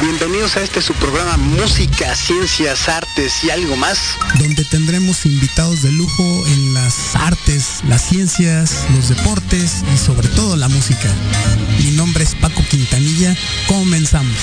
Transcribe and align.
Bienvenidos 0.00 0.56
a 0.56 0.62
este 0.62 0.80
su 0.80 0.92
programa 0.94 1.36
Música, 1.36 2.14
Ciencias, 2.14 2.88
Artes 2.88 3.42
y 3.42 3.50
algo 3.50 3.76
más. 3.76 3.98
Donde 4.38 4.64
tendremos 4.64 5.26
invitados 5.26 5.82
de 5.82 5.90
lujo 5.90 6.46
en 6.46 6.72
las 6.72 7.16
artes, 7.16 7.80
las 7.88 8.02
ciencias, 8.02 8.86
los 8.94 9.08
deportes 9.08 9.82
y 9.92 9.98
sobre 9.98 10.28
todo 10.28 10.54
la 10.54 10.68
música. 10.68 11.12
Mi 11.78 11.90
nombre 11.90 12.22
es 12.22 12.36
Paco 12.36 12.62
Quintanilla. 12.70 13.36
Comenzamos. 13.66 14.36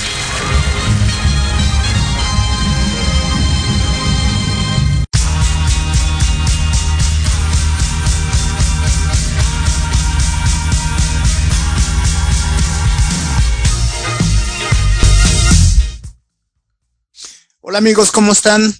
Hola 17.68 17.78
amigos, 17.78 18.12
¿cómo 18.12 18.30
están? 18.30 18.72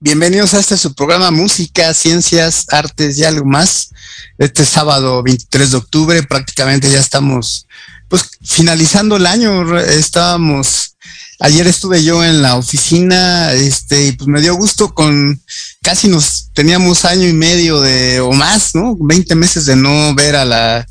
Bienvenidos 0.00 0.52
a 0.52 0.58
este 0.58 0.76
su 0.76 0.96
programa 0.96 1.30
Música, 1.30 1.94
Ciencias, 1.94 2.66
Artes 2.70 3.16
y 3.16 3.22
algo 3.22 3.44
más. 3.44 3.90
Este 4.36 4.66
sábado 4.66 5.22
23 5.22 5.70
de 5.70 5.76
octubre 5.76 6.22
prácticamente 6.24 6.90
ya 6.90 6.98
estamos 6.98 7.68
pues 8.08 8.28
finalizando 8.42 9.14
el 9.14 9.26
año. 9.26 9.78
Estábamos 9.78 10.96
ayer 11.38 11.68
estuve 11.68 12.02
yo 12.02 12.24
en 12.24 12.42
la 12.42 12.56
oficina, 12.56 13.52
este, 13.52 14.06
y 14.06 14.12
pues 14.12 14.26
me 14.26 14.40
dio 14.40 14.56
gusto 14.56 14.92
con 14.92 15.40
casi 15.80 16.08
nos 16.08 16.50
teníamos 16.52 17.04
año 17.04 17.28
y 17.28 17.32
medio 17.32 17.80
de 17.80 18.18
o 18.18 18.32
más, 18.32 18.74
¿no? 18.74 18.96
20 18.98 19.36
meses 19.36 19.66
de 19.66 19.76
no 19.76 20.16
ver 20.16 20.34
a 20.34 20.44
la 20.44 20.84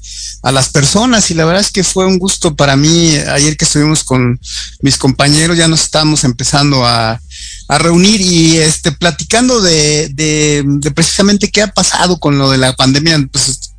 a 0.44 0.52
las 0.52 0.70
personas 0.70 1.30
y 1.30 1.36
la 1.36 1.46
verdad 1.46 1.62
es 1.62 1.72
que 1.72 1.84
fue 1.84 2.06
un 2.08 2.18
gusto 2.18 2.56
para 2.56 2.76
mí 2.76 3.16
ayer 3.16 3.56
que 3.58 3.66
estuvimos 3.66 4.04
con 4.04 4.40
mis 4.82 4.98
compañeros 4.98 5.56
ya 5.56 5.68
nos 5.68 5.84
estábamos 5.84 6.24
empezando 6.24 6.84
a, 6.84 7.22
a 7.72 7.78
reunir 7.78 8.20
y 8.20 8.58
este 8.58 8.92
platicando 8.92 9.62
de, 9.62 10.10
de, 10.10 10.62
de, 10.66 10.92
precisamente 10.92 11.50
qué 11.50 11.62
ha 11.62 11.68
pasado 11.68 12.20
con 12.20 12.38
lo 12.38 12.52
de 12.52 12.58
la 12.58 12.76
pandemia 12.76 13.18
pues 13.32 13.72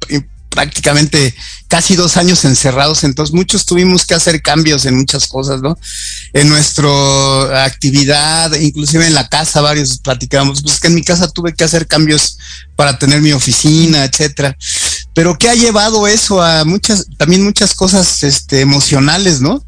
prácticamente 0.48 1.34
casi 1.68 1.94
dos 1.96 2.16
años 2.16 2.44
encerrados, 2.46 3.04
entonces 3.04 3.34
muchos 3.34 3.66
tuvimos 3.66 4.06
que 4.06 4.14
hacer 4.14 4.40
cambios 4.40 4.86
en 4.86 4.96
muchas 4.96 5.26
cosas, 5.26 5.60
¿no? 5.60 5.78
En 6.32 6.48
nuestra 6.48 7.64
actividad, 7.64 8.52
inclusive 8.54 9.06
en 9.06 9.14
la 9.14 9.28
casa, 9.28 9.60
varios 9.60 9.98
platicamos, 9.98 10.62
pues 10.62 10.80
que 10.80 10.88
en 10.88 10.94
mi 10.94 11.02
casa 11.02 11.30
tuve 11.30 11.54
que 11.54 11.64
hacer 11.64 11.86
cambios 11.86 12.38
para 12.76 12.98
tener 12.98 13.20
mi 13.20 13.32
oficina, 13.32 14.04
etcétera. 14.04 14.56
Pero 15.14 15.38
¿qué 15.38 15.48
ha 15.48 15.54
llevado 15.54 16.06
eso 16.06 16.42
a 16.42 16.64
muchas, 16.64 17.06
también 17.18 17.42
muchas 17.42 17.74
cosas 17.74 18.22
este, 18.22 18.60
emocionales, 18.60 19.40
¿no? 19.40 19.64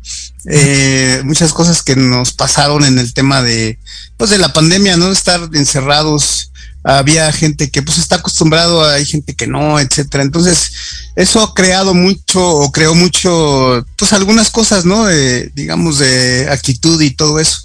Eh, 0.47 1.23
muchas 1.25 1.53
cosas 1.53 1.83
que 1.83 1.97
nos 1.97 2.33
pasaron 2.33 2.85
en 2.85 2.99
el 2.99 3.15
tema 3.15 3.43
de, 3.43 3.79
pues 4.17 4.31
de 4.31 4.39
la 4.39 4.53
pandemia, 4.53 4.97
¿no? 4.97 5.11
Estar 5.11 5.49
encerrados, 5.55 6.51
había 6.83 7.33
gente 7.33 7.71
que 7.71 7.83
pues 7.83 7.97
está 7.97 8.17
acostumbrado, 8.17 8.85
hay 8.85 9.07
gente 9.07 9.35
que 9.35 9.47
no, 9.47 9.81
etcétera. 9.81 10.23
Entonces, 10.23 10.71
eso 11.17 11.43
ha 11.43 11.55
creado 11.55 11.95
mucho, 11.95 12.47
o 12.47 12.71
creó 12.71 12.95
mucho, 12.95 13.87
pues 13.97 14.13
algunas 14.13 14.51
cosas, 14.51 14.85
¿no? 14.85 15.07
De, 15.07 15.51
digamos, 15.55 15.99
de 15.99 16.49
actitud 16.51 17.01
y 17.01 17.11
todo 17.11 17.41
eso. 17.41 17.61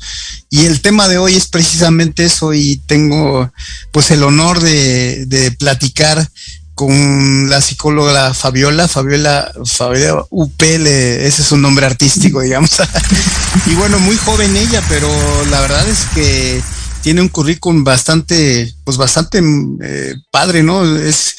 Y 0.50 0.66
el 0.66 0.82
tema 0.82 1.10
de 1.10 1.18
hoy 1.18 1.36
es 1.36 1.48
precisamente 1.48 2.24
eso, 2.24 2.54
y 2.54 2.78
tengo 2.88 3.52
pues 3.92 4.10
el 4.12 4.24
honor 4.24 4.62
de, 4.62 5.26
de 5.26 5.52
platicar 5.52 6.30
con 6.80 7.50
la 7.50 7.60
psicóloga 7.60 8.34
Fabiola, 8.34 8.88
Fabiola, 8.88 9.52
Fabiola 9.66 10.24
UPL, 10.30 10.88
ese 10.88 11.42
es 11.42 11.52
un 11.52 11.62
nombre 11.62 11.86
artístico, 11.86 12.40
digamos. 12.40 12.72
y 13.66 13.76
bueno, 13.76 14.00
muy 14.00 14.16
joven 14.16 14.56
ella, 14.56 14.82
pero 14.88 15.10
la 15.52 15.60
verdad 15.60 15.86
es 15.90 16.06
que 16.16 16.62
tiene 17.02 17.20
un 17.20 17.28
currículum 17.28 17.84
bastante, 17.84 18.74
pues 18.86 18.96
bastante 18.96 19.42
eh, 19.84 20.14
padre, 20.32 20.64
¿no? 20.64 20.86
Es, 20.98 21.36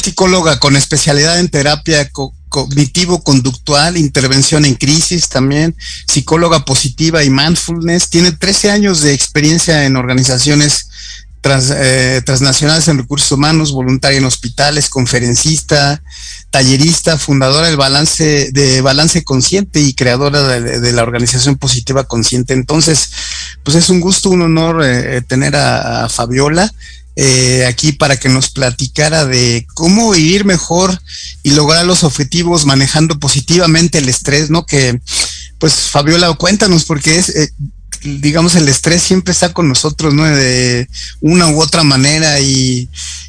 psicóloga 0.00 0.60
con 0.60 0.76
especialidad 0.76 1.40
en 1.40 1.48
terapia 1.48 2.08
co 2.10 2.32
cognitivo-conductual, 2.48 3.96
intervención 3.96 4.64
en 4.64 4.76
crisis 4.76 5.28
también, 5.28 5.76
psicóloga 6.06 6.64
positiva 6.64 7.24
y 7.24 7.30
mindfulness. 7.30 8.10
Tiene 8.10 8.30
13 8.30 8.70
años 8.70 9.00
de 9.00 9.12
experiencia 9.12 9.84
en 9.84 9.96
organizaciones 9.96 10.88
trans, 11.40 11.72
eh, 11.74 12.22
transnacionales 12.24 12.88
en 12.88 12.98
recursos 12.98 13.30
humanos, 13.32 13.72
voluntaria 13.72 14.18
en 14.18 14.24
hospitales, 14.24 14.88
conferencista, 14.88 16.02
tallerista, 16.50 17.18
fundadora 17.18 17.66
del 17.66 17.76
balance 17.76 18.50
de 18.52 18.80
Balance 18.80 19.22
Consciente 19.24 19.80
y 19.80 19.94
creadora 19.94 20.60
de, 20.60 20.92
la 20.92 21.02
organización 21.02 21.56
Positiva 21.56 22.04
Consciente. 22.04 22.54
Entonces, 22.54 23.10
pues 23.62 23.76
es 23.76 23.88
un 23.90 24.00
gusto, 24.00 24.30
un 24.30 24.42
honor 24.42 24.82
eh, 24.84 25.22
tener 25.22 25.56
a, 25.56 26.08
Fabiola. 26.08 26.72
Eh, 27.20 27.66
aquí 27.66 27.90
para 27.90 28.16
que 28.16 28.28
nos 28.28 28.50
platicara 28.50 29.24
de 29.24 29.66
cómo 29.74 30.12
vivir 30.12 30.44
mejor 30.44 30.96
y 31.42 31.50
lograr 31.50 31.84
los 31.84 32.04
objetivos 32.04 32.64
manejando 32.64 33.18
positivamente 33.18 33.98
el 33.98 34.08
estrés, 34.08 34.50
¿no? 34.50 34.64
Que, 34.64 35.00
pues, 35.58 35.74
Fabiola, 35.90 36.32
cuéntanos, 36.34 36.84
porque 36.84 37.18
es, 37.18 37.30
eh, 37.30 37.50
digamos, 38.02 38.54
el 38.54 38.68
estrés 38.68 39.02
siempre 39.02 39.32
está 39.32 39.52
con 39.52 39.68
nosotros, 39.68 40.14
¿no? 40.14 40.24
De 40.24 40.88
una 41.20 41.48
u 41.48 41.60
otra 41.60 41.82
manera 41.82 42.40
y, 42.40 42.88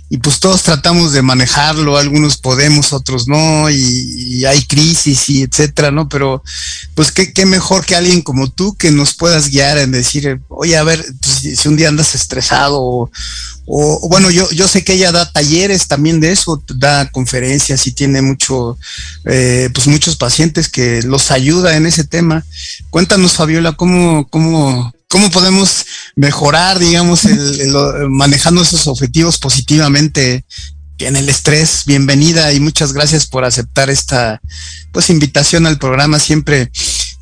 y 0.09 0.17
pues 0.17 0.39
todos 0.39 0.63
tratamos 0.63 1.13
de 1.13 1.21
manejarlo, 1.21 1.97
algunos 1.97 2.37
podemos, 2.37 2.93
otros 2.93 3.27
no, 3.27 3.69
y, 3.69 4.43
hay 4.45 4.65
crisis 4.65 5.29
y 5.29 5.43
etcétera, 5.43 5.91
¿no? 5.91 6.09
Pero 6.09 6.41
pues 6.95 7.11
qué, 7.11 7.33
qué, 7.33 7.45
mejor 7.45 7.85
que 7.85 7.95
alguien 7.95 8.21
como 8.21 8.49
tú 8.49 8.75
que 8.75 8.89
nos 8.89 9.13
puedas 9.13 9.49
guiar 9.49 9.77
en 9.77 9.91
decir, 9.91 10.41
oye, 10.47 10.77
a 10.77 10.83
ver, 10.83 11.05
pues, 11.21 11.59
si 11.59 11.67
un 11.67 11.75
día 11.75 11.89
andas 11.89 12.15
estresado 12.15 12.81
o, 12.81 13.11
o, 13.71 14.09
bueno, 14.09 14.31
yo, 14.31 14.49
yo 14.49 14.67
sé 14.67 14.83
que 14.83 14.93
ella 14.93 15.11
da 15.11 15.31
talleres 15.31 15.87
también 15.87 16.19
de 16.19 16.31
eso, 16.31 16.63
da 16.75 17.11
conferencias 17.11 17.85
y 17.85 17.91
tiene 17.91 18.23
mucho, 18.23 18.79
eh, 19.25 19.69
pues 19.71 19.85
muchos 19.85 20.15
pacientes 20.15 20.69
que 20.69 21.03
los 21.03 21.29
ayuda 21.29 21.77
en 21.77 21.85
ese 21.85 22.03
tema. 22.03 22.43
Cuéntanos, 22.89 23.33
Fabiola, 23.33 23.73
cómo, 23.73 24.27
cómo, 24.29 24.91
cómo 25.07 25.29
podemos 25.29 25.85
mejorar, 26.15 26.79
digamos, 26.79 27.25
el, 27.25 27.73
manejando 28.09 28.61
esos 28.61 28.87
objetivos 28.87 29.37
positivamente 29.37 30.45
en 30.99 31.15
el 31.15 31.29
estrés. 31.29 31.83
Bienvenida 31.85 32.51
y 32.53 32.59
muchas 32.59 32.93
gracias 32.93 33.25
por 33.25 33.45
aceptar 33.45 33.89
esta 33.89 34.41
pues 34.91 35.09
invitación 35.09 35.65
al 35.65 35.79
programa. 35.79 36.19
Siempre 36.19 36.71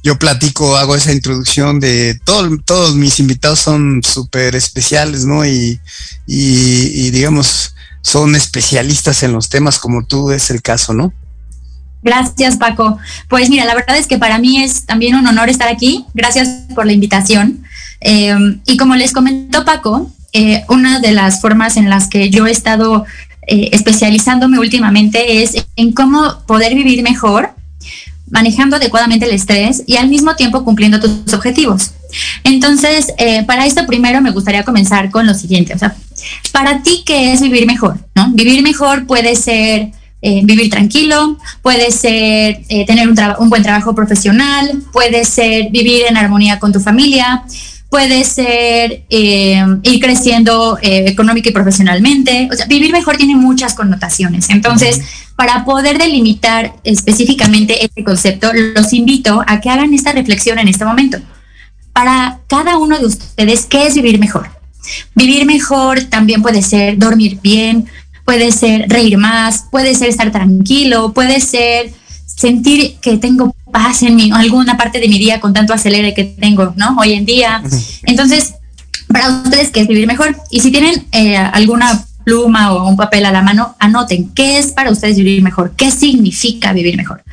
yo 0.03 0.17
platico, 0.17 0.77
hago 0.77 0.95
esa 0.95 1.11
introducción 1.11 1.79
de 1.79 2.19
todo, 2.23 2.57
todos 2.65 2.95
mis 2.95 3.19
invitados 3.19 3.59
son 3.59 4.01
súper 4.03 4.55
especiales, 4.55 5.25
¿no? 5.25 5.45
Y, 5.45 5.79
y, 6.25 7.05
y 7.05 7.11
digamos, 7.11 7.75
son 8.01 8.35
especialistas 8.35 9.23
en 9.23 9.33
los 9.33 9.49
temas 9.49 9.79
como 9.79 10.05
tú 10.05 10.31
es 10.31 10.49
el 10.49 10.61
caso, 10.61 10.93
¿no? 10.93 11.13
Gracias, 12.03 12.55
Paco. 12.55 12.97
Pues 13.27 13.49
mira, 13.49 13.65
la 13.65 13.75
verdad 13.75 13.97
es 13.97 14.07
que 14.07 14.17
para 14.17 14.37
mí 14.37 14.63
es 14.63 14.85
también 14.85 15.15
un 15.15 15.27
honor 15.27 15.49
estar 15.49 15.67
aquí. 15.67 16.05
Gracias 16.13 16.47
por 16.73 16.85
la 16.85 16.93
invitación. 16.93 17.65
Eh, 18.01 18.35
y 18.65 18.77
como 18.77 18.95
les 18.95 19.13
comentó 19.13 19.65
Paco, 19.65 20.11
eh, 20.33 20.65
una 20.69 20.99
de 20.99 21.13
las 21.13 21.41
formas 21.41 21.77
en 21.77 21.89
las 21.89 22.09
que 22.09 22.29
yo 22.29 22.45
he 22.45 22.51
estado 22.51 23.05
eh, 23.47 23.69
especializándome 23.71 24.59
últimamente 24.59 25.41
es 25.41 25.65
en 25.75 25.93
cómo 25.93 26.43
poder 26.45 26.75
vivir 26.75 27.01
mejor, 27.01 27.51
manejando 28.29 28.75
adecuadamente 28.75 29.25
el 29.25 29.31
estrés 29.31 29.83
y 29.87 29.95
al 29.95 30.09
mismo 30.09 30.35
tiempo 30.35 30.65
cumpliendo 30.65 30.99
tus 30.99 31.33
objetivos. 31.33 31.91
Entonces, 32.43 33.13
eh, 33.17 33.45
para 33.45 33.65
esto 33.65 33.85
primero 33.87 34.21
me 34.21 34.31
gustaría 34.31 34.63
comenzar 34.63 35.09
con 35.11 35.25
lo 35.25 35.33
siguiente. 35.33 35.73
O 35.73 35.79
sea, 35.79 35.95
para 36.51 36.83
ti, 36.83 37.03
¿qué 37.05 37.31
es 37.31 37.41
vivir 37.41 37.65
mejor? 37.65 37.97
Vivir 38.33 38.61
mejor 38.63 39.07
puede 39.07 39.35
ser 39.35 39.91
vivir 40.43 40.69
tranquilo, 40.69 41.37
puede 41.61 41.89
ser 41.89 42.65
tener 42.85 43.07
un, 43.07 43.49
buen 43.49 43.63
trabajo 43.63 43.95
profesional, 43.95 44.83
puede 44.91 45.23
ser 45.23 45.69
vivir 45.71 46.01
en 46.09 46.17
armonía 46.17 46.59
con 46.59 46.73
tu 46.73 46.81
familia, 46.81 47.45
puede 47.89 48.23
ser 48.23 49.03
eh, 49.09 49.65
ir 49.83 49.99
creciendo 50.01 50.77
eh, 50.81 51.05
económica 51.07 51.49
y 51.49 51.53
profesionalmente. 51.53 52.49
O 52.51 52.55
sea, 52.55 52.65
vivir 52.65 52.91
mejor 52.91 53.17
tiene 53.17 53.35
muchas 53.35 53.73
connotaciones. 53.73 54.49
Entonces, 54.49 55.01
para 55.35 55.63
poder 55.63 55.97
delimitar 55.97 56.75
específicamente 56.83 57.83
este 57.85 58.03
concepto, 58.03 58.51
los 58.53 58.91
invito 58.93 59.43
a 59.47 59.61
que 59.61 59.69
hagan 59.69 59.93
esta 59.93 60.11
reflexión 60.11 60.59
en 60.59 60.67
este 60.67 60.85
momento. 60.85 61.19
Para 61.93 62.39
cada 62.47 62.77
uno 62.77 62.99
de 62.99 63.05
ustedes, 63.05 63.65
¿qué 63.65 63.87
es 63.87 63.95
vivir 63.95 64.19
mejor? 64.19 64.49
Vivir 65.15 65.45
mejor 65.45 66.03
también 66.03 66.41
puede 66.41 66.61
ser 66.61 66.97
dormir 66.97 67.39
bien, 67.41 67.87
puede 68.25 68.51
ser 68.51 68.87
reír 68.89 69.17
más, 69.17 69.65
puede 69.71 69.95
ser 69.95 70.09
estar 70.09 70.31
tranquilo, 70.31 71.13
puede 71.13 71.39
ser 71.39 71.91
sentir 72.25 72.97
que 73.01 73.17
tengo 73.17 73.55
paz 73.71 74.03
en 74.03 74.33
alguna 74.33 74.77
parte 74.77 74.99
de 74.99 75.07
mi 75.07 75.19
día 75.19 75.39
con 75.39 75.53
tanto 75.53 75.73
acelere 75.73 76.13
que 76.13 76.23
tengo, 76.23 76.73
¿no? 76.75 76.95
Hoy 76.99 77.13
en 77.13 77.25
día. 77.25 77.61
Entonces, 78.03 78.55
para 79.07 79.29
ustedes, 79.29 79.69
¿qué 79.69 79.81
es 79.81 79.87
vivir 79.87 80.07
mejor? 80.07 80.35
Y 80.51 80.59
si 80.59 80.71
tienen 80.71 81.07
eh, 81.11 81.37
alguna 81.37 82.05
pluma 82.27 82.73
o 82.73 82.89
un 82.89 82.97
papel 82.97 83.25
a 83.25 83.31
la 83.31 83.41
mano, 83.41 83.75
anoten 83.79 84.29
qué 84.33 84.57
es 84.59 84.73
para 84.73 84.91
ustedes 84.91 85.15
vivir 85.15 85.41
mejor, 85.41 85.73
qué 85.77 85.91
significa 85.91 86.73
vivir 86.73 86.97
mejor. 86.97 87.23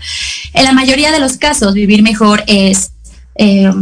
En 0.52 0.64
la 0.64 0.72
mayoría 0.72 1.10
de 1.10 1.18
los 1.18 1.36
casos, 1.36 1.74
vivir 1.74 2.02
mejor 2.02 2.44
es, 2.46 2.92
eh, 3.34 3.72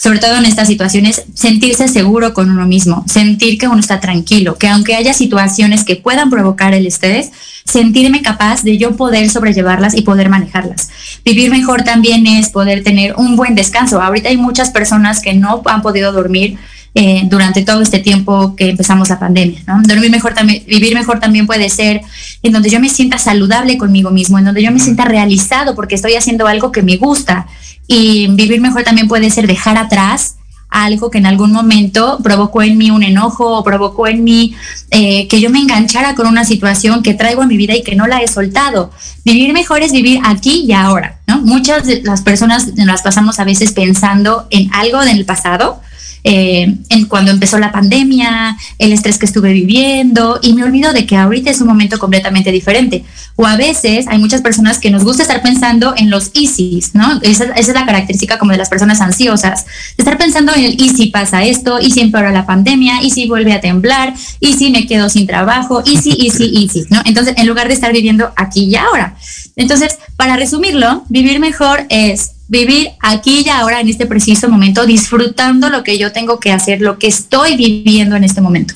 sobre 0.00 0.18
todo 0.18 0.38
en 0.38 0.46
estas 0.46 0.66
situaciones, 0.66 1.24
sentirse 1.34 1.86
seguro 1.86 2.32
con 2.32 2.50
uno 2.50 2.64
mismo, 2.64 3.04
sentir 3.06 3.58
que 3.58 3.68
uno 3.68 3.80
está 3.80 4.00
tranquilo, 4.00 4.56
que 4.56 4.66
aunque 4.66 4.94
haya 4.94 5.12
situaciones 5.12 5.84
que 5.84 5.96
puedan 5.96 6.30
provocar 6.30 6.72
el 6.72 6.86
estrés, 6.86 7.30
sentirme 7.66 8.22
capaz 8.22 8.62
de 8.62 8.78
yo 8.78 8.96
poder 8.96 9.28
sobrellevarlas 9.28 9.94
y 9.94 10.00
poder 10.00 10.30
manejarlas. 10.30 10.88
Vivir 11.22 11.50
mejor 11.50 11.82
también 11.82 12.26
es 12.26 12.48
poder 12.48 12.82
tener 12.82 13.14
un 13.16 13.36
buen 13.36 13.54
descanso. 13.54 14.00
Ahorita 14.00 14.30
hay 14.30 14.38
muchas 14.38 14.70
personas 14.70 15.20
que 15.20 15.34
no 15.34 15.60
han 15.66 15.82
podido 15.82 16.12
dormir 16.12 16.56
eh, 16.94 17.22
durante 17.26 17.62
todo 17.62 17.82
este 17.82 18.00
tiempo 18.00 18.56
que 18.56 18.70
empezamos 18.70 19.08
la 19.08 19.18
pandemia. 19.18 19.62
Dormir 19.84 20.10
mejor 20.10 20.34
también, 20.34 20.64
vivir 20.66 20.94
mejor 20.94 21.20
también 21.20 21.46
puede 21.46 21.70
ser 21.70 22.00
en 22.42 22.52
donde 22.52 22.68
yo 22.68 22.80
me 22.80 22.88
sienta 22.88 23.16
saludable 23.16 23.78
conmigo 23.78 24.10
mismo, 24.10 24.38
en 24.38 24.44
donde 24.44 24.62
yo 24.62 24.72
me 24.72 24.80
sienta 24.80 25.04
realizado 25.04 25.76
porque 25.76 25.94
estoy 25.94 26.14
haciendo 26.14 26.48
algo 26.48 26.72
que 26.72 26.82
me 26.82 26.96
gusta. 26.96 27.46
Y 27.86 28.26
vivir 28.32 28.60
mejor 28.60 28.82
también 28.82 29.06
puede 29.06 29.30
ser 29.30 29.46
dejar 29.46 29.78
atrás 29.78 30.36
algo 30.68 31.10
que 31.10 31.18
en 31.18 31.26
algún 31.26 31.52
momento 31.52 32.18
provocó 32.22 32.62
en 32.62 32.78
mí 32.78 32.90
un 32.90 33.02
enojo 33.02 33.58
o 33.58 33.64
provocó 33.64 34.06
en 34.06 34.24
mí 34.24 34.54
eh, 34.90 35.26
que 35.28 35.40
yo 35.40 35.50
me 35.50 35.58
enganchara 35.58 36.14
con 36.14 36.26
una 36.26 36.44
situación 36.44 37.02
que 37.02 37.14
traigo 37.14 37.42
en 37.42 37.48
mi 37.48 37.56
vida 37.56 37.76
y 37.76 37.82
que 37.82 37.96
no 37.96 38.06
la 38.06 38.22
he 38.22 38.28
soltado. 38.28 38.90
Vivir 39.24 39.52
mejor 39.52 39.82
es 39.82 39.92
vivir 39.92 40.20
aquí 40.24 40.64
y 40.66 40.72
ahora, 40.72 41.20
¿no? 41.26 41.40
Muchas 41.40 41.86
de 41.86 42.02
las 42.02 42.22
personas 42.22 42.74
nos 42.76 43.02
pasamos 43.02 43.38
a 43.38 43.44
veces 43.44 43.72
pensando 43.72 44.46
en 44.50 44.72
algo 44.72 45.00
del 45.00 45.24
pasado 45.24 45.80
eh, 46.24 46.76
en 46.88 47.06
cuando 47.06 47.30
empezó 47.30 47.58
la 47.58 47.72
pandemia, 47.72 48.56
el 48.78 48.92
estrés 48.92 49.18
que 49.18 49.26
estuve 49.26 49.52
viviendo 49.52 50.38
y 50.42 50.52
me 50.52 50.64
olvido 50.64 50.92
de 50.92 51.06
que 51.06 51.16
ahorita 51.16 51.50
es 51.50 51.60
un 51.60 51.68
momento 51.68 51.98
completamente 51.98 52.52
diferente. 52.52 53.04
O 53.36 53.46
a 53.46 53.56
veces 53.56 54.06
hay 54.08 54.18
muchas 54.18 54.42
personas 54.42 54.78
que 54.78 54.90
nos 54.90 55.04
gusta 55.04 55.22
estar 55.22 55.42
pensando 55.42 55.94
en 55.96 56.10
los 56.10 56.30
easies, 56.34 56.94
¿no? 56.94 57.20
Esa, 57.22 57.44
es 57.56 57.68
la 57.68 57.86
característica 57.86 58.38
como 58.38 58.52
de 58.52 58.58
las 58.58 58.68
personas 58.68 59.00
ansiosas, 59.00 59.66
estar 59.96 60.18
pensando 60.18 60.54
en 60.54 60.64
el 60.64 60.80
y 60.80 60.90
si 60.90 61.06
pasa 61.06 61.44
esto, 61.44 61.78
y 61.80 61.90
si 61.90 62.00
empeora 62.00 62.30
la 62.32 62.46
pandemia, 62.46 63.02
y 63.02 63.10
si 63.10 63.26
vuelve 63.26 63.52
a 63.52 63.60
temblar, 63.60 64.14
y 64.40 64.54
si 64.54 64.70
me 64.70 64.86
quedo 64.86 65.08
sin 65.08 65.26
trabajo, 65.26 65.82
y 65.84 65.96
si, 65.98 66.10
y 66.10 66.70
¿no? 66.90 67.00
Entonces, 67.04 67.34
en 67.36 67.46
lugar 67.46 67.68
de 67.68 67.74
estar 67.74 67.92
viviendo 67.92 68.32
aquí 68.36 68.64
y 68.64 68.76
ahora. 68.76 69.16
Entonces, 69.56 69.98
para 70.16 70.36
resumirlo, 70.36 71.04
vivir 71.08 71.40
mejor 71.40 71.86
es 71.88 72.32
vivir 72.50 72.90
aquí 73.00 73.44
y 73.46 73.48
ahora 73.48 73.80
en 73.80 73.88
este 73.88 74.06
preciso 74.06 74.48
momento, 74.48 74.84
disfrutando 74.84 75.70
lo 75.70 75.84
que 75.84 75.98
yo 75.98 76.10
tengo 76.10 76.40
que 76.40 76.50
hacer, 76.52 76.80
lo 76.80 76.98
que 76.98 77.06
estoy 77.06 77.56
viviendo 77.56 78.16
en 78.16 78.24
este 78.24 78.40
momento. 78.40 78.74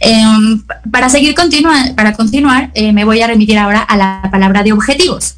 Em, 0.00 0.62
para 0.90 1.08
seguir 1.08 1.34
continuar, 1.36 1.94
para 1.94 2.12
continuar, 2.12 2.72
eh, 2.74 2.92
me 2.92 3.04
voy 3.04 3.22
a 3.22 3.28
remitir 3.28 3.56
ahora 3.56 3.80
a 3.80 3.96
la 3.96 4.28
palabra 4.32 4.64
de 4.64 4.72
objetivos, 4.72 5.36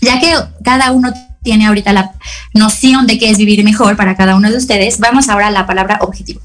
ya 0.00 0.20
que 0.20 0.32
cada 0.62 0.92
uno 0.92 1.12
tiene 1.42 1.66
ahorita 1.66 1.92
la 1.92 2.12
noción 2.54 3.08
de 3.08 3.18
qué 3.18 3.30
es 3.30 3.38
vivir 3.38 3.62
mejor 3.64 3.96
para 3.96 4.16
cada 4.16 4.36
uno 4.36 4.48
de 4.48 4.56
ustedes, 4.56 5.00
vamos 5.00 5.28
ahora 5.28 5.48
a 5.48 5.50
la 5.50 5.66
palabra 5.66 5.98
objetivo. 6.02 6.40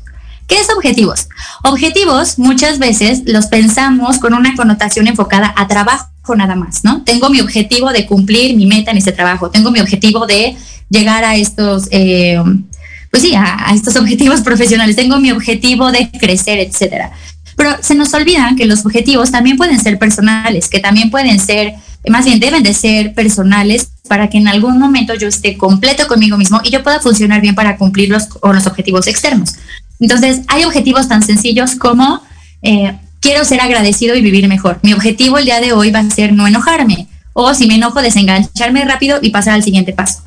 ¿Qué 0.51 0.59
es 0.59 0.69
objetivos? 0.69 1.29
Objetivos 1.63 2.37
muchas 2.37 2.77
veces 2.77 3.21
los 3.25 3.45
pensamos 3.45 4.19
con 4.19 4.33
una 4.33 4.53
connotación 4.53 5.07
enfocada 5.07 5.53
a 5.55 5.65
trabajo 5.69 6.09
nada 6.35 6.55
más, 6.55 6.83
¿no? 6.83 7.03
Tengo 7.05 7.29
mi 7.29 7.39
objetivo 7.39 7.93
de 7.93 8.05
cumplir 8.05 8.57
mi 8.57 8.65
meta 8.65 8.91
en 8.91 8.97
este 8.97 9.13
trabajo, 9.13 9.49
tengo 9.49 9.71
mi 9.71 9.79
objetivo 9.79 10.27
de 10.27 10.57
llegar 10.89 11.23
a 11.23 11.37
estos, 11.37 11.87
eh, 11.91 12.37
pues 13.11 13.23
sí, 13.23 13.33
a, 13.33 13.71
estos 13.73 13.95
objetivos 14.01 14.41
profesionales, 14.41 14.97
tengo 14.97 15.21
mi 15.21 15.31
objetivo 15.31 15.89
de 15.89 16.11
crecer, 16.11 16.59
etcétera. 16.59 17.13
Pero 17.55 17.77
se 17.79 17.95
nos 17.95 18.13
olvida 18.13 18.53
que 18.57 18.65
los 18.65 18.85
objetivos 18.85 19.31
también 19.31 19.55
pueden 19.55 19.79
ser 19.79 19.97
personales, 19.99 20.67
que 20.67 20.81
también 20.81 21.11
pueden 21.11 21.39
ser, 21.39 21.75
más 22.09 22.25
bien 22.25 22.41
deben 22.41 22.61
de 22.61 22.73
ser 22.73 23.13
personales 23.13 23.87
para 24.09 24.29
que 24.29 24.37
en 24.37 24.49
algún 24.49 24.79
momento 24.79 25.13
yo 25.13 25.29
esté 25.29 25.57
completo 25.57 26.07
conmigo 26.07 26.35
mismo 26.35 26.59
y 26.61 26.71
yo 26.71 26.83
pueda 26.83 26.99
funcionar 26.99 27.39
bien 27.39 27.55
para 27.55 27.77
cumplir 27.77 28.09
los, 28.09 28.27
los 28.43 28.67
objetivos 28.67 29.07
externos. 29.07 29.53
Entonces, 30.01 30.41
hay 30.49 30.65
objetivos 30.65 31.07
tan 31.07 31.23
sencillos 31.23 31.75
como 31.75 32.21
eh, 32.61 32.97
quiero 33.21 33.45
ser 33.45 33.61
agradecido 33.61 34.15
y 34.15 34.21
vivir 34.21 34.47
mejor. 34.49 34.79
Mi 34.81 34.93
objetivo 34.93 35.37
el 35.37 35.45
día 35.45 35.61
de 35.61 35.71
hoy 35.71 35.91
va 35.91 35.99
a 35.99 36.09
ser 36.09 36.33
no 36.33 36.47
enojarme 36.47 37.07
o 37.33 37.53
si 37.53 37.67
me 37.67 37.75
enojo, 37.75 38.01
desengancharme 38.01 38.83
rápido 38.83 39.19
y 39.21 39.29
pasar 39.29 39.53
al 39.53 39.63
siguiente 39.63 39.93
paso. 39.93 40.23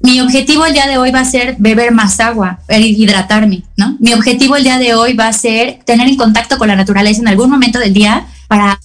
Mi 0.00 0.20
objetivo 0.20 0.64
el 0.64 0.72
día 0.72 0.86
de 0.86 0.98
hoy 0.98 1.10
va 1.10 1.20
a 1.20 1.24
ser 1.24 1.56
beber 1.58 1.90
más 1.90 2.20
agua, 2.20 2.60
hidratarme, 2.68 3.64
¿no? 3.76 3.96
Mi 3.98 4.12
objetivo 4.12 4.56
el 4.56 4.62
día 4.62 4.78
de 4.78 4.94
hoy 4.94 5.14
va 5.14 5.28
a 5.28 5.32
ser 5.32 5.80
tener 5.84 6.08
en 6.08 6.16
contacto 6.16 6.58
con 6.58 6.68
la 6.68 6.76
naturaleza 6.76 7.20
en 7.20 7.28
algún 7.28 7.50
momento 7.50 7.78
del 7.78 7.92
día 7.92 8.26
para 8.46 8.78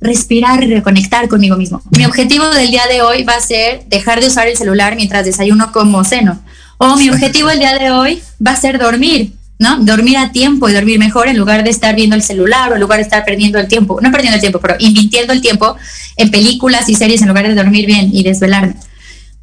respirar 0.00 0.62
y 0.62 0.66
reconectar 0.66 1.28
conmigo 1.28 1.56
mismo. 1.56 1.80
Mi 1.96 2.04
objetivo 2.04 2.44
del 2.50 2.70
día 2.70 2.82
de 2.90 3.02
hoy 3.02 3.24
va 3.24 3.34
a 3.34 3.40
ser 3.40 3.84
dejar 3.86 4.20
de 4.20 4.26
usar 4.26 4.46
el 4.46 4.56
celular 4.56 4.94
mientras 4.94 5.24
desayuno 5.24 5.72
como 5.72 6.04
seno. 6.04 6.40
O 6.84 6.96
mi 6.96 7.08
objetivo 7.10 7.48
el 7.48 7.60
día 7.60 7.78
de 7.78 7.92
hoy 7.92 8.20
va 8.44 8.50
a 8.50 8.56
ser 8.56 8.76
dormir, 8.76 9.34
¿no? 9.60 9.76
Dormir 9.84 10.18
a 10.18 10.32
tiempo 10.32 10.68
y 10.68 10.72
dormir 10.72 10.98
mejor 10.98 11.28
en 11.28 11.36
lugar 11.36 11.62
de 11.62 11.70
estar 11.70 11.94
viendo 11.94 12.16
el 12.16 12.24
celular 12.24 12.72
o 12.72 12.74
en 12.74 12.80
lugar 12.80 12.98
de 12.98 13.04
estar 13.04 13.24
perdiendo 13.24 13.60
el 13.60 13.68
tiempo, 13.68 14.00
no 14.00 14.10
perdiendo 14.10 14.34
el 14.34 14.40
tiempo, 14.40 14.58
pero 14.58 14.74
invirtiendo 14.80 15.32
el 15.32 15.40
tiempo 15.40 15.76
en 16.16 16.32
películas 16.32 16.88
y 16.88 16.96
series 16.96 17.22
en 17.22 17.28
lugar 17.28 17.46
de 17.46 17.54
dormir 17.54 17.86
bien 17.86 18.10
y 18.12 18.24
desvelarme. 18.24 18.74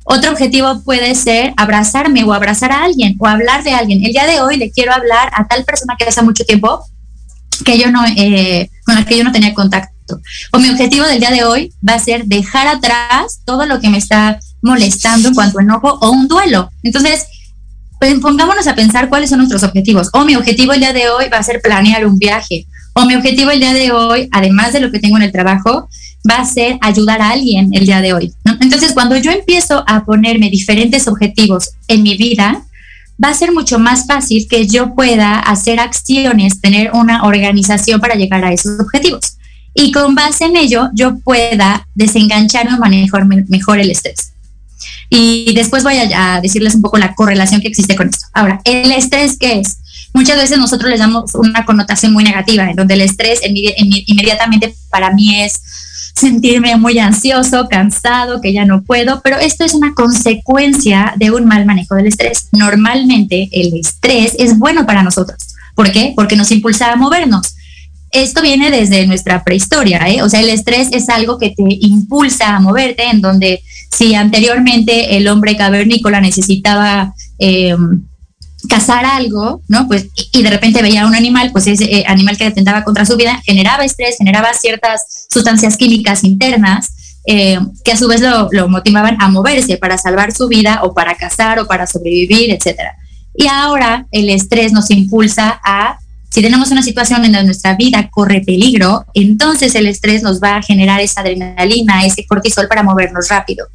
Otro 0.03 0.31
objetivo 0.31 0.81
puede 0.83 1.15
ser 1.15 1.53
abrazarme 1.55 2.25
o 2.25 2.33
abrazar 2.33 2.73
a 2.73 2.83
alguien 2.83 3.15
o 3.19 3.25
hablar 3.25 3.63
de 3.63 3.71
alguien. 3.71 4.03
El 4.03 4.11
día 4.11 4.27
de 4.27 4.41
hoy 4.41 4.57
le 4.57 4.69
quiero 4.69 4.91
hablar 4.91 5.31
a 5.33 5.47
tal 5.47 5.63
persona 5.63 5.95
que 5.97 6.03
hace 6.03 6.21
mucho 6.21 6.43
tiempo 6.43 6.83
que 7.63 7.79
yo 7.79 7.89
no, 7.89 8.03
eh, 8.17 8.69
con 8.85 8.95
la 8.95 9.05
que 9.05 9.17
yo 9.17 9.23
no 9.23 9.31
tenía 9.31 9.53
contacto. 9.53 10.19
O 10.51 10.59
mi 10.59 10.69
objetivo 10.69 11.05
del 11.05 11.21
día 11.21 11.31
de 11.31 11.45
hoy 11.45 11.71
va 11.87 11.93
a 11.93 11.99
ser 11.99 12.25
dejar 12.25 12.67
atrás 12.67 13.39
todo 13.45 13.65
lo 13.65 13.79
que 13.79 13.89
me 13.89 13.97
está 13.97 14.39
molestando 14.61 15.29
en 15.29 15.33
cuanto 15.33 15.59
a 15.59 15.63
enojo 15.63 15.97
o 16.01 16.11
un 16.11 16.27
duelo. 16.27 16.71
Entonces, 16.83 17.25
pues 17.99 18.17
pongámonos 18.19 18.67
a 18.67 18.75
pensar 18.75 19.09
cuáles 19.09 19.29
son 19.29 19.39
nuestros 19.39 19.63
objetivos. 19.63 20.09
O 20.13 20.23
mi 20.25 20.35
objetivo 20.35 20.73
el 20.73 20.79
día 20.79 20.93
de 20.93 21.09
hoy 21.09 21.25
va 21.31 21.37
a 21.37 21.43
ser 21.43 21.61
planear 21.61 22.05
un 22.05 22.17
viaje. 22.17 22.65
O 22.93 23.05
mi 23.05 23.15
objetivo 23.15 23.51
el 23.51 23.59
día 23.59 23.73
de 23.73 23.91
hoy, 23.91 24.29
además 24.31 24.73
de 24.73 24.79
lo 24.79 24.91
que 24.91 24.99
tengo 24.99 25.17
en 25.17 25.23
el 25.23 25.31
trabajo, 25.31 25.89
va 26.29 26.37
a 26.37 26.45
ser 26.45 26.77
ayudar 26.81 27.21
a 27.21 27.31
alguien 27.31 27.69
el 27.73 27.85
día 27.85 28.01
de 28.01 28.13
hoy. 28.13 28.33
Entonces, 28.61 28.93
cuando 28.93 29.17
yo 29.17 29.31
empiezo 29.31 29.83
a 29.87 30.05
ponerme 30.05 30.49
diferentes 30.49 31.07
objetivos 31.07 31.71
en 31.87 32.03
mi 32.03 32.15
vida, 32.15 32.63
va 33.23 33.29
a 33.29 33.33
ser 33.33 33.51
mucho 33.51 33.79
más 33.79 34.07
fácil 34.07 34.47
que 34.49 34.67
yo 34.67 34.95
pueda 34.95 35.39
hacer 35.39 35.79
acciones, 35.79 36.61
tener 36.61 36.91
una 36.93 37.23
organización 37.23 37.99
para 37.99 38.15
llegar 38.15 38.43
a 38.45 38.53
esos 38.53 38.79
objetivos. 38.79 39.37
Y 39.73 39.91
con 39.91 40.15
base 40.15 40.45
en 40.45 40.55
ello, 40.55 40.89
yo 40.93 41.19
pueda 41.19 41.87
desengancharme 41.95 42.75
o 42.75 42.79
manejar 42.79 43.25
mejor 43.25 43.79
el 43.79 43.91
estrés. 43.91 44.28
Y 45.09 45.53
después 45.53 45.83
voy 45.83 45.95
a, 45.97 46.39
decirles 46.41 46.75
un 46.75 46.81
poco 46.81 46.97
la 46.97 47.15
correlación 47.15 47.61
que 47.61 47.67
existe 47.67 47.95
con 47.95 48.09
esto. 48.09 48.27
Ahora, 48.33 48.61
¿el 48.63 48.91
estrés 48.91 49.37
qué 49.37 49.59
es? 49.59 49.77
Muchas 50.13 50.37
veces 50.37 50.57
nosotros 50.57 50.89
le 50.89 50.97
damos 50.97 51.35
una 51.35 51.65
connotación 51.65 52.13
muy 52.13 52.23
negativa, 52.23 52.69
en 52.69 52.75
donde 52.75 52.95
el 52.95 53.01
estrés 53.01 53.41
inmediatamente 53.43 54.73
para 54.89 55.11
mí 55.11 55.41
es 55.41 55.61
sentirme 56.15 56.75
muy 56.77 56.99
ansioso, 56.99 57.67
cansado, 57.69 58.41
que 58.41 58.51
ya 58.53 58.65
no 58.65 58.81
puedo, 58.81 59.21
pero 59.21 59.37
esto 59.37 59.63
es 59.63 59.73
una 59.73 59.93
consecuencia 59.93 61.13
de 61.17 61.31
un 61.31 61.45
mal 61.45 61.65
manejo 61.65 61.95
del 61.95 62.07
estrés. 62.07 62.47
Normalmente 62.51 63.49
el 63.51 63.77
estrés 63.79 64.35
es 64.37 64.57
bueno 64.57 64.85
para 64.85 65.03
nosotros. 65.03 65.37
¿Por 65.75 65.91
qué? 65.91 66.13
Porque 66.15 66.35
nos 66.35 66.51
impulsa 66.51 66.91
a 66.91 66.95
movernos. 66.95 67.55
Esto 68.11 68.41
viene 68.41 68.71
desde 68.71 69.05
nuestra 69.05 69.43
prehistoria, 69.43 69.99
¿eh? 70.07 70.21
o 70.23 70.29
sea, 70.29 70.39
el 70.39 70.49
estrés 70.49 70.89
es 70.91 71.09
algo 71.09 71.37
que 71.37 71.49
te 71.51 71.63
impulsa 71.81 72.55
a 72.55 72.59
moverte, 72.59 73.03
en 73.03 73.21
donde 73.21 73.61
si 73.95 74.15
anteriormente 74.15 75.17
el 75.17 75.27
hombre 75.27 75.55
cavernícola 75.55 76.19
necesitaba 76.19 77.13
eh, 77.37 77.75
cazar 78.67 79.05
algo, 79.05 79.61
¿no? 79.67 79.87
Pues, 79.87 80.07
y, 80.33 80.43
de 80.43 80.49
repente 80.49 80.81
veía 80.81 81.05
un 81.05 81.15
animal, 81.15 81.51
pues 81.51 81.67
ese 81.67 81.85
eh, 81.85 82.03
animal 82.07 82.37
que 82.37 82.45
atentaba 82.45 82.83
contra 82.83 83.05
su 83.05 83.15
vida 83.15 83.41
generaba 83.45 83.85
estrés, 83.85 84.17
generaba 84.17 84.53
ciertas 84.53 85.27
sustancias 85.31 85.77
químicas 85.77 86.23
internas 86.23 87.19
eh, 87.25 87.59
que 87.83 87.91
a 87.91 87.97
su 87.97 88.07
vez 88.07 88.21
lo, 88.21 88.49
lo, 88.51 88.67
motivaban 88.67 89.17
a 89.21 89.29
moverse 89.29 89.77
para 89.77 89.97
salvar 89.97 90.33
su 90.33 90.47
vida 90.47 90.81
o 90.83 90.93
para 90.93 91.15
cazar 91.15 91.59
o 91.59 91.67
para 91.67 91.87
sobrevivir, 91.87 92.51
etcétera. 92.51 92.95
Y 93.35 93.47
ahora 93.47 94.07
el 94.11 94.29
estrés 94.29 94.73
nos 94.73 94.89
impulsa 94.89 95.59
a 95.63 95.99
Si 96.29 96.43
tenemos 96.43 96.69
una 96.69 96.83
situación 96.83 97.25
en 97.25 97.31
donde 97.31 97.45
nuestra 97.45 97.75
vida 97.75 98.07
corre 98.11 98.41
peligro, 98.41 99.05
entonces 99.15 99.73
el 99.73 99.87
estrés 99.87 100.21
nos 100.21 100.41
va 100.41 100.57
a 100.57 100.61
generar 100.61 101.01
esa 101.01 101.21
adrenalina, 101.21 102.05
ese 102.05 102.25
cortisol 102.27 102.67
para 102.67 102.83
movernos 102.83 103.29
rápido. 103.29 103.67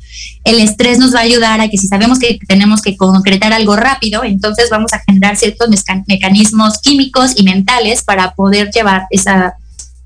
El 0.44 0.61
estrés 0.61 0.99
nos 0.99 1.12
va 1.12 1.18
a 1.18 1.23
ayudar 1.23 1.61
a 1.61 1.68
que 1.68 1.78
si 1.78 1.88
sabemos 1.88 2.20
que 2.20 2.38
tenemos 2.46 2.80
que 2.80 2.96
concretar 2.96 3.52
algo 3.52 3.75
rápido, 3.75 4.23
entonces 4.23 4.70
vamos 4.70 4.92
a 4.92 5.00
generar 5.00 5.37
ciertos 5.37 5.68
mecanismos 6.06 6.78
químicos 6.80 7.32
y 7.37 7.42
mentales 7.42 8.04
para 8.04 8.34
poder 8.34 8.70
llevar 8.70 9.06
esa 9.11 9.54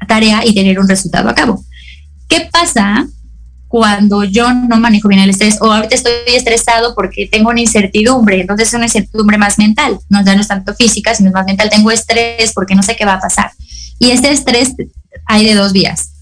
tarea 0.07 0.45
y 0.47 0.55
tener 0.55 0.81
un 0.81 0.89
resultado 0.89 1.29
a 1.29 1.35
cabo. 1.35 1.63
¿Qué 2.29 2.49
pasa 2.51 3.07
cuando 3.69 4.25
yo 4.25 4.53
no 4.53 4.79
manejo 4.79 5.09
bien 5.09 5.21
el 5.21 5.31
estrés 5.31 5.59
o 5.61 5.71
ahorita 5.71 5.95
estoy 5.95 6.13
estresado 6.35 6.95
porque 6.95 7.29
tengo 7.31 7.51
una 7.51 7.61
incertidumbre, 7.61 8.41
entonces 8.41 8.69
es 8.69 8.75
una 8.75 8.87
incertidumbre 8.87 9.37
más 9.37 9.59
mental, 9.59 9.99
no 10.09 10.25
ya 10.25 10.35
no 10.35 10.41
es 10.41 10.49
tanto 10.49 10.75
física, 10.75 11.15
sino 11.15 11.31
más 11.31 11.47
mental, 11.47 11.69
tengo 11.69 11.91
estrés 11.91 12.53
porque 12.55 12.75
no 12.75 12.83
sé 12.83 12.97
qué 12.97 13.05
va 13.05 13.15
a 13.15 13.21
pasar. 13.21 13.51
Y 13.99 14.11
este 14.11 14.31
estrés 14.31 14.73
hay 15.27 15.45
de 15.45 15.55
dos 15.55 15.73
vías. 15.73 16.13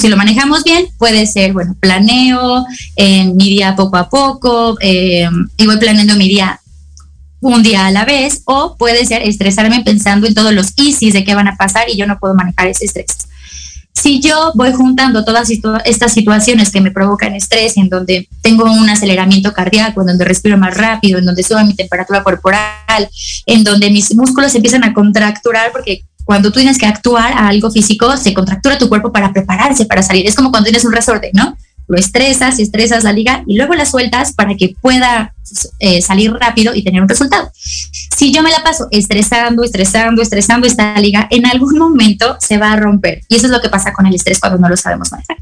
Si 0.00 0.08
lo 0.08 0.16
manejamos 0.16 0.64
bien, 0.64 0.86
puede 0.98 1.26
ser, 1.26 1.52
bueno, 1.52 1.76
planeo 1.78 2.64
en 2.96 3.36
mi 3.36 3.48
día 3.48 3.76
poco 3.76 3.96
a 3.96 4.08
poco 4.08 4.76
eh, 4.80 5.28
y 5.56 5.66
voy 5.66 5.76
planeando 5.78 6.16
mi 6.16 6.28
día 6.28 6.60
un 7.40 7.62
día 7.62 7.86
a 7.86 7.90
la 7.90 8.04
vez, 8.04 8.42
o 8.44 8.76
puede 8.76 9.06
ser 9.06 9.22
estresarme 9.22 9.82
pensando 9.82 10.26
en 10.26 10.34
todos 10.34 10.52
los 10.52 10.74
easies 10.76 11.14
de 11.14 11.24
qué 11.24 11.34
van 11.34 11.48
a 11.48 11.56
pasar 11.56 11.88
y 11.88 11.96
yo 11.96 12.06
no 12.06 12.18
puedo 12.18 12.34
manejar 12.34 12.66
ese 12.66 12.84
estrés. 12.84 13.29
Si 13.92 14.20
yo 14.20 14.52
voy 14.54 14.72
juntando 14.72 15.24
todas 15.24 15.50
estas 15.84 16.12
situaciones 16.12 16.70
que 16.70 16.80
me 16.80 16.90
provocan 16.90 17.34
estrés, 17.34 17.76
en 17.76 17.88
donde 17.88 18.28
tengo 18.40 18.64
un 18.64 18.88
aceleramiento 18.88 19.52
cardíaco, 19.52 20.00
en 20.00 20.06
donde 20.08 20.24
respiro 20.24 20.56
más 20.56 20.76
rápido, 20.76 21.18
en 21.18 21.26
donde 21.26 21.42
sube 21.42 21.64
mi 21.64 21.74
temperatura 21.74 22.22
corporal, 22.22 23.08
en 23.46 23.64
donde 23.64 23.90
mis 23.90 24.14
músculos 24.14 24.54
empiezan 24.54 24.84
a 24.84 24.94
contracturar, 24.94 25.72
porque 25.72 26.04
cuando 26.24 26.50
tú 26.50 26.60
tienes 26.60 26.78
que 26.78 26.86
actuar 26.86 27.32
a 27.32 27.48
algo 27.48 27.70
físico, 27.70 28.16
se 28.16 28.32
contractura 28.32 28.78
tu 28.78 28.88
cuerpo 28.88 29.12
para 29.12 29.32
prepararse, 29.32 29.84
para 29.86 30.02
salir. 30.02 30.26
Es 30.26 30.34
como 30.34 30.50
cuando 30.50 30.66
tienes 30.66 30.84
un 30.84 30.92
resorte, 30.92 31.30
¿no? 31.34 31.56
Lo 31.90 31.98
estresas 31.98 32.60
y 32.60 32.62
estresas 32.62 33.02
la 33.02 33.12
liga 33.12 33.42
y 33.48 33.56
luego 33.56 33.74
la 33.74 33.84
sueltas 33.84 34.32
para 34.32 34.54
que 34.54 34.76
pueda 34.80 35.34
eh, 35.80 36.00
salir 36.00 36.32
rápido 36.32 36.72
y 36.72 36.84
tener 36.84 37.02
un 37.02 37.08
resultado. 37.08 37.50
Si 37.52 38.32
yo 38.32 38.44
me 38.44 38.50
la 38.52 38.62
paso 38.62 38.86
estresando, 38.92 39.64
estresando, 39.64 40.22
estresando 40.22 40.68
esta 40.68 40.96
liga, 41.00 41.26
en 41.30 41.46
algún 41.46 41.78
momento 41.78 42.36
se 42.38 42.58
va 42.58 42.72
a 42.72 42.76
romper. 42.76 43.22
Y 43.28 43.34
eso 43.34 43.46
es 43.46 43.52
lo 43.52 43.60
que 43.60 43.68
pasa 43.68 43.92
con 43.92 44.06
el 44.06 44.14
estrés 44.14 44.38
cuando 44.38 44.58
no 44.58 44.68
lo 44.68 44.76
sabemos 44.76 45.10
manejar. 45.10 45.38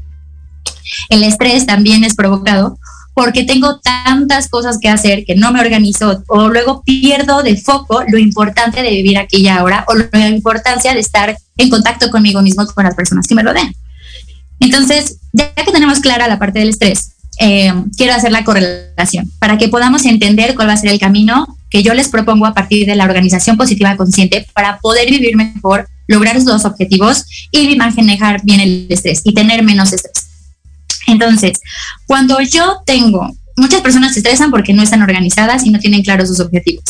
El 1.09 1.23
estrés 1.23 1.67
también 1.67 2.03
es 2.03 2.15
provocado 2.15 2.79
porque 3.13 3.43
tengo 3.43 3.79
tantas 3.79 4.49
cosas 4.49 4.79
que 4.81 4.89
hacer 4.89 5.25
que 5.25 5.35
no 5.35 5.51
me 5.51 5.59
organizo 5.59 6.23
o 6.29 6.49
luego 6.49 6.81
pierdo 6.83 7.43
de 7.43 7.57
foco 7.57 8.01
lo 8.07 8.17
importante 8.17 8.81
de 8.81 8.89
vivir 8.89 9.19
aquí 9.19 9.41
y 9.41 9.49
ahora 9.49 9.85
o 9.87 9.93
la 9.93 10.29
importancia 10.29 10.95
de 10.95 11.01
estar 11.01 11.37
en 11.57 11.69
contacto 11.69 12.09
conmigo 12.09 12.41
mismo 12.41 12.65
con 12.65 12.85
las 12.85 12.95
personas 12.95 13.27
que 13.27 13.35
me 13.35 13.43
rodean. 13.43 13.71
Entonces, 14.59 15.17
ya 15.33 15.53
que 15.53 15.71
tenemos 15.71 15.99
clara 15.99 16.27
la 16.27 16.39
parte 16.39 16.59
del 16.59 16.69
estrés, 16.69 17.11
eh, 17.39 17.73
quiero 17.95 18.13
hacer 18.13 18.31
la 18.31 18.43
correlación 18.43 19.31
para 19.39 19.57
que 19.57 19.69
podamos 19.69 20.05
entender 20.05 20.55
cuál 20.55 20.67
va 20.67 20.73
a 20.73 20.77
ser 20.77 20.91
el 20.91 20.99
camino 20.99 21.57
que 21.69 21.83
yo 21.83 21.93
les 21.93 22.09
propongo 22.09 22.45
a 22.45 22.53
partir 22.53 22.85
de 22.85 22.95
la 22.95 23.05
organización 23.05 23.55
positiva 23.55 23.95
consciente 23.95 24.45
para 24.53 24.79
poder 24.79 25.09
vivir 25.09 25.37
mejor, 25.37 25.87
lograr 26.07 26.35
esos 26.35 26.65
objetivos 26.65 27.23
y 27.51 27.75
manejar 27.77 28.41
bien 28.43 28.59
el 28.59 28.87
estrés 28.89 29.21
y 29.23 29.33
tener 29.33 29.63
menos 29.63 29.93
estrés. 29.93 30.27
Entonces, 31.07 31.59
cuando 32.07 32.41
yo 32.41 32.81
tengo, 32.85 33.33
muchas 33.55 33.81
personas 33.81 34.13
se 34.13 34.19
estresan 34.19 34.51
porque 34.51 34.73
no 34.73 34.83
están 34.83 35.01
organizadas 35.01 35.63
y 35.63 35.69
no 35.69 35.79
tienen 35.79 36.03
claros 36.03 36.27
sus 36.27 36.39
objetivos, 36.39 36.83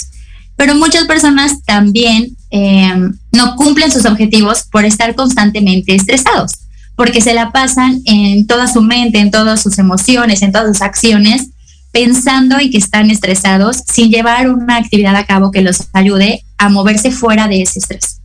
pero 0.56 0.76
muchas 0.76 1.06
personas 1.06 1.62
también 1.64 2.36
eh, 2.50 2.92
no 3.34 3.56
cumplen 3.56 3.92
sus 3.92 4.06
objetivos 4.06 4.64
por 4.72 4.84
estar 4.86 5.14
constantemente 5.14 5.94
estresados 5.94 6.54
porque 7.00 7.22
se 7.22 7.34
la 7.34 7.54
pasan 7.54 8.02
en 8.04 8.46
toda 8.46 8.68
su 8.68 8.82
mente, 8.82 9.20
en 9.20 9.32
todas 9.32 9.62
sus 9.62 9.80
emociones, 9.80 10.42
en 10.42 10.52
todas 10.52 10.68
sus 10.68 10.82
acciones, 10.82 11.48
pensando 11.94 12.60
y 12.60 12.70
que 12.72 12.78
están 12.78 13.10
estresados 13.10 13.84
sin 13.88 14.12
llevar 14.12 14.50
una 14.50 14.76
actividad 14.76 15.16
a 15.16 15.26
cabo 15.26 15.50
que 15.50 15.62
los 15.62 15.88
ayude 15.94 16.44
a 16.58 16.68
moverse 16.68 17.12
fuera 17.12 17.48
de 17.48 17.62
ese 17.62 17.80
estrés. 17.80 18.20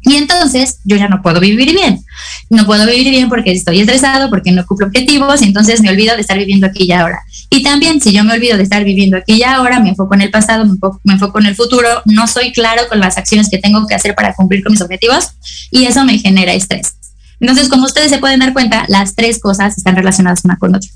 Y 0.00 0.16
entonces 0.16 0.78
yo 0.86 0.96
ya 0.96 1.08
no 1.08 1.20
puedo 1.20 1.40
vivir 1.40 1.74
bien. 1.74 2.02
No 2.48 2.64
puedo 2.64 2.86
vivir 2.86 3.10
bien 3.10 3.28
porque 3.28 3.52
estoy 3.52 3.80
estresado, 3.80 4.30
porque 4.30 4.50
no 4.50 4.64
cumplo 4.64 4.86
objetivos 4.86 5.42
y 5.42 5.44
entonces 5.44 5.82
me 5.82 5.90
olvido 5.90 6.14
de 6.14 6.22
estar 6.22 6.38
viviendo 6.38 6.68
aquí 6.68 6.84
y 6.84 6.92
ahora. 6.92 7.20
Y 7.50 7.62
también 7.62 8.00
si 8.00 8.14
yo 8.14 8.24
me 8.24 8.32
olvido 8.32 8.56
de 8.56 8.62
estar 8.62 8.82
viviendo 8.82 9.18
aquí 9.18 9.34
y 9.34 9.42
ahora, 9.42 9.78
me 9.78 9.90
enfoco 9.90 10.14
en 10.14 10.22
el 10.22 10.30
pasado, 10.30 10.64
me 10.64 10.70
enfoco, 10.70 11.02
me 11.04 11.12
enfoco 11.12 11.38
en 11.38 11.46
el 11.46 11.54
futuro, 11.54 11.86
no 12.06 12.26
soy 12.26 12.50
claro 12.52 12.88
con 12.88 12.98
las 12.98 13.18
acciones 13.18 13.50
que 13.50 13.58
tengo 13.58 13.86
que 13.86 13.94
hacer 13.94 14.14
para 14.14 14.32
cumplir 14.32 14.62
con 14.62 14.72
mis 14.72 14.80
objetivos 14.80 15.32
y 15.70 15.84
eso 15.84 16.02
me 16.06 16.16
genera 16.16 16.54
estrés. 16.54 16.94
Entonces, 17.40 17.68
como 17.68 17.86
ustedes 17.86 18.10
se 18.10 18.18
pueden 18.18 18.40
dar 18.40 18.52
cuenta, 18.52 18.84
las 18.88 19.14
tres 19.14 19.40
cosas 19.40 19.76
están 19.76 19.96
relacionadas 19.96 20.44
una 20.44 20.58
con 20.58 20.74
otra. 20.74 20.90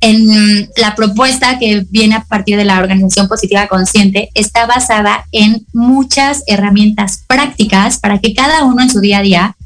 En 0.00 0.68
la 0.76 0.94
propuesta 0.94 1.58
que 1.58 1.86
viene 1.88 2.16
a 2.16 2.24
partir 2.24 2.56
de 2.58 2.64
la 2.64 2.78
organización 2.78 3.28
positiva 3.28 3.68
consciente 3.68 4.28
está 4.34 4.66
basada 4.66 5.24
en 5.32 5.64
muchas 5.72 6.42
herramientas 6.46 7.24
prácticas 7.26 7.98
para 7.98 8.18
que 8.18 8.34
cada 8.34 8.64
uno 8.64 8.82
en 8.82 8.90
su 8.90 9.00
día 9.00 9.18
a 9.18 9.22
día 9.22 9.56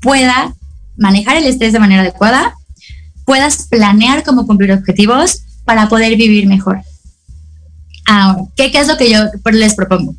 pueda 0.00 0.54
manejar 0.96 1.38
el 1.38 1.46
estrés 1.46 1.72
de 1.72 1.80
manera 1.80 2.02
adecuada, 2.02 2.54
puedas 3.24 3.66
planear 3.68 4.22
cómo 4.22 4.46
cumplir 4.46 4.72
objetivos 4.72 5.42
para 5.64 5.88
poder 5.88 6.16
vivir 6.16 6.46
mejor. 6.46 6.82
Ahora, 8.06 8.44
¿qué, 8.56 8.70
¿qué 8.70 8.78
es 8.78 8.86
lo 8.86 8.96
que 8.96 9.10
yo 9.10 9.24
les 9.50 9.74
propongo? 9.74 10.14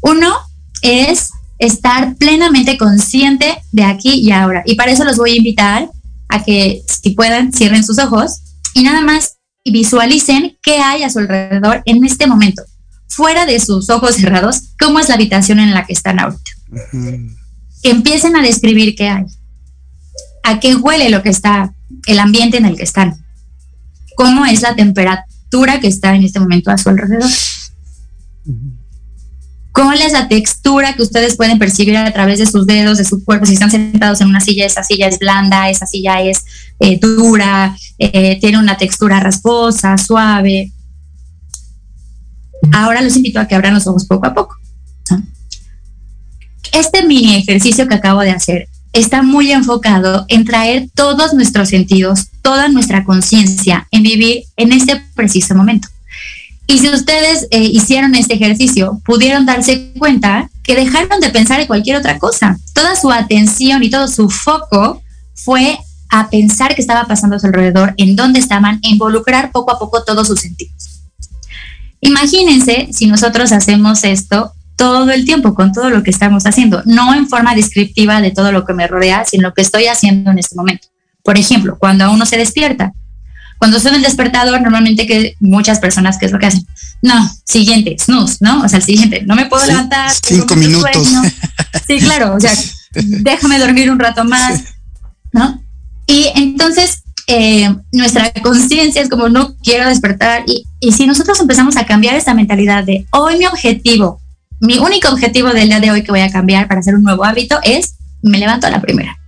Uno 0.00 0.34
es 0.82 1.30
estar 1.58 2.16
plenamente 2.16 2.78
consciente 2.78 3.58
de 3.72 3.84
aquí 3.84 4.14
y 4.20 4.30
ahora. 4.30 4.62
Y 4.64 4.76
para 4.76 4.92
eso 4.92 5.04
los 5.04 5.16
voy 5.16 5.32
a 5.32 5.36
invitar 5.36 5.90
a 6.28 6.44
que, 6.44 6.82
si 6.86 7.10
puedan, 7.10 7.52
cierren 7.52 7.84
sus 7.84 7.98
ojos 7.98 8.42
y 8.74 8.82
nada 8.82 9.00
más 9.00 9.38
visualicen 9.64 10.56
qué 10.62 10.78
hay 10.78 11.02
a 11.02 11.10
su 11.10 11.18
alrededor 11.18 11.82
en 11.84 12.04
este 12.04 12.26
momento, 12.26 12.62
fuera 13.08 13.46
de 13.46 13.60
sus 13.60 13.90
ojos 13.90 14.16
cerrados, 14.16 14.74
cómo 14.78 14.98
es 14.98 15.08
la 15.08 15.14
habitación 15.14 15.58
en 15.58 15.74
la 15.74 15.84
que 15.84 15.92
están 15.92 16.20
ahorita. 16.20 16.50
Empiecen 17.82 18.36
a 18.36 18.42
describir 18.42 18.94
qué 18.94 19.08
hay, 19.08 19.24
a 20.44 20.60
qué 20.60 20.74
huele 20.74 21.10
lo 21.10 21.22
que 21.22 21.30
está, 21.30 21.74
el 22.06 22.18
ambiente 22.18 22.58
en 22.58 22.66
el 22.66 22.76
que 22.76 22.84
están, 22.84 23.24
cómo 24.16 24.46
es 24.46 24.62
la 24.62 24.74
temperatura 24.74 25.80
que 25.80 25.88
está 25.88 26.14
en 26.14 26.24
este 26.24 26.40
momento 26.40 26.70
a 26.70 26.78
su 26.78 26.88
alrededor. 26.88 27.30
¿Cuál 29.80 30.02
es 30.02 30.10
la 30.10 30.26
textura 30.26 30.94
que 30.94 31.02
ustedes 31.02 31.36
pueden 31.36 31.56
percibir 31.56 31.96
a 31.96 32.12
través 32.12 32.40
de 32.40 32.46
sus 32.46 32.66
dedos, 32.66 32.98
de 32.98 33.04
su 33.04 33.24
cuerpo? 33.24 33.46
Si 33.46 33.52
están 33.52 33.70
sentados 33.70 34.20
en 34.20 34.26
una 34.26 34.40
silla, 34.40 34.66
esa 34.66 34.82
silla 34.82 35.06
es 35.06 35.20
blanda, 35.20 35.70
esa 35.70 35.86
silla 35.86 36.20
es 36.20 36.44
eh, 36.80 36.98
dura, 36.98 37.76
eh, 37.96 38.40
tiene 38.40 38.58
una 38.58 38.76
textura 38.76 39.20
rasposa, 39.20 39.96
suave. 39.96 40.72
Ahora 42.72 43.02
los 43.02 43.14
invito 43.14 43.38
a 43.38 43.46
que 43.46 43.54
abran 43.54 43.72
los 43.72 43.86
ojos 43.86 44.04
poco 44.04 44.26
a 44.26 44.34
poco. 44.34 44.56
Este 46.72 47.06
mini 47.06 47.36
ejercicio 47.36 47.86
que 47.86 47.94
acabo 47.94 48.22
de 48.22 48.32
hacer 48.32 48.68
está 48.92 49.22
muy 49.22 49.52
enfocado 49.52 50.24
en 50.26 50.44
traer 50.44 50.88
todos 50.92 51.34
nuestros 51.34 51.68
sentidos, 51.68 52.26
toda 52.42 52.66
nuestra 52.66 53.04
conciencia 53.04 53.86
en 53.92 54.02
vivir 54.02 54.42
en 54.56 54.72
este 54.72 55.00
preciso 55.14 55.54
momento. 55.54 55.86
Y 56.70 56.78
si 56.78 56.90
ustedes 56.90 57.48
eh, 57.50 57.62
hicieron 57.64 58.14
este 58.14 58.34
ejercicio, 58.34 59.00
pudieron 59.02 59.46
darse 59.46 59.90
cuenta 59.98 60.50
que 60.62 60.74
dejaron 60.74 61.18
de 61.18 61.30
pensar 61.30 61.60
en 61.60 61.66
cualquier 61.66 61.96
otra 61.96 62.18
cosa. 62.18 62.58
Toda 62.74 62.94
su 62.94 63.10
atención 63.10 63.82
y 63.82 63.88
todo 63.88 64.06
su 64.06 64.28
foco 64.28 65.02
fue 65.34 65.78
a 66.10 66.28
pensar 66.28 66.74
qué 66.74 66.82
estaba 66.82 67.06
pasando 67.06 67.36
a 67.36 67.38
su 67.38 67.46
alrededor, 67.46 67.94
en 67.96 68.16
dónde 68.16 68.38
estaban, 68.38 68.80
e 68.82 68.90
involucrar 68.90 69.50
poco 69.50 69.72
a 69.72 69.78
poco 69.78 70.04
todos 70.04 70.26
sus 70.28 70.40
sentidos. 70.40 71.00
Imagínense 72.00 72.88
si 72.92 73.06
nosotros 73.06 73.50
hacemos 73.52 74.04
esto 74.04 74.52
todo 74.76 75.10
el 75.10 75.24
tiempo 75.24 75.54
con 75.54 75.72
todo 75.72 75.88
lo 75.88 76.02
que 76.02 76.10
estamos 76.10 76.44
haciendo, 76.44 76.82
no 76.84 77.14
en 77.14 77.28
forma 77.28 77.54
descriptiva 77.54 78.20
de 78.20 78.30
todo 78.30 78.52
lo 78.52 78.66
que 78.66 78.74
me 78.74 78.86
rodea, 78.86 79.24
sino 79.24 79.48
lo 79.48 79.54
que 79.54 79.62
estoy 79.62 79.86
haciendo 79.86 80.32
en 80.32 80.38
este 80.38 80.54
momento. 80.54 80.88
Por 81.24 81.38
ejemplo, 81.38 81.78
cuando 81.78 82.12
uno 82.12 82.26
se 82.26 82.36
despierta, 82.36 82.92
cuando 83.58 83.80
suena 83.80 83.96
el 83.96 84.02
despertador, 84.02 84.60
normalmente 84.60 85.06
que 85.06 85.34
muchas 85.40 85.80
personas, 85.80 86.16
¿qué 86.18 86.26
es 86.26 86.32
lo 86.32 86.38
que 86.38 86.46
hacen? 86.46 86.66
No, 87.02 87.30
siguiente, 87.44 87.96
snooze, 87.98 88.38
¿no? 88.40 88.62
O 88.62 88.68
sea, 88.68 88.78
el 88.78 88.84
siguiente, 88.84 89.22
no 89.26 89.34
me 89.34 89.46
puedo 89.46 89.66
levantar. 89.66 90.10
Cinco 90.22 90.56
minutos. 90.56 91.08
Sí, 91.86 91.98
claro, 92.00 92.34
o 92.34 92.40
sea, 92.40 92.52
déjame 92.94 93.58
dormir 93.58 93.90
un 93.90 93.98
rato 93.98 94.24
más, 94.24 94.62
¿no? 95.32 95.62
Y 96.06 96.26
entonces 96.34 97.02
eh, 97.26 97.74
nuestra 97.92 98.32
conciencia 98.42 99.02
es 99.02 99.08
como 99.08 99.28
no 99.28 99.56
quiero 99.56 99.88
despertar 99.88 100.44
y, 100.46 100.64
y 100.80 100.92
si 100.92 101.06
nosotros 101.06 101.38
empezamos 101.40 101.76
a 101.76 101.84
cambiar 101.84 102.14
esta 102.14 102.32
mentalidad 102.32 102.84
de 102.84 103.06
hoy 103.10 103.36
mi 103.38 103.46
objetivo, 103.46 104.20
mi 104.60 104.78
único 104.78 105.08
objetivo 105.08 105.50
del 105.50 105.68
día 105.68 105.80
de 105.80 105.90
hoy 105.90 106.02
que 106.02 106.10
voy 106.10 106.20
a 106.20 106.32
cambiar 106.32 106.66
para 106.68 106.80
hacer 106.80 106.94
un 106.94 107.02
nuevo 107.02 107.24
hábito 107.24 107.58
es 107.62 107.96
me 108.22 108.38
levanto 108.38 108.66
a 108.66 108.70
la 108.70 108.80
primera 108.80 109.18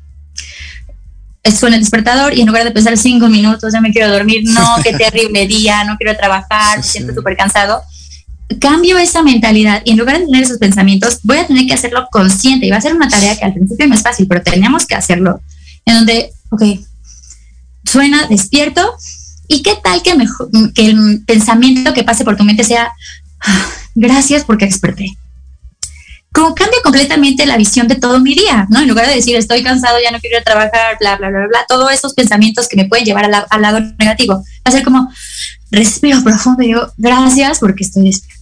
suena 1.44 1.76
el 1.76 1.82
despertador 1.82 2.34
y 2.34 2.40
en 2.40 2.46
lugar 2.46 2.64
de 2.64 2.70
pensar 2.70 2.96
cinco 2.96 3.28
minutos, 3.28 3.72
ya 3.72 3.80
me 3.80 3.92
quiero 3.92 4.10
dormir, 4.10 4.42
no, 4.44 4.76
qué 4.82 4.92
terrible 4.92 5.46
día, 5.46 5.84
no 5.84 5.96
quiero 5.96 6.16
trabajar, 6.16 6.78
me 6.78 6.82
siento 6.82 7.14
súper 7.14 7.36
cansado. 7.36 7.82
cambio 8.60 8.98
esa 8.98 9.22
mentalidad 9.22 9.82
y 9.84 9.92
en 9.92 9.98
lugar 9.98 10.18
de 10.18 10.26
tener 10.26 10.42
esos 10.42 10.58
pensamientos, 10.58 11.20
voy 11.22 11.38
a 11.38 11.46
tener 11.46 11.66
que 11.66 11.74
hacerlo 11.74 12.06
consciente 12.10 12.66
y 12.66 12.70
va 12.70 12.76
a 12.76 12.80
ser 12.80 12.94
una 12.94 13.08
tarea 13.08 13.36
que 13.36 13.44
al 13.44 13.54
principio 13.54 13.86
no 13.86 13.94
es 13.94 14.02
fácil, 14.02 14.26
pero 14.28 14.42
tenemos 14.42 14.86
que 14.86 14.94
hacerlo. 14.94 15.40
En 15.86 15.94
donde, 15.94 16.30
ok, 16.50 16.62
suena 17.84 18.26
despierto 18.26 18.94
y 19.48 19.62
qué 19.62 19.76
tal 19.82 20.02
que, 20.02 20.14
mejor, 20.14 20.50
que 20.74 20.86
el 20.90 21.24
pensamiento 21.26 21.94
que 21.94 22.04
pase 22.04 22.24
por 22.24 22.36
tu 22.36 22.44
mente 22.44 22.64
sea, 22.64 22.92
ah, 23.40 23.66
gracias 23.94 24.44
porque 24.44 24.66
desperté. 24.66 25.16
Como 26.32 26.54
cambia 26.54 26.78
completamente 26.84 27.44
la 27.44 27.56
visión 27.56 27.88
de 27.88 27.96
todo 27.96 28.20
mi 28.20 28.34
día, 28.34 28.66
¿no? 28.70 28.80
En 28.80 28.88
lugar 28.88 29.06
de 29.08 29.16
decir 29.16 29.36
estoy 29.36 29.62
cansado, 29.62 29.98
ya 30.02 30.10
no 30.10 30.20
quiero 30.20 30.42
trabajar, 30.44 30.96
bla, 31.00 31.16
bla, 31.16 31.28
bla, 31.28 31.46
bla, 31.48 31.64
todos 31.68 31.92
esos 31.92 32.14
pensamientos 32.14 32.68
que 32.68 32.76
me 32.76 32.84
pueden 32.84 33.04
llevar 33.04 33.24
al, 33.24 33.46
al 33.48 33.62
lado 33.62 33.80
negativo, 33.98 34.34
va 34.34 34.42
a 34.64 34.70
ser 34.70 34.84
como 34.84 35.10
respiro 35.72 36.22
profundo 36.22 36.62
y 36.62 36.68
digo 36.68 36.92
gracias 36.96 37.60
porque 37.60 37.84
estoy 37.84 38.04
despierto 38.04 38.40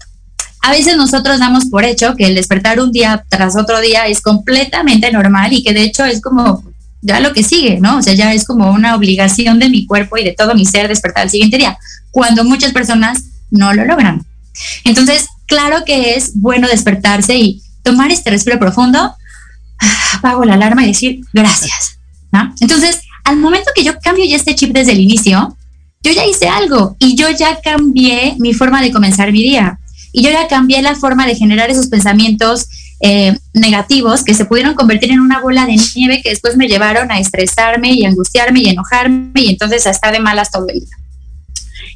a 0.60 0.72
veces 0.72 0.96
nosotros 0.96 1.38
damos 1.38 1.66
por 1.66 1.84
hecho 1.84 2.16
que 2.16 2.26
el 2.26 2.34
despertar 2.34 2.80
un 2.80 2.92
día 2.92 3.24
tras 3.28 3.56
otro 3.56 3.80
día 3.80 4.06
es 4.06 4.20
completamente 4.20 5.10
normal 5.12 5.52
y 5.52 5.62
que 5.62 5.72
de 5.72 5.82
hecho 5.82 6.04
es 6.04 6.20
como 6.20 6.64
ya 7.00 7.20
lo 7.20 7.32
que 7.32 7.44
sigue, 7.44 7.78
¿no? 7.80 7.98
O 7.98 8.02
sea, 8.02 8.14
ya 8.14 8.32
es 8.32 8.44
como 8.44 8.72
una 8.72 8.96
obligación 8.96 9.58
de 9.60 9.70
mi 9.70 9.86
cuerpo 9.86 10.16
y 10.16 10.24
de 10.24 10.32
todo 10.32 10.54
mi 10.54 10.66
ser 10.66 10.88
despertar 10.88 11.22
al 11.22 11.30
siguiente 11.30 11.56
día, 11.56 11.78
cuando 12.10 12.44
muchas 12.44 12.72
personas 12.72 13.22
no 13.50 13.72
lo 13.72 13.84
logran. 13.84 14.26
Entonces, 14.84 15.26
claro 15.46 15.84
que 15.84 16.16
es 16.16 16.32
bueno 16.34 16.66
despertarse 16.66 17.36
y 17.36 17.62
tomar 17.82 18.10
este 18.10 18.30
respiro 18.30 18.58
profundo, 18.58 19.14
apago 20.14 20.44
la 20.44 20.54
alarma 20.54 20.84
y 20.84 20.88
decir 20.88 21.20
gracias. 21.32 21.98
Entonces, 22.60 23.00
al 23.24 23.36
momento 23.36 23.70
que 23.74 23.84
yo 23.84 23.98
cambio 24.00 24.24
ya 24.24 24.36
este 24.36 24.54
chip 24.54 24.72
desde 24.72 24.92
el 24.92 25.00
inicio, 25.00 25.56
yo 26.02 26.12
ya 26.12 26.26
hice 26.26 26.48
algo 26.48 26.96
y 26.98 27.16
yo 27.16 27.28
ya 27.30 27.60
cambié 27.60 28.36
mi 28.38 28.54
forma 28.54 28.80
de 28.80 28.92
comenzar 28.92 29.32
mi 29.32 29.42
día 29.42 29.78
y 30.12 30.22
yo 30.22 30.30
ya 30.30 30.48
cambié 30.48 30.80
la 30.82 30.94
forma 30.94 31.26
de 31.26 31.34
generar 31.34 31.70
esos 31.70 31.88
pensamientos 31.88 32.66
eh, 33.00 33.36
negativos 33.52 34.24
que 34.24 34.34
se 34.34 34.44
pudieron 34.44 34.74
convertir 34.74 35.12
en 35.12 35.20
una 35.20 35.40
bola 35.40 35.66
de 35.66 35.76
nieve 35.94 36.20
que 36.22 36.30
después 36.30 36.56
me 36.56 36.68
llevaron 36.68 37.10
a 37.10 37.18
estresarme 37.18 37.92
y 37.92 38.04
angustiarme 38.04 38.60
y 38.60 38.68
enojarme 38.68 39.30
y 39.34 39.50
entonces 39.50 39.86
a 39.86 39.90
estar 39.90 40.12
de 40.12 40.20
malas 40.20 40.50
todo 40.50 40.66
el 40.68 40.80
día. 40.80 40.96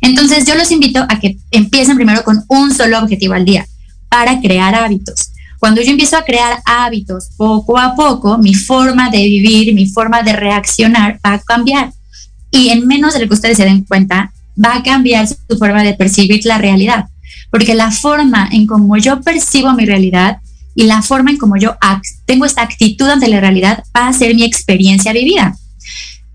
Entonces 0.01 0.45
yo 0.47 0.55
los 0.55 0.71
invito 0.71 1.05
a 1.09 1.21
que 1.21 1.39
empiecen 1.51 1.97
primero 1.97 2.25
con 2.25 2.45
un 2.49 2.75
solo 2.75 2.99
objetivo 2.99 3.35
al 3.35 3.45
día 3.45 3.67
para 4.09 4.41
crear 4.41 4.75
hábitos. 4.75 5.32
Cuando 5.62 5.81
yo 5.81 5.92
empiezo 5.92 6.16
a 6.16 6.25
crear 6.25 6.59
hábitos 6.66 7.31
poco 7.37 7.78
a 7.78 7.95
poco, 7.95 8.37
mi 8.37 8.52
forma 8.52 9.11
de 9.11 9.19
vivir, 9.19 9.73
mi 9.75 9.87
forma 9.87 10.23
de 10.25 10.33
reaccionar 10.33 11.21
va 11.25 11.35
a 11.35 11.38
cambiar. 11.38 11.92
Y 12.50 12.71
en 12.71 12.85
menos 12.88 13.14
de 13.14 13.21
lo 13.21 13.28
que 13.28 13.35
ustedes 13.35 13.59
se 13.59 13.64
den 13.64 13.85
cuenta, 13.85 14.33
va 14.59 14.75
a 14.75 14.83
cambiar 14.83 15.28
su 15.28 15.37
forma 15.57 15.85
de 15.85 15.95
percibir 15.95 16.45
la 16.47 16.59
realidad 16.59 17.07
porque 17.52 17.75
la 17.75 17.90
forma 17.90 18.49
en 18.50 18.66
como 18.66 18.97
yo 18.97 19.21
percibo 19.21 19.75
mi 19.75 19.85
realidad 19.85 20.38
y 20.75 20.85
la 20.85 21.02
forma 21.02 21.31
en 21.31 21.37
como 21.37 21.59
yo 21.59 21.76
tengo 22.25 22.47
esta 22.47 22.62
actitud 22.62 23.07
ante 23.07 23.28
la 23.28 23.40
realidad 23.40 23.85
va 23.95 24.09
a 24.09 24.12
ser 24.14 24.35
mi 24.35 24.42
experiencia 24.42 25.12
vivida. 25.12 25.54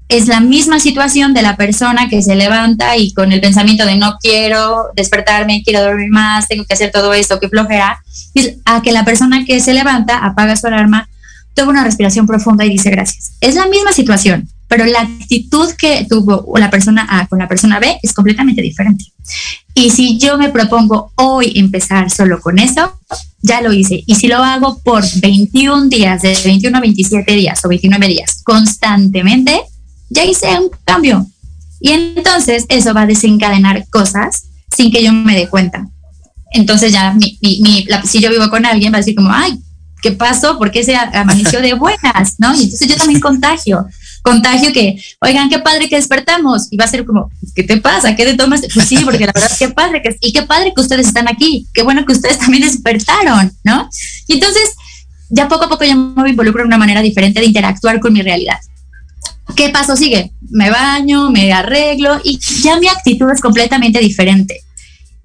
Es 0.10 0.28
la 0.28 0.40
misma 0.40 0.80
situación 0.80 1.34
de 1.34 1.42
la 1.42 1.58
persona 1.58 2.08
que 2.08 2.22
se 2.22 2.36
levanta 2.36 2.96
y 2.96 3.14
con 3.14 3.32
el 3.32 3.42
pensamiento 3.42 3.86
de 3.86 3.98
no 3.98 4.18
quiero 4.22 4.88
despertarme, 4.96 5.64
quiero 5.64 5.82
dormir 5.82 6.10
más, 6.10 6.48
tengo 6.48 6.66
que 6.66 6.74
hacer 6.74 6.92
todo 6.92 7.14
esto, 7.14 7.40
que 7.40 7.50
flojera, 7.50 8.02
a 8.66 8.82
que 8.82 8.92
la 8.92 9.04
persona 9.04 9.46
que 9.46 9.60
se 9.60 9.74
levanta, 9.74 10.20
apaga 10.20 10.56
su 10.56 10.68
alarma, 10.68 11.10
toma 11.54 11.72
una 11.72 11.84
respiración 11.84 12.26
profunda 12.26 12.64
y 12.64 12.70
dice 12.70 12.90
gracias. 12.90 13.34
Es 13.42 13.56
la 13.56 13.68
misma 13.68 13.92
situación, 13.92 14.48
pero 14.68 14.86
la 14.86 15.02
actitud 15.02 15.72
que 15.78 16.06
tuvo 16.10 16.54
la 16.58 16.70
persona 16.70 17.06
A 17.10 17.28
con 17.28 17.40
la 17.40 17.48
persona 17.48 17.80
B 17.80 18.00
es 18.02 18.14
completamente 18.14 18.62
diferente. 18.62 19.06
Y 19.74 19.90
si 19.92 20.18
yo 20.18 20.38
me 20.38 20.50
propongo 20.50 21.12
hoy 21.16 21.54
empezar 21.56 22.10
solo 22.10 22.40
con 22.40 22.60
eso, 22.60 23.00
ya 23.42 23.62
lo 23.62 23.74
hice. 23.74 24.04
Y 24.06 24.16
si 24.16 24.28
lo 24.28 24.38
hago 24.38 24.80
por 24.84 25.04
21 25.20 25.88
días, 25.88 26.22
de 26.22 26.38
21 26.44 26.78
a 26.78 26.82
27 26.82 27.34
días 27.34 27.64
o 27.64 27.70
29 27.70 28.08
días, 28.08 28.42
constantemente, 28.44 29.62
ya 30.10 30.26
hice 30.26 30.48
un 30.60 30.70
cambio. 30.86 31.26
Y 31.80 31.92
entonces 31.92 32.66
eso 32.70 32.94
va 32.94 33.02
a 33.04 33.08
desencadenar 33.08 33.88
cosas 33.90 34.44
sin 34.76 34.92
que 34.92 35.04
yo 35.04 35.14
me 35.14 35.36
dé 35.36 35.48
cuenta. 35.48 35.88
Entonces 36.52 36.92
ya, 36.92 37.14
mi, 37.14 37.88
si 38.06 38.20
yo 38.20 38.30
vivo 38.30 38.50
con 38.50 38.66
alguien, 38.66 38.92
va 38.92 38.98
a 38.98 39.02
decir 39.02 39.16
como, 39.16 39.32
ay, 39.32 39.60
¿qué 40.02 40.12
pasó? 40.12 40.58
¿Por 40.58 40.72
qué 40.72 40.84
se 40.84 40.96
amaneció 40.96 41.62
de 41.62 41.74
buenas? 41.74 42.36
¿No? 42.38 42.56
Y 42.56 42.64
entonces 42.64 42.88
yo 42.88 42.96
también 42.96 43.20
contagio 43.20 43.86
contagio 44.28 44.74
que, 44.74 45.02
oigan, 45.22 45.50
qué 45.50 45.60
padre 45.60 45.88
que 45.88 45.96
despertamos. 45.96 46.68
Y 46.70 46.78
va 46.78 46.86
a 46.86 46.90
ser 46.90 47.06
como, 47.06 47.32
¿qué 47.56 47.64
te 47.64 47.78
pasa? 47.78 48.16
¿Qué 48.16 48.26
te 48.26 48.36
tomas? 48.36 48.62
Pues 48.74 48.88
sí, 48.88 48.98
porque 49.06 49.26
la 49.26 49.32
verdad, 49.34 49.52
qué 49.58 49.70
padre 49.70 50.02
que, 50.02 50.18
y 50.20 50.34
qué 50.34 50.42
padre 50.44 50.74
que 50.76 50.82
ustedes 50.82 51.08
están 51.08 51.28
aquí. 51.30 51.66
Qué 51.74 51.84
bueno 51.84 52.06
que 52.06 52.12
ustedes 52.12 52.38
también 52.38 52.64
despertaron, 52.64 53.52
¿no? 53.64 53.90
Y 54.28 54.34
entonces, 54.34 54.76
ya 55.30 55.48
poco 55.48 55.66
a 55.66 55.70
poco 55.70 55.86
ya 55.86 55.96
me 55.96 56.30
involucro 56.30 56.62
en 56.62 56.68
una 56.68 56.78
manera 56.78 57.02
diferente 57.02 57.40
de 57.40 57.46
interactuar 57.46 58.00
con 58.00 58.14
mi 58.14 58.22
realidad. 58.22 58.58
¿Qué 59.56 59.70
paso 59.70 59.96
sigue? 59.96 60.32
Me 60.50 60.70
baño, 60.70 61.30
me 61.32 61.52
arreglo 61.52 62.20
y 62.24 62.40
ya 62.62 62.80
mi 62.80 62.88
actitud 62.88 63.30
es 63.32 63.42
completamente 63.42 64.00
diferente. 64.00 64.62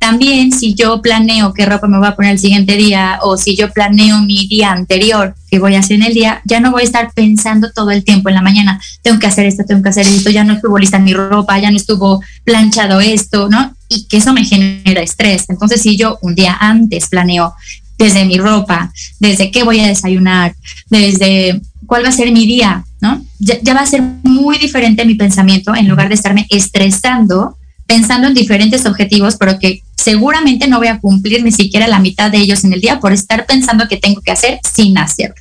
También 0.02 0.50
si 0.50 0.74
yo 0.74 1.00
planeo 1.00 1.54
qué 1.54 1.64
ropa 1.64 1.86
me 1.86 1.96
voy 1.96 2.08
a 2.08 2.16
poner 2.16 2.32
el 2.32 2.38
siguiente 2.40 2.76
día 2.76 3.20
o 3.22 3.36
si 3.36 3.54
yo 3.54 3.72
planeo 3.72 4.18
mi 4.18 4.48
día 4.48 4.72
anterior, 4.72 5.36
qué 5.48 5.60
voy 5.60 5.76
a 5.76 5.78
hacer 5.78 5.96
en 5.96 6.02
el 6.02 6.12
día, 6.12 6.42
ya 6.44 6.58
no 6.58 6.72
voy 6.72 6.82
a 6.82 6.86
estar 6.86 7.12
pensando 7.14 7.70
todo 7.72 7.92
el 7.92 8.02
tiempo 8.02 8.28
en 8.28 8.34
la 8.34 8.42
mañana, 8.42 8.80
tengo 9.02 9.20
que 9.20 9.28
hacer 9.28 9.46
esto, 9.46 9.62
tengo 9.64 9.80
que 9.80 9.90
hacer 9.90 10.04
esto, 10.04 10.30
ya 10.30 10.42
no 10.42 10.54
estuvo 10.54 10.76
lista 10.76 10.98
mi 10.98 11.14
ropa, 11.14 11.56
ya 11.60 11.70
no 11.70 11.76
estuvo 11.76 12.20
planchado 12.42 13.00
esto, 13.00 13.48
¿no? 13.48 13.76
Y 13.88 14.08
que 14.08 14.16
eso 14.16 14.32
me 14.32 14.44
genera 14.44 15.02
estrés. 15.02 15.48
Entonces 15.48 15.80
si 15.80 15.96
yo 15.96 16.18
un 16.20 16.34
día 16.34 16.56
antes 16.58 17.08
planeo 17.08 17.54
desde 17.98 18.24
mi 18.24 18.38
ropa, 18.38 18.92
desde 19.20 19.50
qué 19.50 19.62
voy 19.62 19.80
a 19.80 19.86
desayunar, 19.86 20.54
desde 20.90 21.60
cuál 21.86 22.04
va 22.04 22.08
a 22.08 22.12
ser 22.12 22.32
mi 22.32 22.46
día, 22.46 22.84
¿no? 23.00 23.24
Ya, 23.38 23.74
va 23.74 23.80
a 23.80 23.86
ser 23.86 24.02
muy 24.22 24.58
diferente 24.58 25.04
mi 25.04 25.14
pensamiento 25.14 25.74
en 25.74 25.88
lugar 25.88 26.08
de 26.08 26.14
estarme 26.14 26.46
estresando 26.50 27.56
pensando 27.86 28.28
en 28.28 28.34
diferentes 28.34 28.86
objetivos, 28.86 29.36
pero 29.36 29.58
que 29.58 29.82
seguramente 29.96 30.66
no 30.66 30.78
voy 30.78 30.88
a 30.88 30.98
cumplir 30.98 31.44
ni 31.44 31.52
siquiera 31.52 31.86
la 31.86 31.98
mitad 31.98 32.30
de 32.30 32.38
ellos 32.38 32.64
en 32.64 32.72
el 32.72 32.80
día 32.80 33.00
por 33.00 33.12
estar 33.12 33.44
pensando 33.44 33.86
que 33.86 33.98
tengo 33.98 34.22
que 34.22 34.32
hacer 34.32 34.60
sin 34.72 34.96
hacerlo. 34.96 35.34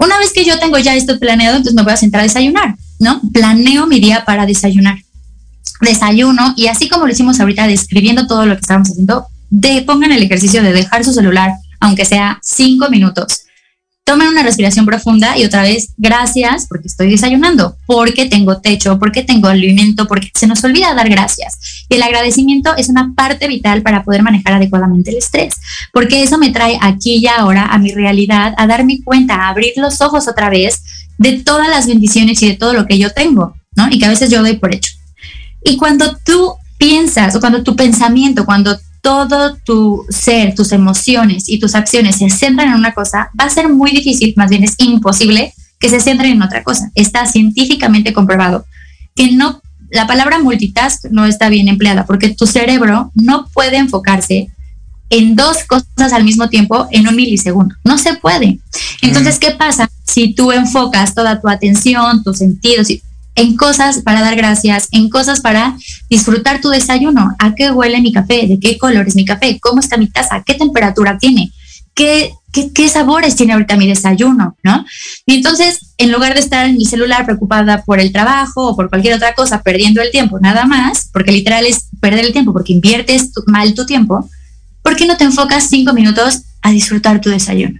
Una 0.00 0.18
vez 0.18 0.32
que 0.34 0.44
yo 0.44 0.58
tengo 0.58 0.78
ya 0.78 0.94
esto 0.94 1.18
planeado, 1.18 1.56
entonces 1.56 1.74
me 1.74 1.82
voy 1.82 1.92
a 1.92 1.96
sentar 1.96 2.20
a 2.20 2.24
desayunar, 2.24 2.76
¿no? 2.98 3.22
Planeo 3.32 3.86
mi 3.86 4.00
día 4.00 4.24
para 4.26 4.44
desayunar. 4.44 4.98
Desayuno 5.80 6.54
y 6.56 6.66
así 6.66 6.88
como 6.88 7.06
lo 7.06 7.12
hicimos 7.12 7.40
ahorita 7.40 7.66
describiendo 7.66 8.26
todo 8.26 8.44
lo 8.44 8.54
que 8.54 8.60
estábamos 8.60 8.90
haciendo, 8.90 9.26
de, 9.50 9.82
pongan 9.82 10.12
el 10.12 10.22
ejercicio 10.22 10.62
de 10.62 10.72
dejar 10.72 11.04
su 11.04 11.12
celular, 11.12 11.52
aunque 11.80 12.04
sea 12.04 12.38
cinco 12.42 12.90
minutos, 12.90 13.44
tomen 14.08 14.28
una 14.28 14.42
respiración 14.42 14.86
profunda 14.86 15.36
y 15.36 15.44
otra 15.44 15.60
vez, 15.60 15.92
gracias 15.98 16.66
porque 16.66 16.88
estoy 16.88 17.10
desayunando, 17.10 17.76
porque 17.84 18.24
tengo 18.24 18.58
techo, 18.58 18.98
porque 18.98 19.22
tengo 19.22 19.48
alimento, 19.48 20.06
porque 20.06 20.30
se 20.34 20.46
nos 20.46 20.64
olvida 20.64 20.94
dar 20.94 21.10
gracias. 21.10 21.84
Y 21.90 21.96
el 21.96 22.02
agradecimiento 22.02 22.74
es 22.76 22.88
una 22.88 23.12
parte 23.14 23.46
vital 23.48 23.82
para 23.82 24.04
poder 24.04 24.22
manejar 24.22 24.54
adecuadamente 24.54 25.10
el 25.10 25.18
estrés, 25.18 25.52
porque 25.92 26.22
eso 26.22 26.38
me 26.38 26.50
trae 26.50 26.78
aquí 26.80 27.16
y 27.16 27.26
ahora 27.26 27.66
a 27.66 27.78
mi 27.78 27.92
realidad, 27.92 28.54
a 28.56 28.66
darme 28.66 29.00
cuenta, 29.04 29.34
a 29.34 29.48
abrir 29.50 29.74
los 29.76 30.00
ojos 30.00 30.26
otra 30.26 30.48
vez 30.48 30.82
de 31.18 31.42
todas 31.42 31.68
las 31.68 31.86
bendiciones 31.86 32.42
y 32.42 32.48
de 32.48 32.54
todo 32.54 32.72
lo 32.72 32.86
que 32.86 32.98
yo 32.98 33.10
tengo, 33.10 33.56
¿no? 33.76 33.88
Y 33.90 33.98
que 33.98 34.06
a 34.06 34.10
veces 34.10 34.30
yo 34.30 34.40
doy 34.40 34.56
por 34.56 34.74
hecho. 34.74 34.92
Y 35.62 35.76
cuando 35.76 36.16
tú 36.24 36.54
piensas 37.18 37.36
o 37.36 37.40
cuando 37.40 37.62
tu 37.62 37.74
pensamiento, 37.74 38.44
cuando 38.44 38.78
todo 39.00 39.56
tu 39.64 40.04
ser, 40.08 40.54
tus 40.54 40.72
emociones 40.72 41.48
y 41.48 41.58
tus 41.58 41.74
acciones 41.74 42.16
se 42.16 42.30
centran 42.30 42.68
en 42.68 42.74
una 42.74 42.92
cosa, 42.92 43.30
va 43.38 43.44
a 43.44 43.50
ser 43.50 43.68
muy 43.68 43.90
difícil, 43.90 44.34
más 44.36 44.50
bien 44.50 44.64
es 44.64 44.74
imposible 44.78 45.52
que 45.78 45.88
se 45.88 46.00
centren 46.00 46.32
en 46.32 46.42
otra 46.42 46.64
cosa. 46.64 46.90
Está 46.94 47.26
científicamente 47.26 48.12
comprobado 48.12 48.66
que 49.14 49.32
no, 49.32 49.60
la 49.90 50.06
palabra 50.06 50.38
multitask 50.38 51.06
no 51.10 51.24
está 51.24 51.48
bien 51.48 51.68
empleada 51.68 52.06
porque 52.06 52.30
tu 52.30 52.46
cerebro 52.46 53.10
no 53.14 53.46
puede 53.52 53.76
enfocarse 53.76 54.50
en 55.10 55.36
dos 55.36 55.64
cosas 55.64 56.12
al 56.12 56.24
mismo 56.24 56.48
tiempo 56.48 56.86
en 56.90 57.08
un 57.08 57.16
milisegundo. 57.16 57.74
No 57.84 57.96
se 57.98 58.14
puede. 58.14 58.58
Entonces, 59.00 59.38
¿qué 59.38 59.52
pasa 59.52 59.88
si 60.04 60.34
tú 60.34 60.52
enfocas 60.52 61.14
toda 61.14 61.40
tu 61.40 61.48
atención, 61.48 62.22
tus 62.22 62.38
sentidos 62.38 62.90
y 62.90 63.02
en 63.38 63.56
cosas 63.56 64.00
para 64.00 64.20
dar 64.20 64.34
gracias, 64.34 64.88
en 64.90 65.08
cosas 65.08 65.40
para 65.40 65.76
disfrutar 66.10 66.60
tu 66.60 66.70
desayuno. 66.70 67.36
¿A 67.38 67.54
qué 67.54 67.70
huele 67.70 68.00
mi 68.00 68.12
café? 68.12 68.48
¿De 68.48 68.58
qué 68.58 68.76
color 68.76 69.06
es 69.06 69.14
mi 69.14 69.24
café? 69.24 69.60
¿Cómo 69.60 69.78
está 69.78 69.96
mi 69.96 70.08
taza? 70.08 70.42
¿Qué 70.44 70.54
temperatura 70.54 71.18
tiene? 71.18 71.52
¿Qué, 71.94 72.32
qué, 72.52 72.88
sabores 72.88 73.36
tiene 73.36 73.52
ahorita 73.52 73.76
mi 73.76 73.86
desayuno? 73.86 74.56
¿no? 74.64 74.84
Y 75.24 75.36
entonces, 75.36 75.78
en 75.98 76.10
lugar 76.10 76.34
de 76.34 76.40
estar 76.40 76.66
en 76.66 76.76
mi 76.76 76.84
celular 76.84 77.24
preocupada 77.24 77.84
por 77.84 78.00
el 78.00 78.10
trabajo 78.10 78.70
o 78.70 78.76
por 78.76 78.88
cualquier 78.88 79.14
otra 79.14 79.34
cosa, 79.34 79.62
perdiendo 79.62 80.02
el 80.02 80.10
tiempo 80.10 80.40
nada 80.40 80.64
más, 80.64 81.08
porque 81.12 81.30
literal 81.30 81.64
es 81.64 81.84
perder 82.00 82.24
el 82.24 82.32
tiempo 82.32 82.52
porque 82.52 82.72
inviertes 82.72 83.30
mal 83.46 83.72
tu 83.74 83.86
tiempo, 83.86 84.28
¿por 84.82 84.96
qué 84.96 85.06
no 85.06 85.16
te 85.16 85.24
enfocas 85.24 85.68
cinco 85.68 85.92
minutos 85.92 86.40
a 86.62 86.72
disfrutar 86.72 87.20
tu 87.20 87.30
desayuno? 87.30 87.78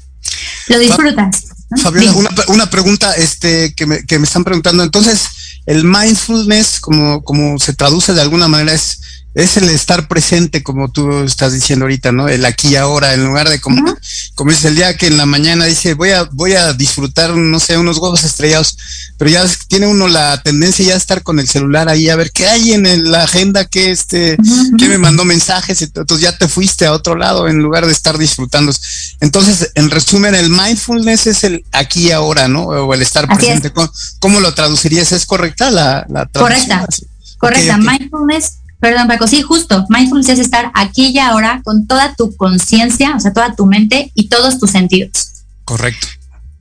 Lo 0.69 0.79
disfrutas. 0.79 1.47
Fabiola, 1.83 2.13
una, 2.13 2.31
una, 2.49 2.71
pregunta 2.71 3.13
este, 3.15 3.75
que, 3.75 3.87
me, 3.87 4.05
que 4.05 4.19
me 4.19 4.25
están 4.25 4.45
preguntando. 4.45 4.83
Entonces, 4.83 5.29
el 5.69 5.85
mindfulness, 5.85 6.81
como, 6.81 7.23
como 7.23 7.59
se 7.59 7.75
traduce 7.75 8.15
de 8.15 8.23
alguna 8.23 8.49
manera, 8.49 8.73
es 8.73 9.01
es 9.35 9.57
el 9.57 9.69
estar 9.69 10.09
presente, 10.09 10.63
como 10.63 10.91
tú 10.91 11.21
estás 11.21 11.53
diciendo 11.53 11.85
ahorita, 11.85 12.13
¿no? 12.13 12.29
El 12.29 12.45
aquí 12.45 12.69
y 12.69 12.77
ahora, 12.77 13.15
en 13.15 13.25
lugar 13.25 13.49
de 13.49 13.61
como, 13.61 13.95
como 14.35 14.51
es 14.51 14.65
el 14.65 14.75
día 14.75 14.97
que 14.97 15.07
en 15.07 15.17
la 15.17 15.27
mañana 15.27 15.67
dice, 15.67 15.95
voy 15.95 16.11
a, 16.11 16.25
voy 16.33 16.55
a 16.55 16.73
disfrutar, 16.73 17.37
no 17.37 17.61
sé, 17.61 17.77
unos 17.79 17.99
huevos 17.99 18.25
estrellados, 18.25 18.77
pero 19.17 19.31
ya 19.31 19.47
tiene 19.69 19.87
uno 19.87 20.09
la 20.09 20.41
tendencia 20.43 20.85
ya 20.85 20.95
a 20.95 20.97
estar 20.97 21.23
con 21.23 21.39
el 21.39 21.49
celular 21.49 21.89
ahí 21.89 22.09
a 22.09 22.17
ver 22.17 22.33
qué 22.33 22.49
hay 22.49 22.73
en 22.73 23.11
la 23.11 23.25
agenda, 23.25 23.65
que 23.67 23.91
este, 23.91 24.37
que 24.79 24.89
me 24.89 24.99
mandó 24.99 25.25
mensajes, 25.25 25.83
entonces 25.83 26.21
ya 26.21 26.37
te 26.37 26.49
fuiste 26.49 26.87
a 26.87 26.93
otro 26.93 27.15
lado 27.15 27.49
en 27.49 27.59
lugar 27.59 27.87
de 27.87 27.93
estar 27.93 28.17
disfrutando. 28.19 28.73
Entonces, 29.21 29.71
en 29.75 29.91
resumen, 29.91 30.35
el 30.35 30.51
mindfulness 30.51 31.27
es 31.27 31.45
el 31.45 31.65
aquí 31.73 32.09
y 32.09 32.11
ahora, 32.13 32.49
¿no? 32.49 32.65
O 32.65 32.95
el 32.95 33.03
estar 33.03 33.29
presente. 33.29 33.73
¿Cómo, 34.19 34.41
lo 34.41 34.55
traducirías? 34.55 35.13
¿Es 35.13 35.27
correcta 35.27 35.71
la, 35.71 36.07
la 36.09 36.27
traducción? 36.27 36.79
Correcta. 36.79 37.07
Correcta. 37.39 37.77
Mindfulness 37.77 38.55
Perdón, 38.81 39.09
Paco, 39.09 39.27
sí, 39.27 39.43
justo. 39.43 39.85
Mindfulness 39.89 40.29
es 40.29 40.39
estar 40.39 40.71
aquí 40.75 41.09
y 41.09 41.19
ahora 41.19 41.61
con 41.65 41.87
toda 41.87 42.15
tu 42.15 42.35
conciencia, 42.37 43.15
o 43.17 43.21
sea, 43.21 43.33
toda 43.33 43.55
tu 43.55 43.67
mente 43.67 44.13
y 44.15 44.29
todos 44.29 44.59
tus 44.59 44.71
sentidos. 44.71 45.45
Correcto. 45.65 46.07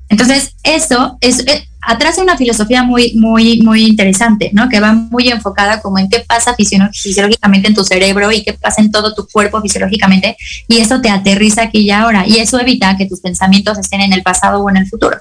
Entonces, 0.10 0.53
eso 0.63 1.17
es, 1.21 1.39
eh, 1.47 1.67
atrás 1.82 2.15
de 2.15 2.21
una 2.21 2.38
filosofía 2.38 2.84
muy, 2.84 3.13
muy, 3.13 3.62
muy 3.62 3.86
interesante, 3.86 4.49
¿no? 4.53 4.69
Que 4.69 4.80
va 4.80 4.93
muy 4.93 5.30
enfocada 5.30 5.82
como 5.82 5.99
en 5.99 6.10
qué 6.10 6.19
pasa 6.19 6.56
fisiológicamente 6.56 7.67
en 7.67 7.75
tu 7.75 7.84
cerebro 7.84 8.32
y 8.32 8.43
qué 8.43 8.53
pasa 8.53 8.82
en 8.82 8.91
todo 8.91 9.13
tu 9.13 9.27
cuerpo 9.27 9.62
fisiológicamente. 9.62 10.38
Y 10.67 10.80
eso 10.80 11.01
te 11.01 11.10
aterriza 11.10 11.63
aquí 11.63 11.80
y 11.80 11.91
ahora. 11.91 12.25
Y 12.25 12.38
eso 12.38 12.60
evita 12.60 12.97
que 12.97 13.06
tus 13.06 13.19
pensamientos 13.19 13.77
estén 13.77 14.01
en 14.01 14.13
el 14.13 14.23
pasado 14.23 14.62
o 14.62 14.69
en 14.69 14.77
el 14.77 14.88
futuro. 14.88 15.17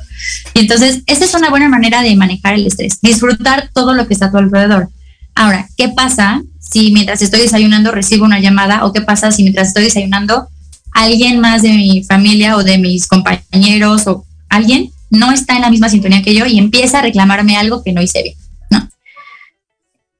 Y 0.54 0.60
entonces, 0.60 1.02
esta 1.06 1.24
es 1.24 1.34
una 1.34 1.50
buena 1.50 1.68
manera 1.68 2.02
de 2.02 2.16
manejar 2.16 2.54
el 2.54 2.66
estrés. 2.66 3.00
Disfrutar 3.02 3.70
todo 3.74 3.92
lo 3.92 4.06
que 4.06 4.14
está 4.14 4.26
a 4.26 4.30
tu 4.30 4.38
alrededor. 4.38 4.88
Ahora, 5.36 5.68
¿qué 5.76 5.90
pasa 5.90 6.42
si 6.58 6.92
mientras 6.92 7.20
estoy 7.20 7.40
desayunando 7.40 7.92
recibo 7.92 8.24
una 8.24 8.40
llamada 8.40 8.86
o 8.86 8.92
qué 8.92 9.02
pasa 9.02 9.30
si 9.30 9.42
mientras 9.42 9.68
estoy 9.68 9.84
desayunando 9.84 10.48
alguien 10.92 11.40
más 11.40 11.60
de 11.60 11.72
mi 11.72 12.02
familia 12.02 12.56
o 12.56 12.64
de 12.64 12.78
mis 12.78 13.06
compañeros 13.06 14.06
o 14.06 14.24
alguien 14.48 14.90
no 15.10 15.30
está 15.30 15.54
en 15.54 15.60
la 15.60 15.70
misma 15.70 15.90
sintonía 15.90 16.22
que 16.22 16.34
yo 16.34 16.46
y 16.46 16.58
empieza 16.58 16.98
a 16.98 17.02
reclamarme 17.02 17.56
algo 17.56 17.84
que 17.84 17.92
no 17.92 18.00
hice 18.00 18.22
bien. 18.22 18.34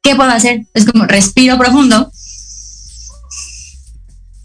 ¿Qué 0.03 0.15
puedo 0.15 0.31
hacer? 0.31 0.67
Es 0.75 0.85
como 0.85 1.05
respiro 1.07 1.59
profundo 1.59 2.13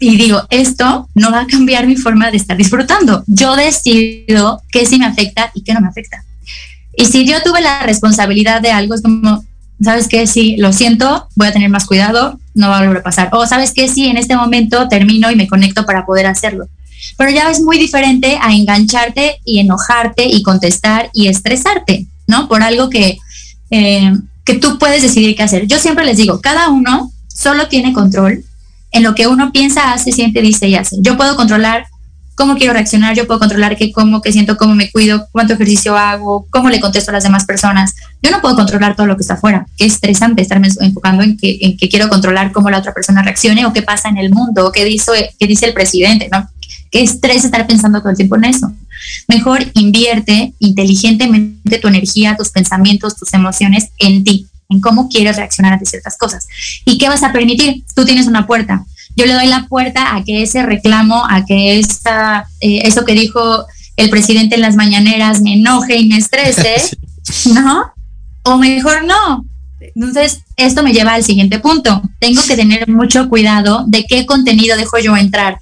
y 0.00 0.16
digo, 0.16 0.42
esto 0.50 1.08
no 1.14 1.30
va 1.30 1.42
a 1.42 1.46
cambiar 1.46 1.86
mi 1.86 1.96
forma 1.96 2.30
de 2.30 2.38
estar 2.38 2.56
disfrutando. 2.56 3.22
Yo 3.28 3.54
decido 3.54 4.60
qué 4.72 4.86
sí 4.86 4.98
me 4.98 5.06
afecta 5.06 5.52
y 5.54 5.62
qué 5.62 5.74
no 5.74 5.80
me 5.80 5.88
afecta. 5.88 6.24
Y 6.96 7.04
si 7.04 7.24
yo 7.24 7.40
tuve 7.42 7.60
la 7.60 7.82
responsabilidad 7.84 8.60
de 8.60 8.72
algo, 8.72 8.94
es 8.94 9.02
como, 9.02 9.44
¿sabes 9.82 10.08
qué? 10.08 10.26
Sí, 10.26 10.56
lo 10.56 10.72
siento, 10.72 11.28
voy 11.34 11.48
a 11.48 11.52
tener 11.52 11.70
más 11.70 11.86
cuidado, 11.86 12.38
no 12.54 12.68
va 12.68 12.78
a 12.78 12.82
volver 12.82 12.98
a 12.98 13.02
pasar. 13.02 13.28
O, 13.32 13.46
¿sabes 13.46 13.72
qué? 13.72 13.88
Sí, 13.88 14.06
en 14.06 14.16
este 14.16 14.36
momento 14.36 14.88
termino 14.88 15.30
y 15.30 15.36
me 15.36 15.48
conecto 15.48 15.84
para 15.86 16.06
poder 16.06 16.26
hacerlo. 16.26 16.68
Pero 17.16 17.30
ya 17.30 17.50
es 17.50 17.60
muy 17.60 17.78
diferente 17.78 18.38
a 18.40 18.52
engancharte 18.52 19.40
y 19.44 19.58
enojarte 19.58 20.24
y 20.26 20.42
contestar 20.42 21.10
y 21.12 21.28
estresarte, 21.28 22.06
¿no? 22.26 22.48
Por 22.48 22.62
algo 22.62 22.90
que, 22.90 23.18
eh, 23.70 24.12
que 24.44 24.54
tú 24.54 24.78
puedes 24.78 25.02
decidir 25.02 25.34
qué 25.36 25.42
hacer. 25.42 25.66
Yo 25.66 25.78
siempre 25.78 26.04
les 26.04 26.16
digo, 26.16 26.40
cada 26.40 26.68
uno 26.68 27.10
solo 27.28 27.68
tiene 27.68 27.92
control 27.92 28.44
en 28.92 29.02
lo 29.02 29.14
que 29.14 29.26
uno 29.26 29.52
piensa, 29.52 29.92
hace, 29.92 30.12
siente, 30.12 30.42
dice 30.42 30.68
y 30.68 30.76
hace. 30.76 30.96
Yo 31.00 31.16
puedo 31.16 31.34
controlar 31.34 31.86
cómo 32.34 32.56
quiero 32.56 32.72
reaccionar, 32.72 33.14
yo 33.14 33.26
puedo 33.26 33.40
controlar 33.40 33.76
qué 33.76 33.92
como, 33.92 34.20
qué 34.20 34.32
siento, 34.32 34.56
cómo 34.56 34.74
me 34.74 34.90
cuido, 34.90 35.28
cuánto 35.32 35.54
ejercicio 35.54 35.96
hago, 35.96 36.46
cómo 36.50 36.70
le 36.70 36.80
contesto 36.80 37.10
a 37.10 37.14
las 37.14 37.24
demás 37.24 37.44
personas. 37.44 37.94
Yo 38.22 38.30
no 38.30 38.40
puedo 38.40 38.56
controlar 38.56 38.96
todo 38.96 39.06
lo 39.06 39.16
que 39.16 39.22
está 39.22 39.34
afuera. 39.34 39.66
Qué 39.76 39.84
estresante 39.84 40.42
estarme 40.42 40.68
enfocando 40.80 41.22
en 41.22 41.36
que, 41.36 41.58
en 41.60 41.76
que 41.76 41.88
quiero 41.88 42.08
controlar 42.08 42.52
cómo 42.52 42.70
la 42.70 42.78
otra 42.78 42.94
persona 42.94 43.22
reaccione 43.22 43.66
o 43.66 43.72
qué 43.72 43.82
pasa 43.82 44.08
en 44.08 44.18
el 44.18 44.30
mundo 44.30 44.66
o 44.66 44.72
qué 44.72 44.84
dice, 44.84 45.34
qué 45.38 45.46
dice 45.46 45.66
el 45.66 45.74
presidente, 45.74 46.28
¿no? 46.30 46.48
Qué 46.90 47.02
estrés 47.02 47.44
estar 47.44 47.66
pensando 47.66 48.00
todo 48.00 48.10
el 48.10 48.16
tiempo 48.16 48.36
en 48.36 48.44
eso. 48.44 48.72
Mejor 49.28 49.64
invierte 49.74 50.52
inteligentemente 50.58 51.78
tu 51.78 51.88
energía, 51.88 52.36
tus 52.36 52.50
pensamientos, 52.50 53.16
tus 53.16 53.32
emociones 53.34 53.88
en 53.98 54.24
ti, 54.24 54.46
en 54.68 54.80
cómo 54.80 55.08
quieres 55.08 55.36
reaccionar 55.36 55.72
ante 55.72 55.86
ciertas 55.86 56.16
cosas. 56.16 56.46
¿Y 56.84 56.98
qué 56.98 57.08
vas 57.08 57.22
a 57.22 57.32
permitir? 57.32 57.82
Tú 57.94 58.04
tienes 58.04 58.26
una 58.26 58.46
puerta 58.46 58.84
yo 59.16 59.26
le 59.26 59.34
doy 59.34 59.46
la 59.46 59.66
puerta 59.68 60.14
a 60.14 60.24
que 60.24 60.42
ese 60.42 60.62
reclamo, 60.62 61.24
a 61.28 61.44
que 61.44 61.78
esa, 61.78 62.46
eh, 62.60 62.82
eso 62.84 63.04
que 63.04 63.14
dijo 63.14 63.66
el 63.96 64.10
presidente 64.10 64.54
en 64.54 64.62
las 64.62 64.76
mañaneras 64.76 65.42
me 65.42 65.54
enoje 65.54 65.96
y 65.96 66.08
me 66.08 66.16
estrese, 66.16 66.96
¿no? 67.52 67.92
O 68.44 68.58
mejor 68.58 69.04
no. 69.04 69.44
Entonces, 69.94 70.42
esto 70.56 70.82
me 70.82 70.92
lleva 70.92 71.14
al 71.14 71.24
siguiente 71.24 71.58
punto. 71.58 72.02
Tengo 72.18 72.42
que 72.42 72.56
tener 72.56 72.88
mucho 72.88 73.28
cuidado 73.28 73.84
de 73.86 74.04
qué 74.04 74.26
contenido 74.26 74.76
dejo 74.76 74.98
yo 74.98 75.16
entrar. 75.16 75.58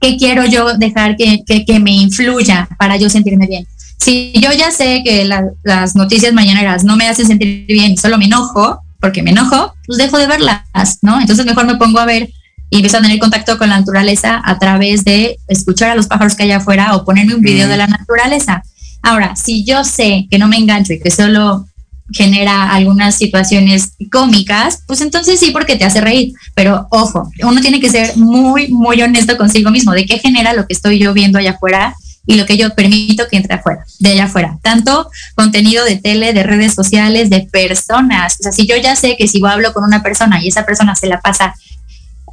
¿Qué 0.00 0.16
quiero 0.16 0.44
yo 0.46 0.74
dejar 0.74 1.16
que, 1.16 1.42
que, 1.44 1.80
me 1.80 1.90
influya 1.90 2.68
para 2.78 2.96
yo 2.96 3.10
sentirme 3.10 3.46
bien? 3.46 3.66
Si 3.98 4.32
yo 4.34 4.52
ya 4.52 4.70
sé 4.70 5.02
que 5.04 5.24
las 5.24 5.96
noticias 5.96 6.32
mañaneras 6.32 6.84
no 6.84 6.96
me 6.96 7.08
hacen 7.08 7.26
sentir 7.26 7.66
bien 7.66 7.92
y 7.92 7.96
solo 7.96 8.18
me 8.18 8.26
enojo, 8.26 8.80
porque 9.06 9.22
me 9.22 9.30
enojo, 9.30 9.72
pues 9.86 9.98
dejo 9.98 10.18
de 10.18 10.26
verlas, 10.26 10.64
¿no? 11.00 11.20
Entonces 11.20 11.46
mejor 11.46 11.64
me 11.64 11.76
pongo 11.76 12.00
a 12.00 12.06
ver 12.06 12.28
y 12.70 12.78
empiezo 12.78 12.98
a 12.98 13.02
tener 13.02 13.20
contacto 13.20 13.56
con 13.56 13.68
la 13.68 13.78
naturaleza 13.78 14.42
a 14.44 14.58
través 14.58 15.04
de 15.04 15.38
escuchar 15.46 15.90
a 15.90 15.94
los 15.94 16.08
pájaros 16.08 16.34
que 16.34 16.42
hay 16.42 16.50
afuera 16.50 16.96
o 16.96 17.04
ponerme 17.04 17.36
un 17.36 17.40
video 17.40 17.68
de 17.68 17.76
la 17.76 17.86
naturaleza. 17.86 18.64
Ahora, 19.02 19.36
si 19.36 19.64
yo 19.64 19.84
sé 19.84 20.26
que 20.28 20.40
no 20.40 20.48
me 20.48 20.56
engancho 20.56 20.92
y 20.92 20.98
que 20.98 21.12
solo 21.12 21.68
genera 22.12 22.72
algunas 22.72 23.14
situaciones 23.14 23.92
cómicas, 24.10 24.82
pues 24.88 25.00
entonces 25.02 25.38
sí, 25.38 25.52
porque 25.52 25.76
te 25.76 25.84
hace 25.84 26.00
reír. 26.00 26.32
Pero 26.56 26.88
ojo, 26.90 27.30
uno 27.44 27.60
tiene 27.60 27.78
que 27.78 27.90
ser 27.90 28.16
muy, 28.16 28.66
muy 28.72 29.00
honesto 29.02 29.36
consigo 29.36 29.70
mismo 29.70 29.92
de 29.92 30.04
qué 30.04 30.18
genera 30.18 30.52
lo 30.52 30.66
que 30.66 30.74
estoy 30.74 30.98
yo 30.98 31.14
viendo 31.14 31.38
allá 31.38 31.52
afuera 31.52 31.94
y 32.26 32.34
lo 32.34 32.44
que 32.44 32.56
yo 32.56 32.74
permito 32.74 33.28
que 33.28 33.36
entre 33.36 33.54
afuera, 33.54 33.84
de 34.00 34.10
allá 34.10 34.24
afuera. 34.24 34.58
Tanto 34.62 35.08
contenido 35.34 35.84
de 35.84 35.96
tele, 35.96 36.32
de 36.32 36.42
redes 36.42 36.74
sociales, 36.74 37.30
de 37.30 37.48
personas. 37.50 38.36
O 38.40 38.42
sea, 38.42 38.52
si 38.52 38.66
yo 38.66 38.76
ya 38.76 38.96
sé 38.96 39.16
que 39.16 39.28
si 39.28 39.40
yo 39.40 39.46
hablo 39.46 39.72
con 39.72 39.84
una 39.84 40.02
persona 40.02 40.42
y 40.42 40.48
esa 40.48 40.66
persona 40.66 40.96
se 40.96 41.06
la 41.06 41.20
pasa 41.20 41.54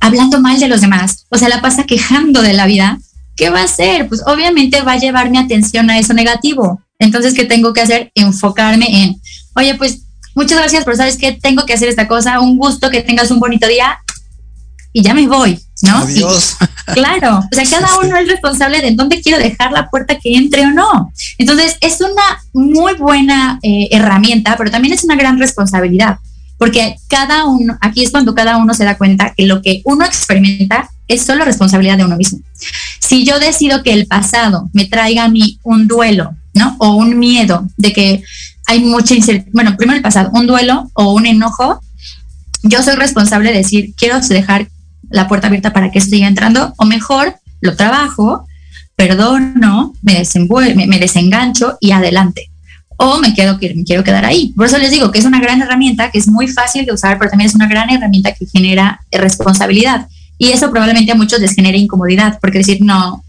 hablando 0.01 0.41
mal 0.41 0.59
de 0.59 0.67
los 0.67 0.81
demás, 0.81 1.25
o 1.29 1.37
sea, 1.37 1.47
la 1.47 1.61
pasa 1.61 1.85
quejando 1.85 2.41
de 2.41 2.53
la 2.53 2.65
vida, 2.65 2.99
¿qué 3.35 3.49
va 3.49 3.61
a 3.61 3.65
hacer? 3.65 4.09
Pues 4.09 4.21
obviamente 4.25 4.81
va 4.81 4.93
a 4.93 4.97
llevar 4.97 5.29
mi 5.29 5.37
atención 5.37 5.89
a 5.89 5.99
eso 5.99 6.13
negativo. 6.13 6.81
Entonces, 6.99 7.33
¿qué 7.33 7.45
tengo 7.45 7.73
que 7.73 7.81
hacer? 7.81 8.11
Enfocarme 8.15 8.85
en, 8.89 9.21
oye, 9.55 9.75
pues 9.75 10.01
muchas 10.35 10.57
gracias, 10.57 10.83
pero 10.85 10.97
sabes 10.97 11.17
que 11.17 11.33
tengo 11.33 11.65
que 11.65 11.73
hacer 11.73 11.87
esta 11.87 12.07
cosa, 12.07 12.39
un 12.39 12.57
gusto, 12.57 12.89
que 12.89 13.01
tengas 13.01 13.31
un 13.31 13.39
bonito 13.39 13.67
día 13.67 13.99
y 14.91 15.01
ya 15.01 15.13
me 15.13 15.27
voy, 15.27 15.59
¿no? 15.83 15.97
Adiós. 15.97 16.55
claro, 16.93 17.39
o 17.39 17.55
sea, 17.55 17.65
cada 17.69 17.99
uno 17.99 18.17
es 18.17 18.27
responsable 18.27 18.81
de 18.81 18.91
dónde 18.91 19.21
quiero 19.21 19.37
dejar 19.37 19.71
la 19.71 19.89
puerta 19.89 20.17
que 20.17 20.35
entre 20.35 20.65
o 20.65 20.71
no. 20.71 21.11
Entonces, 21.37 21.77
es 21.81 21.99
una 22.01 22.23
muy 22.53 22.93
buena 22.95 23.59
eh, 23.61 23.89
herramienta, 23.91 24.55
pero 24.57 24.71
también 24.71 24.93
es 24.93 25.03
una 25.03 25.15
gran 25.15 25.37
responsabilidad, 25.37 26.17
porque 26.57 26.95
cada 27.09 27.45
uno, 27.45 27.77
aquí 27.81 28.03
es 28.03 28.11
cuando 28.11 28.33
cada 28.33 28.57
uno 28.57 28.73
se 28.73 28.85
da 28.85 28.97
cuenta 28.97 29.33
que 29.35 29.45
lo 29.45 29.61
que 29.61 29.81
uno 29.83 30.05
experimenta 30.05 30.89
es 31.09 31.21
solo 31.21 31.43
responsabilidad 31.43 31.97
de 31.97 32.05
uno 32.05 32.15
mismo. 32.15 32.39
Si 32.99 33.25
yo 33.25 33.39
decido 33.39 33.83
que 33.83 33.91
el 33.91 34.07
pasado 34.07 34.69
me 34.71 34.85
traiga 34.85 35.25
a 35.25 35.29
mí 35.29 35.59
un 35.63 35.87
duelo, 35.87 36.33
¿no? 36.53 36.77
O 36.79 36.95
un 36.95 37.19
miedo 37.19 37.67
de 37.75 37.91
que 37.91 38.23
hay 38.67 38.79
mucha 38.79 39.13
incertidumbre, 39.13 39.51
bueno, 39.53 39.77
primero 39.77 39.97
el 39.97 40.03
pasado, 40.03 40.31
un 40.33 40.47
duelo 40.47 40.89
o 40.93 41.11
un 41.11 41.25
enojo, 41.25 41.81
yo 42.61 42.81
soy 42.81 42.95
responsable 42.95 43.51
de 43.51 43.57
decir, 43.57 43.93
quiero 43.97 44.21
dejar 44.21 44.69
la 45.09 45.27
puerta 45.27 45.47
abierta 45.47 45.73
para 45.73 45.91
que 45.91 46.01
siga 46.01 46.27
entrando, 46.27 46.73
o 46.77 46.85
mejor, 46.85 47.35
lo 47.61 47.75
trabajo, 47.75 48.47
perdono, 48.95 49.93
me, 50.01 50.23
me, 50.75 50.87
me 50.87 50.99
desengancho 50.99 51.77
y 51.79 51.91
adelante. 51.91 52.49
O 52.97 53.19
me 53.19 53.33
quedo, 53.33 53.57
me 53.59 53.83
quiero 53.83 54.03
quedar 54.03 54.25
ahí. 54.25 54.53
Por 54.55 54.67
eso 54.67 54.77
les 54.77 54.91
digo 54.91 55.11
que 55.11 55.19
es 55.19 55.25
una 55.25 55.39
gran 55.39 55.61
herramienta, 55.61 56.11
que 56.11 56.19
es 56.19 56.27
muy 56.27 56.47
fácil 56.47 56.85
de 56.85 56.93
usar, 56.93 57.17
pero 57.17 57.31
también 57.31 57.49
es 57.49 57.55
una 57.55 57.67
gran 57.67 57.89
herramienta 57.89 58.33
que 58.33 58.45
genera 58.45 59.01
responsabilidad. 59.11 60.07
Y 60.37 60.49
eso 60.49 60.69
probablemente 60.71 61.11
a 61.11 61.15
muchos 61.15 61.39
les 61.39 61.53
genere 61.53 61.77
incomodidad, 61.77 62.39
porque 62.39 62.59
decir, 62.59 62.79
no, 62.81 63.23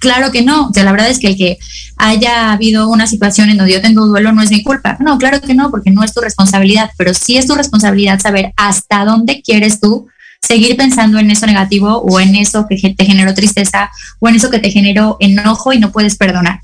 claro 0.00 0.32
que 0.32 0.42
no. 0.42 0.68
O 0.68 0.72
sea, 0.72 0.84
la 0.84 0.92
verdad 0.92 1.08
es 1.08 1.18
que 1.18 1.28
el 1.28 1.36
que 1.36 1.58
haya 1.96 2.52
habido 2.52 2.88
una 2.88 3.06
situación 3.06 3.50
en 3.50 3.58
donde 3.58 3.74
yo 3.74 3.80
tengo 3.80 4.06
duelo 4.06 4.32
no 4.32 4.42
es 4.42 4.50
mi 4.50 4.62
culpa. 4.62 4.96
No, 5.00 5.18
claro 5.18 5.40
que 5.40 5.54
no, 5.54 5.70
porque 5.70 5.90
no 5.90 6.02
es 6.02 6.12
tu 6.12 6.20
responsabilidad, 6.20 6.90
pero 6.96 7.14
sí 7.14 7.36
es 7.36 7.46
tu 7.46 7.54
responsabilidad 7.54 8.20
saber 8.20 8.52
hasta 8.56 9.04
dónde 9.04 9.42
quieres 9.42 9.80
tú 9.80 10.08
seguir 10.42 10.76
pensando 10.76 11.18
en 11.18 11.30
eso 11.30 11.46
negativo 11.46 11.98
o 11.98 12.20
en 12.20 12.34
eso 12.36 12.66
que 12.68 12.76
te 12.76 13.04
generó 13.04 13.34
tristeza 13.34 13.90
o 14.18 14.28
en 14.28 14.36
eso 14.36 14.50
que 14.50 14.58
te 14.58 14.70
generó 14.70 15.16
enojo 15.20 15.72
y 15.72 15.78
no 15.78 15.92
puedes 15.92 16.16
perdonar. 16.16 16.60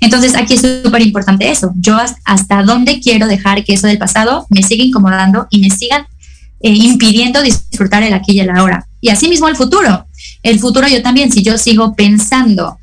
Entonces 0.00 0.34
aquí 0.34 0.54
es 0.54 0.62
súper 0.82 1.02
importante 1.02 1.50
eso. 1.50 1.72
Yo 1.76 1.98
hasta 2.24 2.62
dónde 2.62 3.00
quiero 3.00 3.26
dejar 3.26 3.64
que 3.64 3.74
eso 3.74 3.86
del 3.86 3.98
pasado 3.98 4.46
me 4.48 4.62
siga 4.62 4.84
incomodando 4.84 5.46
y 5.50 5.58
me 5.58 5.70
siga 5.70 6.08
eh, 6.60 6.70
impidiendo 6.70 7.42
disfrutar 7.42 8.02
el 8.02 8.14
aquí 8.14 8.32
y 8.32 8.40
el 8.40 8.50
ahora. 8.50 8.86
Y 9.00 9.10
así 9.10 9.28
mismo 9.28 9.48
el 9.48 9.56
futuro. 9.56 10.06
El 10.42 10.58
futuro 10.58 10.88
yo 10.88 11.02
también, 11.02 11.30
si 11.30 11.42
yo 11.42 11.58
sigo 11.58 11.94
pensando 11.94 12.78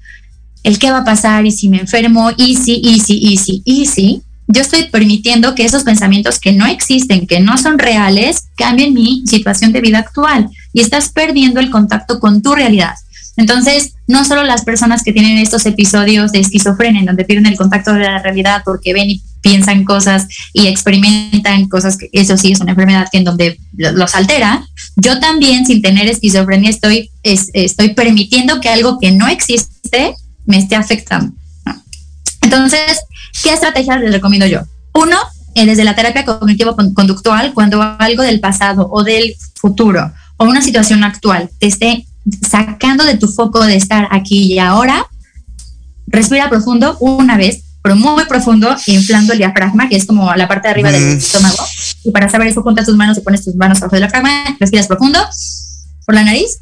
el 0.64 0.80
qué 0.80 0.92
va 0.92 1.00
a 1.00 1.06
pasar 1.06 1.46
y 1.46 1.52
si 1.52 1.70
me 1.70 1.80
enfermo, 1.80 2.32
y 2.38 2.56
si, 2.56 2.80
y 2.84 3.00
si, 3.00 3.18
y 3.18 3.38
si, 3.38 3.62
y 3.66 3.86
si, 3.86 4.22
yo 4.48 4.62
estoy 4.62 4.90
permitiendo 4.90 5.56
que 5.56 5.66
esos 5.66 5.84
pensamientos 5.84 6.40
que 6.40 6.52
no 6.52 6.66
existen, 6.66 7.28
que 7.28 7.40
no 7.40 7.58
son 7.58 7.80
reales, 7.80 8.50
cambien 8.56 8.94
mi 8.94 9.24
situación 9.26 9.72
de 9.72 9.82
vida 9.82 10.00
actual 10.00 10.50
y 10.74 10.82
estás 10.82 11.10
perdiendo 11.10 11.60
el 11.60 11.70
contacto 11.70 12.20
con 12.20 12.42
tu 12.42 12.54
realidad. 12.56 12.96
Entonces, 13.36 13.96
no 14.08 14.26
solo 14.26 14.44
las 14.44 14.64
personas 14.64 15.02
que 15.02 15.12
tienen 15.12 15.40
estos 15.40 15.66
episodios 15.66 16.32
de 16.32 16.40
esquizofrenia 16.40 17.00
en 17.00 17.08
donde 17.08 17.26
pierden 17.26 17.48
el 17.48 17.58
contacto 17.58 17.94
de 17.94 18.02
la 18.02 18.22
realidad 18.22 18.62
porque 18.64 18.94
ven 18.94 19.10
y 19.10 19.24
piensan 19.42 19.86
cosas 19.86 20.28
y 20.54 20.68
experimentan 20.68 21.68
cosas 21.68 21.98
que 21.98 22.10
eso 22.14 22.38
sí 22.38 22.52
es 22.52 22.60
una 22.60 22.72
enfermedad 22.72 23.08
que 23.12 23.18
en 23.18 23.24
donde 23.24 23.60
los 23.74 24.14
altera, 24.14 24.66
yo 24.96 25.20
también 25.20 25.66
sin 25.66 25.82
tener 25.82 26.08
esquizofrenia 26.08 26.70
estoy, 26.70 27.10
estoy 27.24 27.94
permitiendo 27.96 28.62
que 28.62 28.70
algo 28.70 29.00
que 29.00 29.12
no 29.12 29.28
existe 29.28 30.16
me 30.46 30.60
esté 30.60 30.76
afectando. 30.76 31.34
Entonces, 32.42 33.00
¿qué 33.42 33.54
estrategias 33.54 34.00
les 34.02 34.14
recomiendo 34.14 34.46
yo? 34.46 34.62
Uno, 34.94 35.18
eh, 35.56 35.66
desde 35.66 35.84
la 35.84 35.96
terapia 35.96 36.26
cognitivo-conductual, 36.26 37.54
cuando 37.54 37.82
algo 37.82 38.24
del 38.24 38.40
pasado 38.40 38.88
o 38.92 39.04
del 39.04 39.36
futuro 39.56 40.12
o 40.38 40.46
una 40.46 40.62
situación 40.62 41.04
actual 41.04 41.50
te 41.60 41.68
esté 41.68 42.06
sacando 42.48 43.04
de 43.04 43.18
tu 43.18 43.28
foco 43.28 43.64
de 43.64 43.76
estar 43.76 44.08
aquí 44.12 44.54
y 44.54 44.60
ahora, 44.60 45.06
respira 46.08 46.50
profundo 46.50 46.98
una 47.00 47.38
vez, 47.38 47.64
pero 47.82 47.96
muy 47.96 48.26
profundo, 48.26 48.76
inflando 48.88 49.34
el 49.34 49.40
diafragma, 49.40 49.90
que 49.90 49.98
es 49.98 50.06
como 50.06 50.34
la 50.36 50.48
parte 50.48 50.68
de 50.68 50.72
arriba 50.72 50.92
del 50.92 51.18
estómago. 51.18 51.58
Y 52.04 52.12
para 52.12 52.30
saber 52.30 52.48
eso, 52.48 52.62
juntas 52.62 52.86
tus 52.86 52.96
manos 52.96 53.18
y 53.18 53.22
pones 53.22 53.44
tus 53.44 53.56
manos 53.56 53.80
abajo 53.80 53.96
del 53.96 54.04
diafragma, 54.04 54.56
respiras 54.60 54.88
profundo 54.88 55.20
por 56.06 56.16
la 56.16 56.24
nariz, 56.24 56.60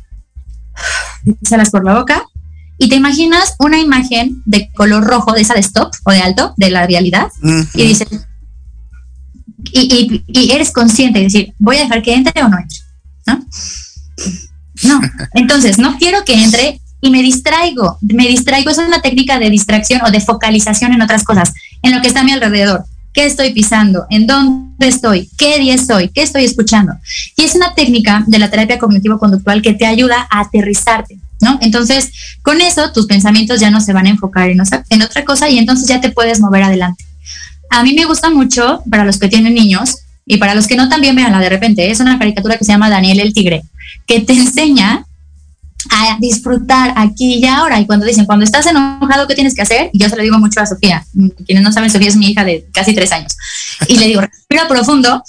exhalas 1.42 1.70
por 1.70 1.86
la 1.86 2.00
boca 2.00 2.26
y 2.82 2.90
te 2.90 2.96
imaginas 2.96 3.54
una 3.60 3.80
imagen 3.80 4.42
de 4.46 4.72
color 4.74 5.04
rojo, 5.04 5.34
de 5.34 5.42
esa 5.42 5.54
de 5.54 5.60
stop 5.60 5.94
o 6.04 6.12
de 6.12 6.20
alto, 6.20 6.56
de 6.58 6.72
la 6.72 6.88
realidad, 6.88 7.28
y 7.76 7.84
dices, 7.84 8.08
y, 9.72 10.24
y, 10.26 10.52
eres 10.52 10.72
consciente 10.72 11.20
de 11.20 11.26
decir, 11.26 11.54
voy 11.60 11.78
a 11.78 11.84
dejar 11.84 12.02
que 12.02 12.16
entre 12.16 12.42
o 12.42 12.50
no 12.50 12.58
entre, 12.58 12.80
¿no? 13.28 13.46
No, 14.84 15.02
entonces 15.36 15.78
no 15.78 15.96
quiero 16.00 16.26
que 16.26 16.44
entre 16.44 16.82
y 17.02 17.12
me 17.12 17.22
distraigo, 17.22 18.00
me 18.02 18.28
distraigo, 18.28 18.72
es 18.72 18.80
una 18.80 19.00
técnica 19.00 19.38
de 19.38 19.52
distracción 19.52 20.02
o 20.04 20.10
de 20.10 20.20
focalización 20.20 20.92
en 20.94 21.04
otras 21.04 21.24
cosas, 21.24 21.54
en 21.84 21.94
lo 21.94 22.02
que 22.02 22.08
está 22.08 22.22
a 22.22 22.24
mi 22.24 22.32
alrededor, 22.32 22.84
qué 23.14 23.28
estoy 23.28 23.54
pisando, 23.54 24.08
en 24.10 24.26
dónde 24.26 24.88
estoy, 24.88 25.30
qué 25.38 25.60
día 25.60 25.76
estoy, 25.76 26.10
qué 26.10 26.24
estoy 26.24 26.46
escuchando. 26.46 26.94
Y 27.38 27.44
es 27.44 27.54
una 27.54 27.76
técnica 27.76 28.24
de 28.26 28.40
la 28.40 28.50
terapia 28.50 28.80
cognitivo-conductual 28.80 29.62
que 29.62 29.74
te 29.76 29.86
ayuda 29.86 30.28
a 30.32 30.40
aterrizarte, 30.40 31.20
¿no? 31.42 31.58
Entonces, 31.62 32.12
con 32.42 32.62
eso 32.62 32.92
tus 32.92 33.06
pensamientos 33.06 33.60
ya 33.60 33.72
no 33.72 33.82
se 33.82 33.94
van 33.94 34.08
a 34.08 34.10
enfocar 34.10 34.50
en, 34.50 34.62
en 34.90 35.02
otra 35.02 35.26
cosa 35.26 35.50
y 35.50 35.58
entonces 35.58 35.88
ya 35.88 36.02
te 36.02 36.12
puedes 36.12 36.40
mover 36.40 36.64
adelante. 36.64 37.06
A 37.70 37.84
mí 37.84 37.94
me 37.94 38.06
gusta 38.06 38.30
mucho, 38.30 38.84
para 38.90 39.06
los 39.06 39.18
que 39.18 39.28
tienen 39.28 39.54
niños 39.54 39.98
y 40.26 40.38
para 40.38 40.56
los 40.56 40.68
que 40.68 40.76
no 40.76 40.90
también 40.90 41.16
veanla 41.16 41.40
de 41.40 41.50
repente, 41.50 41.90
es 41.90 42.00
una 42.00 42.20
caricatura 42.20 42.58
que 42.58 42.66
se 42.66 42.72
llama 42.72 42.90
Daniel 42.90 43.20
el 43.20 43.34
Tigre, 43.34 43.64
que 44.06 44.20
te 44.22 44.34
enseña 44.34 45.06
a 45.90 46.18
disfrutar 46.20 46.94
aquí 46.96 47.36
y 47.36 47.46
ahora. 47.46 47.80
Y 47.80 47.86
cuando 47.86 48.06
dicen, 48.06 48.26
cuando 48.26 48.46
estás 48.46 48.66
enojado, 48.66 49.28
¿qué 49.28 49.36
tienes 49.36 49.56
que 49.56 49.62
hacer? 49.62 49.90
Y 49.94 50.00
yo 50.00 50.10
se 50.10 50.16
lo 50.16 50.24
digo 50.24 50.38
mucho 50.38 50.60
a 50.60 50.66
Sofía. 50.66 51.06
Quienes 51.46 51.64
no 51.64 51.72
saben, 51.72 51.90
Sofía 51.90 52.10
es 52.10 52.16
mi 52.16 52.28
hija 52.32 52.44
de 52.44 52.68
casi 52.74 52.94
tres 52.94 53.12
años. 53.12 53.36
Y 53.88 53.98
le 53.98 54.08
digo, 54.08 54.22
respira 54.22 54.68
profundo 54.68 55.24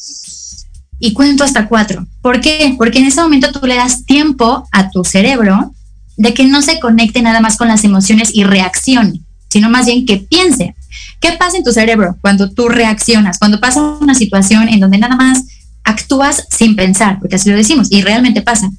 y 0.98 1.12
cuento 1.14 1.44
hasta 1.44 1.68
cuatro. 1.68 2.07
¿Por 2.20 2.40
qué? 2.40 2.75
Porque 2.77 2.98
en 2.98 3.07
ese 3.07 3.22
momento 3.22 3.51
tú 3.51 3.66
le 3.66 3.77
das 3.77 4.05
tiempo 4.05 4.68
a 4.72 4.90
tu 4.90 5.05
cerebro 5.05 5.75
de 6.16 6.35
que 6.35 6.46
no 6.46 6.62
se 6.62 6.81
conecte 6.81 7.22
nada 7.22 7.40
más 7.40 7.57
con 7.57 7.68
las 7.68 7.85
emociones 7.85 8.31
y 8.33 8.44
reaccione, 8.44 9.20
sino 9.48 9.70
más 9.70 9.87
bien 9.87 10.07
que 10.07 10.18
piense. 10.18 10.75
¿Qué 11.20 11.33
pasa 11.33 11.57
en 11.57 11.64
tu 11.64 11.72
cerebro 11.72 12.16
cuando 12.20 12.51
tú 12.51 12.68
reaccionas? 12.68 13.38
Cuando 13.38 13.61
pasa 13.61 13.81
una 14.01 14.14
situación 14.14 14.68
en 14.68 14.81
donde 14.81 14.98
nada 14.98 15.16
más 15.16 15.44
actúas 15.85 16.46
sin 16.51 16.77
pensar, 16.77 17.18
porque 17.18 17.37
así 17.37 17.51
lo 17.51 17.57
decimos, 17.57 17.88
y 17.90 18.03
realmente 18.03 18.42
pasa. 18.42 18.70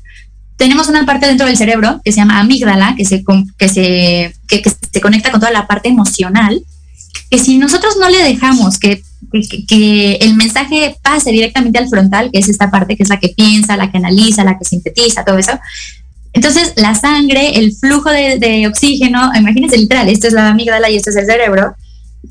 Tenemos 0.58 0.88
una 0.88 1.06
parte 1.06 1.26
dentro 1.26 1.48
del 1.48 1.58
cerebro 1.58 2.00
que 2.04 2.12
se 2.12 2.18
llama 2.18 2.40
amígdala, 2.40 2.96
que 2.96 3.06
se, 3.06 3.24
que 3.58 3.70
se, 3.70 4.36
que, 4.48 4.62
se 4.92 5.02
conecta 5.02 5.32
con 5.32 5.40
toda 5.40 5.52
la 5.52 5.68
parte 5.68 5.90
emocional, 5.90 6.64
que 7.30 7.40
si 7.40 7.58
nosotros 7.58 7.96
no 8.00 8.10
le 8.10 8.24
dejamos 8.24 8.78
que, 8.78 9.02
que, 9.68 10.16
el 10.22 10.36
mensaje 10.36 10.96
pase 11.02 11.32
directamente 11.32 11.80
al 11.80 11.90
frontal, 11.90 12.30
que 12.32 12.40
es 12.40 12.50
esta 12.50 12.70
parte 12.70 12.96
que 12.96 13.04
es 13.04 13.10
la 13.10 13.20
que 13.20 13.30
piensa, 13.30 13.76
la 13.76 13.92
que 13.92 13.98
analiza, 13.98 14.44
la 14.44 14.58
que 14.58 14.66
sintetiza, 14.66 15.26
todo 15.26 15.38
eso, 15.40 15.60
entonces, 16.34 16.74
la 16.76 16.96
sangre, 16.96 17.60
el 17.60 17.74
flujo 17.74 18.10
de, 18.10 18.68
oxígeno, 18.68 19.32
imagínense 19.36 19.78
literal, 19.78 20.10
esto 20.10 20.28
es 20.28 20.34
la 20.34 20.50
amígdala 20.50 20.90
y 20.90 20.96
esto 20.96 21.12
es 21.12 21.16
el 21.16 21.28
cerebro, 21.28 21.76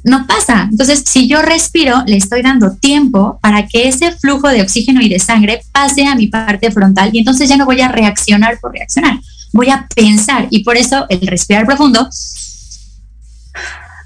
no 0.02 0.26
pasa. 0.26 0.68
Entonces, 0.70 1.04
si 1.06 1.28
yo 1.28 1.40
respiro, 1.40 2.02
le 2.06 2.16
estoy 2.16 2.42
dando 2.42 2.74
tiempo 2.76 3.38
para 3.40 3.66
que 3.68 3.88
ese 3.88 4.10
flujo 4.12 4.48
de 4.48 4.62
oxígeno 4.62 5.00
y 5.00 5.08
de 5.08 5.20
sangre 5.20 5.62
pase 5.70 6.04
a 6.04 6.16
mi 6.16 6.26
parte 6.26 6.72
frontal 6.72 7.10
y 7.12 7.18
entonces 7.18 7.48
ya 7.48 7.56
no 7.56 7.64
voy 7.64 7.80
a 7.80 7.88
reaccionar 7.88 8.58
por 8.60 8.72
reaccionar, 8.72 9.20
voy 9.52 9.70
a 9.70 9.86
pensar 9.94 10.48
y 10.50 10.64
por 10.64 10.76
eso 10.76 11.06
el 11.08 11.24
respirar 11.26 11.64
profundo 11.64 12.08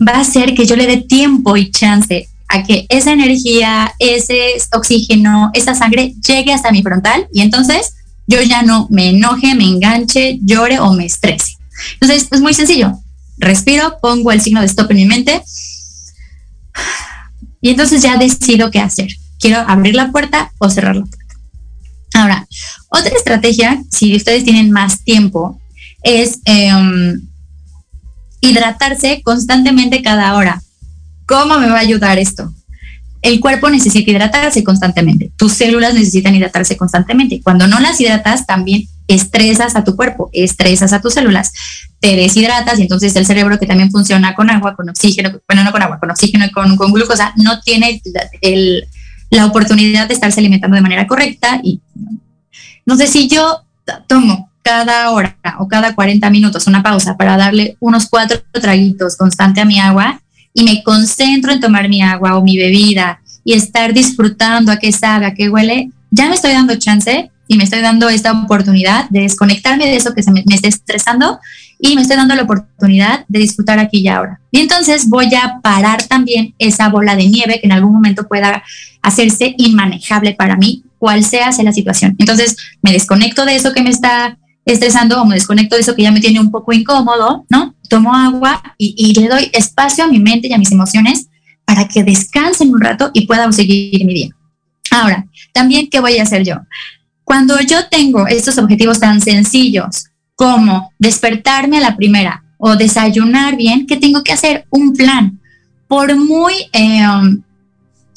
va 0.06 0.12
a 0.12 0.20
hacer 0.20 0.54
que 0.54 0.66
yo 0.66 0.76
le 0.76 0.86
dé 0.86 0.98
tiempo 0.98 1.56
y 1.56 1.70
chance 1.70 2.28
a 2.48 2.62
que 2.64 2.84
esa 2.90 3.12
energía, 3.12 3.94
ese 3.98 4.56
oxígeno, 4.72 5.50
esa 5.54 5.74
sangre 5.74 6.14
llegue 6.26 6.52
hasta 6.52 6.70
mi 6.70 6.82
frontal 6.82 7.26
y 7.32 7.40
entonces 7.40 7.94
yo 8.26 8.42
ya 8.42 8.62
no 8.62 8.88
me 8.90 9.10
enoje, 9.10 9.54
me 9.54 9.64
enganche, 9.64 10.38
llore 10.42 10.78
o 10.78 10.92
me 10.92 11.06
estrese. 11.06 11.56
Entonces, 11.94 12.28
es 12.30 12.40
muy 12.40 12.54
sencillo. 12.54 12.98
Respiro, 13.38 13.98
pongo 14.00 14.32
el 14.32 14.40
signo 14.40 14.60
de 14.60 14.66
stop 14.66 14.90
en 14.90 14.96
mi 14.96 15.04
mente 15.04 15.42
y 17.60 17.70
entonces 17.70 18.02
ya 18.02 18.16
decido 18.16 18.70
qué 18.70 18.80
hacer. 18.80 19.08
Quiero 19.38 19.58
abrir 19.60 19.94
la 19.94 20.10
puerta 20.10 20.52
o 20.58 20.70
cerrar 20.70 20.96
la 20.96 21.04
puerta. 21.04 21.34
Ahora, 22.14 22.46
otra 22.88 23.14
estrategia, 23.14 23.82
si 23.90 24.16
ustedes 24.16 24.44
tienen 24.44 24.70
más 24.70 25.04
tiempo, 25.04 25.60
es 26.02 26.38
em, 26.44 27.20
hidratarse 28.40 29.20
constantemente 29.22 30.02
cada 30.02 30.34
hora. 30.34 30.62
¿Cómo 31.26 31.58
me 31.58 31.68
va 31.68 31.76
a 31.76 31.80
ayudar 31.80 32.18
esto? 32.18 32.54
El 33.26 33.40
cuerpo 33.40 33.68
necesita 33.68 34.08
hidratarse 34.08 34.62
constantemente, 34.62 35.32
tus 35.36 35.52
células 35.52 35.94
necesitan 35.94 36.36
hidratarse 36.36 36.76
constantemente. 36.76 37.40
Cuando 37.42 37.66
no 37.66 37.80
las 37.80 38.00
hidratas, 38.00 38.46
también 38.46 38.84
estresas 39.08 39.74
a 39.74 39.82
tu 39.82 39.96
cuerpo, 39.96 40.30
estresas 40.32 40.92
a 40.92 41.00
tus 41.00 41.14
células, 41.14 41.52
te 41.98 42.14
deshidratas 42.14 42.78
y 42.78 42.82
entonces 42.82 43.16
el 43.16 43.26
cerebro 43.26 43.58
que 43.58 43.66
también 43.66 43.90
funciona 43.90 44.36
con 44.36 44.48
agua, 44.48 44.76
con 44.76 44.88
oxígeno, 44.88 45.40
bueno, 45.48 45.64
no 45.64 45.72
con 45.72 45.82
agua, 45.82 45.98
con 45.98 46.08
oxígeno 46.08 46.44
y 46.46 46.52
con, 46.52 46.76
glucosa, 46.76 47.32
no 47.36 47.60
tiene 47.62 48.00
la 49.30 49.46
oportunidad 49.46 50.06
de 50.06 50.14
estarse 50.14 50.38
alimentando 50.38 50.76
de 50.76 50.82
manera 50.82 51.08
correcta 51.08 51.58
y 51.64 51.80
no 52.84 52.96
sé 52.96 53.08
si 53.08 53.26
yo 53.26 53.64
tomo 54.06 54.52
cada 54.62 55.10
hora 55.10 55.36
o 55.58 55.66
cada 55.66 55.96
40 55.96 56.30
minutos 56.30 56.68
una 56.68 56.84
pausa 56.84 57.16
para 57.16 57.36
darle 57.36 57.76
unos 57.80 58.06
cuatro 58.06 58.38
traguitos 58.52 59.16
constante 59.16 59.60
a 59.60 59.64
mi 59.64 59.80
agua, 59.80 60.20
y 60.56 60.64
me 60.64 60.82
concentro 60.82 61.52
en 61.52 61.60
tomar 61.60 61.86
mi 61.90 62.00
agua 62.00 62.38
o 62.38 62.42
mi 62.42 62.56
bebida 62.56 63.20
y 63.44 63.52
estar 63.52 63.92
disfrutando 63.92 64.72
a 64.72 64.78
qué 64.78 64.90
sabe, 64.90 65.26
a 65.26 65.34
qué 65.34 65.50
huele, 65.50 65.90
ya 66.10 66.28
me 66.28 66.34
estoy 66.34 66.52
dando 66.52 66.74
chance 66.76 67.30
y 67.46 67.56
me 67.58 67.64
estoy 67.64 67.82
dando 67.82 68.08
esta 68.08 68.32
oportunidad 68.32 69.08
de 69.10 69.20
desconectarme 69.20 69.84
de 69.84 69.96
eso 69.96 70.14
que 70.14 70.22
se 70.22 70.32
me, 70.32 70.42
está 70.50 70.66
estresando 70.66 71.38
y 71.78 71.94
me 71.94 72.00
estoy 72.00 72.16
dando 72.16 72.34
la 72.34 72.44
oportunidad 72.44 73.26
de 73.28 73.38
disfrutar 73.38 73.78
aquí 73.78 73.98
y 73.98 74.08
ahora. 74.08 74.40
Y 74.50 74.60
entonces 74.60 75.10
voy 75.10 75.28
a 75.34 75.60
parar 75.62 76.02
también 76.04 76.54
esa 76.58 76.88
bola 76.88 77.16
de 77.16 77.28
nieve 77.28 77.60
que 77.60 77.66
en 77.66 77.72
algún 77.72 77.92
momento 77.92 78.26
pueda 78.26 78.64
hacerse 79.02 79.54
inmanejable 79.58 80.32
para 80.32 80.56
mí, 80.56 80.84
cual 80.98 81.22
sea, 81.22 81.52
sea 81.52 81.64
la 81.64 81.72
situación. 81.72 82.16
Entonces 82.18 82.56
me 82.80 82.92
desconecto 82.92 83.44
de 83.44 83.56
eso 83.56 83.74
que 83.74 83.82
me 83.82 83.90
está 83.90 84.38
estresando 84.66 85.22
o 85.22 85.28
desconecto 85.28 85.76
de 85.76 85.82
eso 85.82 85.94
que 85.94 86.02
ya 86.02 86.10
me 86.10 86.20
tiene 86.20 86.40
un 86.40 86.50
poco 86.50 86.72
incómodo, 86.72 87.46
¿no? 87.48 87.74
Tomo 87.88 88.14
agua 88.14 88.62
y, 88.76 89.14
le 89.14 89.28
doy 89.28 89.50
espacio 89.52 90.04
a 90.04 90.08
mi 90.08 90.18
mente 90.18 90.48
y 90.48 90.52
a 90.52 90.58
mis 90.58 90.72
emociones 90.72 91.28
para 91.64 91.86
que 91.86 92.02
descansen 92.02 92.72
un 92.72 92.80
rato 92.80 93.10
y 93.14 93.26
pueda 93.26 93.50
seguir 93.52 94.04
mi 94.04 94.14
día. 94.14 94.28
Ahora, 94.90 95.26
también, 95.52 95.88
¿qué 95.88 96.00
voy 96.00 96.18
a 96.18 96.24
hacer 96.24 96.44
yo? 96.44 96.56
Cuando 97.22 97.60
yo 97.60 97.88
tengo 97.88 98.26
estos 98.26 98.58
objetivos 98.58 99.00
tan 99.00 99.20
sencillos 99.20 100.06
como 100.34 100.92
despertarme 100.98 101.78
a 101.78 101.80
la 101.80 101.96
primera 101.96 102.44
o 102.58 102.76
desayunar 102.76 103.56
bien, 103.56 103.86
¿qué 103.86 103.96
tengo 103.96 104.22
que 104.22 104.32
hacer? 104.32 104.66
Un 104.70 104.92
plan. 104.94 105.40
Por 105.86 106.16
muy 106.16 106.54
em, 106.72 107.42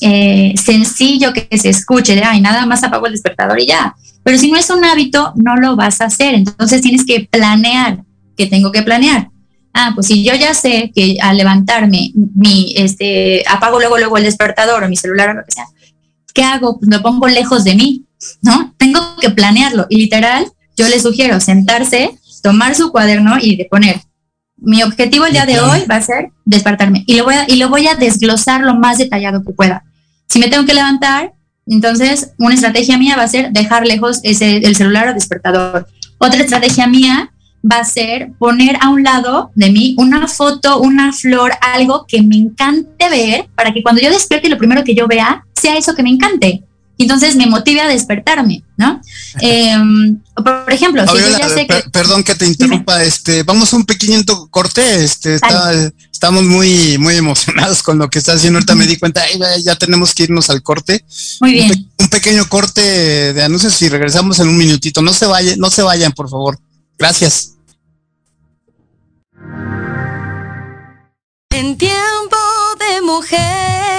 eh, 0.01 0.53
sencillo 0.55 1.33
que 1.33 1.57
se 1.57 1.69
escuche, 1.69 2.15
de, 2.15 2.23
ay, 2.23 2.41
nada 2.41 2.65
más 2.65 2.83
apago 2.83 3.07
el 3.07 3.13
despertador 3.13 3.59
y 3.59 3.67
ya. 3.67 3.95
Pero 4.23 4.37
si 4.37 4.51
no 4.51 4.57
es 4.57 4.69
un 4.69 4.83
hábito, 4.83 5.33
no 5.35 5.55
lo 5.55 5.75
vas 5.75 6.01
a 6.01 6.05
hacer. 6.05 6.35
Entonces 6.35 6.81
tienes 6.81 7.05
que 7.05 7.27
planear. 7.29 8.03
¿Qué 8.37 8.47
tengo 8.47 8.71
que 8.71 8.83
planear? 8.83 9.29
Ah, 9.73 9.91
pues 9.93 10.07
si 10.07 10.23
yo 10.23 10.33
ya 10.35 10.53
sé 10.53 10.91
que 10.95 11.17
al 11.21 11.37
levantarme, 11.37 12.11
mi, 12.35 12.73
este, 12.75 13.43
apago 13.47 13.79
luego, 13.79 13.97
luego 13.97 14.17
el 14.17 14.23
despertador 14.23 14.83
o 14.83 14.89
mi 14.89 14.95
celular 14.95 15.29
o 15.29 15.33
lo 15.33 15.45
que 15.45 15.51
sea, 15.51 15.65
¿qué 16.33 16.43
hago? 16.43 16.79
Pues 16.79 16.89
lo 16.89 17.01
pongo 17.01 17.27
lejos 17.27 17.63
de 17.63 17.75
mí, 17.75 18.05
¿no? 18.41 18.73
Tengo 18.77 19.15
que 19.19 19.29
planearlo. 19.29 19.85
Y 19.89 19.97
literal, 19.97 20.45
yo 20.75 20.87
les 20.87 21.03
sugiero 21.03 21.39
sentarse, 21.39 22.11
tomar 22.41 22.75
su 22.75 22.91
cuaderno 22.91 23.37
y 23.39 23.57
de 23.57 23.65
poner 23.65 24.01
mi 24.61 24.83
objetivo 24.83 25.25
el 25.25 25.33
día 25.33 25.45
de 25.45 25.59
hoy 25.59 25.85
va 25.89 25.95
a 25.95 26.01
ser 26.01 26.31
despertarme 26.45 27.03
y 27.07 27.15
lo 27.15 27.23
voy 27.23 27.35
a, 27.35 27.45
y 27.47 27.55
lo 27.55 27.69
voy 27.69 27.87
a 27.87 27.95
desglosar 27.95 28.61
lo 28.61 28.75
más 28.75 28.97
detallado 28.97 29.43
que 29.43 29.53
pueda. 29.53 29.83
Si 30.29 30.39
me 30.39 30.47
tengo 30.47 30.65
que 30.65 30.73
levantar, 30.73 31.33
entonces 31.65 32.33
una 32.37 32.55
estrategia 32.55 32.97
mía 32.97 33.15
va 33.17 33.23
a 33.23 33.27
ser 33.27 33.51
dejar 33.51 33.85
lejos 33.85 34.19
ese, 34.23 34.57
el 34.57 34.75
celular 34.75 35.09
o 35.09 35.13
despertador. 35.13 35.87
Otra 36.17 36.41
estrategia 36.41 36.87
mía 36.87 37.31
va 37.69 37.79
a 37.79 37.85
ser 37.85 38.31
poner 38.39 38.77
a 38.81 38.89
un 38.89 39.03
lado 39.03 39.51
de 39.55 39.71
mí 39.71 39.95
una 39.97 40.27
foto, 40.27 40.79
una 40.79 41.11
flor, 41.11 41.51
algo 41.73 42.05
que 42.07 42.21
me 42.21 42.37
encante 42.37 43.09
ver 43.09 43.49
para 43.55 43.73
que 43.73 43.83
cuando 43.83 44.01
yo 44.01 44.09
despierte 44.09 44.49
lo 44.49 44.57
primero 44.57 44.83
que 44.83 44.95
yo 44.95 45.07
vea 45.07 45.45
sea 45.59 45.77
eso 45.77 45.93
que 45.93 46.03
me 46.03 46.09
encante 46.09 46.63
entonces 47.03 47.37
me 47.37 47.47
motive 47.47 47.79
a 47.79 47.87
despertarme, 47.87 48.61
¿no? 48.75 49.01
Em, 49.39 50.19
por 50.35 50.71
ejemplo, 50.71 51.01
si 51.07 51.17
yo 51.17 51.37
ya 51.37 51.47
sé 51.47 51.65
que... 51.65 51.89
Perdón 51.91 52.25
que 52.25 52.35
te 52.35 52.45
interrumpa, 52.45 53.01
este, 53.03 53.43
vamos 53.43 53.71
a 53.71 53.77
un 53.77 53.85
pequeño 53.85 54.21
corte, 54.49 55.03
este, 55.03 55.39
estamos 56.11 56.43
muy, 56.43 56.97
muy 56.97 57.15
emocionados 57.15 57.83
con 57.83 57.97
lo 57.97 58.09
que 58.09 58.19
está 58.19 58.33
haciendo, 58.33 58.57
ahorita 58.57 58.75
me 58.75 58.85
di 58.85 58.97
cuenta, 58.97 59.23
ya 59.63 59.75
tenemos 59.77 60.13
que 60.13 60.23
irnos 60.23 60.49
al 60.49 60.61
corte. 60.61 61.05
Muy 61.39 61.53
bien. 61.53 61.89
Un, 61.97 62.09
pequeño 62.09 62.49
corte 62.49 62.81
de 63.33 63.43
anuncios 63.43 63.81
y 63.81 63.87
regresamos 63.87 64.39
en 64.39 64.49
un 64.49 64.57
minutito, 64.57 65.01
no 65.01 65.13
se 65.13 65.25
vayan, 65.25 65.57
no 65.57 65.69
se 65.69 65.83
vayan, 65.83 66.11
por 66.11 66.29
favor. 66.29 66.59
Gracias. 66.97 67.55
En 71.51 71.77
tiempo 71.77 72.37
de 72.77 73.01
mujer 73.01 73.98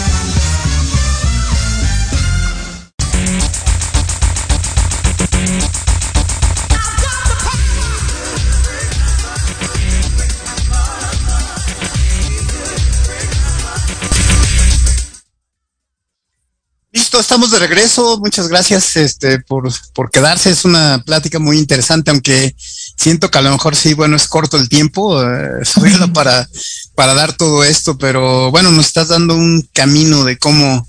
Estamos 17.19 17.51
de 17.51 17.59
regreso. 17.59 18.17
Muchas 18.19 18.47
gracias 18.47 18.95
este, 18.95 19.39
por, 19.39 19.69
por 19.93 20.11
quedarse. 20.11 20.49
Es 20.49 20.65
una 20.65 21.03
plática 21.05 21.39
muy 21.39 21.57
interesante, 21.57 22.11
aunque 22.11 22.55
siento 22.57 23.29
que 23.29 23.37
a 23.37 23.41
lo 23.41 23.51
mejor 23.51 23.75
sí, 23.75 23.93
bueno, 23.93 24.15
es 24.15 24.27
corto 24.27 24.57
el 24.57 24.69
tiempo 24.69 25.21
eh, 25.23 25.63
para, 26.13 26.47
para 26.95 27.13
dar 27.13 27.33
todo 27.33 27.63
esto, 27.63 27.97
pero 27.97 28.51
bueno, 28.51 28.71
nos 28.71 28.87
estás 28.87 29.09
dando 29.09 29.35
un 29.35 29.67
camino 29.73 30.23
de 30.23 30.37
cómo, 30.37 30.87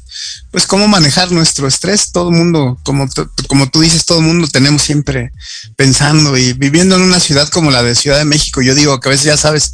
pues 0.51 0.67
cómo 0.67 0.89
manejar 0.89 1.33
nuestro 1.33 1.67
estrés. 1.67 2.13
Todo 2.13 2.29
el 2.29 2.37
mundo, 2.37 2.79
como, 2.85 3.09
como 3.49 3.69
tú 3.71 3.81
dices, 3.81 4.05
todo 4.05 4.19
el 4.19 4.27
mundo 4.27 4.49
tenemos 4.49 4.83
siempre 4.83 5.33
pensando 5.77 6.37
y 6.37 6.53
viviendo 6.53 6.97
en 6.97 7.03
una 7.03 7.21
ciudad 7.21 7.49
como 7.49 7.71
la 7.71 7.83
de 7.83 7.95
Ciudad 7.95 8.19
de 8.19 8.25
México. 8.25 8.63
Yo 8.63 8.75
digo 8.75 9.01
que 9.01 9.09
a 9.09 9.13
veces 9.13 9.27
ya 9.27 9.37
sabes, 9.37 9.73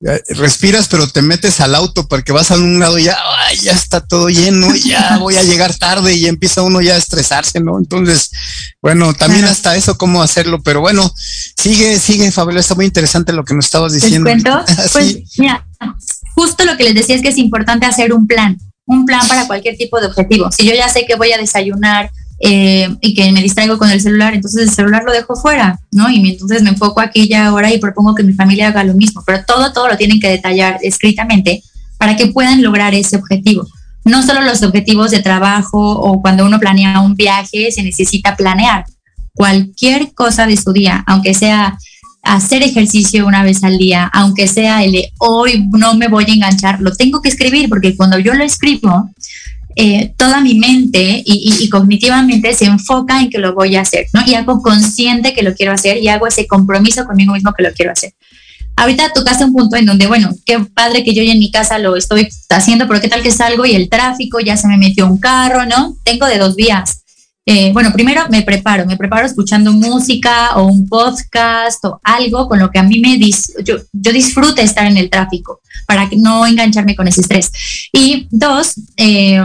respiras, 0.00 0.88
pero 0.88 1.08
te 1.08 1.22
metes 1.22 1.60
al 1.60 1.74
auto 1.74 2.06
porque 2.06 2.32
vas 2.32 2.50
a 2.50 2.56
un 2.56 2.78
lado 2.78 2.98
y 2.98 3.04
ya, 3.04 3.16
ya 3.62 3.72
está 3.72 4.00
todo 4.00 4.28
lleno, 4.28 4.74
ya 4.74 5.16
voy 5.18 5.36
a 5.36 5.42
llegar 5.42 5.74
tarde 5.74 6.14
y 6.14 6.26
empieza 6.26 6.62
uno 6.62 6.82
ya 6.82 6.94
a 6.94 6.98
estresarse, 6.98 7.60
¿no? 7.60 7.78
Entonces, 7.78 8.30
bueno, 8.82 9.14
también 9.14 9.46
hasta 9.46 9.74
eso, 9.74 9.96
cómo 9.96 10.22
hacerlo, 10.22 10.62
pero 10.62 10.80
bueno, 10.80 11.10
sigue, 11.56 11.98
sigue, 11.98 12.30
Fabiola, 12.30 12.60
está 12.60 12.74
muy 12.74 12.84
interesante 12.84 13.32
lo 13.32 13.44
que 13.44 13.54
nos 13.54 13.64
estabas 13.64 13.92
diciendo. 13.92 14.30
¿Te 14.30 14.42
cuento? 14.42 14.64
Pues 14.92 15.16
mira, 15.38 15.66
justo 16.34 16.64
lo 16.64 16.76
que 16.76 16.84
les 16.84 16.94
decía 16.94 17.16
es 17.16 17.22
que 17.22 17.28
es 17.28 17.38
importante 17.38 17.86
hacer 17.86 18.12
un 18.12 18.26
plan, 18.26 18.58
un 18.84 19.06
plan 19.06 19.26
para 19.26 19.46
cualquier 19.46 19.76
tipo 19.76 19.98
de 20.00 20.06
objetivo. 20.06 20.50
Si 20.52 20.66
yo 20.66 20.74
ya 20.74 20.88
sé 20.88 21.06
que 21.06 21.16
voy 21.16 21.32
a 21.32 21.38
desayunar, 21.38 22.10
eh, 22.40 22.94
y 23.00 23.14
que 23.14 23.32
me 23.32 23.42
distraigo 23.42 23.78
con 23.78 23.90
el 23.90 24.00
celular, 24.00 24.34
entonces 24.34 24.62
el 24.62 24.70
celular 24.70 25.04
lo 25.04 25.12
dejo 25.12 25.36
fuera, 25.36 25.78
¿no? 25.90 26.10
Y 26.10 26.30
entonces 26.30 26.62
me 26.62 26.70
enfoco 26.70 27.00
aquí 27.00 27.28
ya 27.28 27.46
ahora 27.46 27.72
y 27.72 27.78
propongo 27.78 28.14
que 28.14 28.22
mi 28.22 28.34
familia 28.34 28.68
haga 28.68 28.84
lo 28.84 28.94
mismo, 28.94 29.22
pero 29.26 29.44
todo, 29.46 29.72
todo 29.72 29.88
lo 29.88 29.96
tienen 29.96 30.20
que 30.20 30.28
detallar 30.28 30.78
escritamente 30.82 31.62
para 31.98 32.16
que 32.16 32.26
puedan 32.26 32.62
lograr 32.62 32.94
ese 32.94 33.16
objetivo. 33.16 33.66
No 34.04 34.22
solo 34.22 34.42
los 34.42 34.62
objetivos 34.62 35.10
de 35.10 35.20
trabajo 35.20 35.78
o 35.78 36.20
cuando 36.20 36.44
uno 36.44 36.60
planea 36.60 37.00
un 37.00 37.16
viaje, 37.16 37.72
se 37.72 37.82
necesita 37.82 38.36
planear 38.36 38.84
cualquier 39.34 40.12
cosa 40.14 40.46
de 40.46 40.56
su 40.56 40.72
día, 40.72 41.04
aunque 41.06 41.34
sea 41.34 41.78
hacer 42.22 42.62
ejercicio 42.62 43.26
una 43.26 43.42
vez 43.42 43.62
al 43.64 43.78
día, 43.78 44.10
aunque 44.12 44.48
sea 44.48 44.82
el 44.84 44.92
de 44.92 45.12
hoy 45.18 45.68
no 45.72 45.94
me 45.94 46.08
voy 46.08 46.24
a 46.28 46.34
enganchar, 46.34 46.80
lo 46.80 46.92
tengo 46.92 47.22
que 47.22 47.28
escribir 47.28 47.68
porque 47.68 47.96
cuando 47.96 48.18
yo 48.18 48.34
lo 48.34 48.44
escribo, 48.44 49.10
eh, 49.78 50.14
toda 50.16 50.40
mi 50.40 50.54
mente 50.54 51.22
y, 51.22 51.68
cognitivamente 51.68 52.54
se 52.54 52.64
enfoca 52.64 53.20
en 53.20 53.28
que 53.28 53.36
lo 53.36 53.52
voy 53.52 53.76
a 53.76 53.82
hacer, 53.82 54.06
¿no? 54.14 54.22
Y 54.26 54.34
hago 54.34 54.62
consciente 54.62 55.34
que 55.34 55.42
lo 55.42 55.54
quiero 55.54 55.72
hacer 55.72 55.98
y 55.98 56.08
hago 56.08 56.26
ese 56.26 56.46
compromiso 56.46 57.04
conmigo 57.04 57.34
mismo 57.34 57.52
que 57.52 57.62
lo 57.62 57.72
quiero 57.74 57.92
hacer. 57.92 58.14
ahorita 58.76 59.12
tocaste 59.14 59.44
un 59.44 59.52
punto 59.52 59.76
en 59.76 59.84
donde, 59.84 60.06
bueno, 60.06 60.30
qué 60.46 60.60
padre 60.60 61.04
que 61.04 61.14
yo 61.14 61.22
ya 61.22 61.32
en 61.32 61.38
mi 61.38 61.50
casa 61.50 61.78
lo 61.78 61.94
estoy 61.96 62.26
haciendo, 62.48 62.88
pero 62.88 63.02
qué 63.02 63.08
tal 63.08 63.22
que 63.22 63.30
salgo 63.30 63.66
y 63.66 63.74
el 63.74 63.90
tráfico, 63.90 64.40
ya 64.40 64.56
se 64.56 64.66
me 64.66 64.78
metió 64.78 65.06
un 65.06 65.18
carro, 65.18 65.66
¿no? 65.66 65.96
Tengo 66.04 66.26
de 66.26 66.38
dos 66.38 66.56
vías. 66.56 67.02
Eh, 67.48 67.70
bueno, 67.72 67.92
primero 67.92 68.22
me 68.28 68.42
preparo, 68.42 68.86
me 68.86 68.96
preparo 68.96 69.24
escuchando 69.24 69.72
música 69.72 70.56
o 70.56 70.64
un 70.64 70.88
podcast 70.88 71.84
o 71.84 72.00
algo 72.02 72.48
con 72.48 72.58
lo 72.58 72.72
que 72.72 72.80
a 72.80 72.82
mí 72.82 72.98
me 72.98 73.18
dis 73.18 73.52
yo, 73.62 73.76
yo 73.92 74.12
disfrute 74.12 74.62
estar 74.62 74.84
en 74.84 74.96
el 74.96 75.08
tráfico 75.08 75.60
para 75.86 76.08
no 76.16 76.44
engancharme 76.44 76.96
con 76.96 77.06
ese 77.06 77.20
estrés. 77.20 77.52
Y 77.92 78.26
dos, 78.32 78.74
eh, 78.96 79.40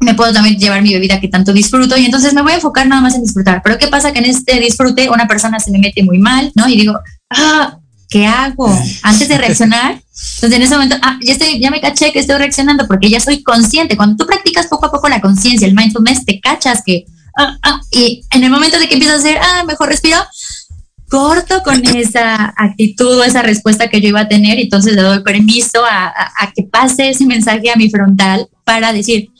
me 0.00 0.14
puedo 0.14 0.32
también 0.32 0.58
llevar 0.58 0.82
mi 0.82 0.92
bebida 0.92 1.18
que 1.18 1.28
tanto 1.28 1.52
disfruto 1.52 1.96
y 1.96 2.04
entonces 2.04 2.34
me 2.34 2.42
voy 2.42 2.52
a 2.52 2.56
enfocar 2.56 2.86
nada 2.86 3.00
más 3.00 3.14
en 3.14 3.22
disfrutar. 3.22 3.62
Pero 3.64 3.78
¿qué 3.78 3.88
pasa? 3.88 4.12
Que 4.12 4.18
en 4.18 4.26
este 4.26 4.60
disfrute 4.60 5.08
una 5.08 5.26
persona 5.26 5.58
se 5.58 5.70
me 5.70 5.78
mete 5.78 6.02
muy 6.02 6.18
mal, 6.18 6.52
¿no? 6.54 6.68
Y 6.68 6.76
digo, 6.76 6.98
ah, 7.30 7.78
¿qué 8.08 8.26
hago? 8.26 8.68
Antes 9.02 9.28
de 9.28 9.38
reaccionar, 9.38 10.02
entonces 10.34 10.56
en 10.56 10.62
ese 10.62 10.74
momento, 10.74 10.96
ah, 11.02 11.18
ya, 11.22 11.32
estoy, 11.32 11.60
ya 11.60 11.70
me 11.70 11.80
caché 11.80 12.12
que 12.12 12.18
estoy 12.18 12.36
reaccionando 12.36 12.86
porque 12.86 13.10
ya 13.10 13.20
soy 13.20 13.42
consciente. 13.42 13.96
Cuando 13.96 14.16
tú 14.16 14.26
practicas 14.26 14.66
poco 14.66 14.86
a 14.86 14.90
poco 14.90 15.08
la 15.08 15.20
conciencia, 15.20 15.66
el 15.66 15.74
mindfulness, 15.74 16.24
te 16.24 16.40
cachas 16.40 16.82
que, 16.84 17.04
ah, 17.36 17.56
ah, 17.62 17.80
y 17.90 18.24
en 18.32 18.44
el 18.44 18.50
momento 18.50 18.78
de 18.78 18.88
que 18.88 18.94
empiezas 18.94 19.18
a 19.18 19.20
hacer, 19.20 19.38
ah, 19.38 19.64
mejor 19.64 19.88
respiro, 19.88 20.18
corto 21.08 21.62
con 21.62 21.84
esa 21.96 22.52
actitud 22.56 23.18
o 23.18 23.24
esa 23.24 23.42
respuesta 23.42 23.88
que 23.88 24.00
yo 24.00 24.08
iba 24.08 24.20
a 24.20 24.28
tener, 24.28 24.58
entonces 24.58 24.94
le 24.94 25.02
doy 25.02 25.22
permiso 25.22 25.84
a, 25.84 26.08
a 26.08 26.52
que 26.54 26.64
pase 26.64 27.10
ese 27.10 27.24
mensaje 27.26 27.70
a 27.70 27.76
mi 27.76 27.88
frontal 27.88 28.48
para 28.64 28.92
decir, 28.92 29.30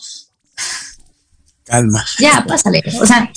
calma. 1.69 2.05
Ya, 2.19 2.45
pásale. 2.47 2.83
O 3.01 3.07
sea, 3.07 3.31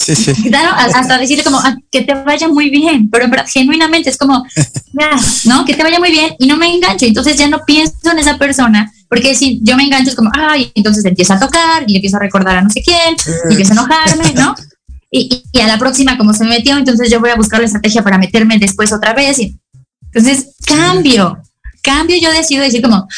hasta 0.94 1.18
decirle 1.18 1.44
como 1.44 1.60
ah, 1.60 1.76
que 1.92 2.02
te 2.02 2.14
vaya 2.14 2.48
muy 2.48 2.70
bien, 2.70 3.10
pero 3.10 3.26
en 3.26 3.32
verdad, 3.32 3.46
genuinamente 3.52 4.10
es 4.10 4.18
como, 4.18 4.46
ya, 4.94 5.12
¿no? 5.46 5.66
Que 5.66 5.76
te 5.76 5.84
vaya 5.84 6.00
muy 6.00 6.12
bien 6.12 6.36
y 6.40 6.48
no 6.48 6.58
me 6.58 6.74
engancho. 6.74 7.06
Entonces 7.06 7.38
ya 7.38 7.48
no 7.48 7.62
pienso 7.66 8.12
en 8.12 8.20
esa 8.20 8.38
persona, 8.38 8.92
porque 9.10 9.36
si 9.36 9.60
yo 9.64 9.76
me 9.76 9.84
engancho 9.84 10.10
es 10.10 10.16
como, 10.16 10.32
ay, 10.34 10.72
entonces 10.76 11.04
empieza 11.06 11.36
a 11.36 11.40
tocar 11.40 11.84
y 11.88 11.96
empiezo 11.96 12.18
a 12.18 12.22
recordar 12.22 12.58
a 12.58 12.62
no 12.62 12.70
sé 12.70 12.82
quién, 12.82 13.16
y 13.50 13.54
empiezo 13.54 13.74
a 13.74 13.76
enojarme, 13.76 14.34
¿no? 14.34 14.56
Y, 15.14 15.44
y, 15.52 15.60
a 15.60 15.68
la 15.68 15.78
próxima, 15.78 16.18
como 16.18 16.34
se 16.34 16.46
me 16.46 16.52
metió, 16.52 16.78
entonces 16.78 17.12
yo 17.12 17.20
voy 17.20 17.32
a 17.32 17.36
buscar 17.36 17.60
la 17.60 17.66
estrategia 17.66 18.02
para 18.02 18.18
meterme 18.18 18.58
después 18.58 18.94
otra 18.94 19.14
vez. 19.14 19.40
Y, 19.40 19.60
entonces, 20.06 20.56
cambio, 20.66 21.38
cambio, 21.82 22.16
yo 22.18 22.32
decido 22.32 22.64
decir 22.64 22.82
como, 22.82 23.10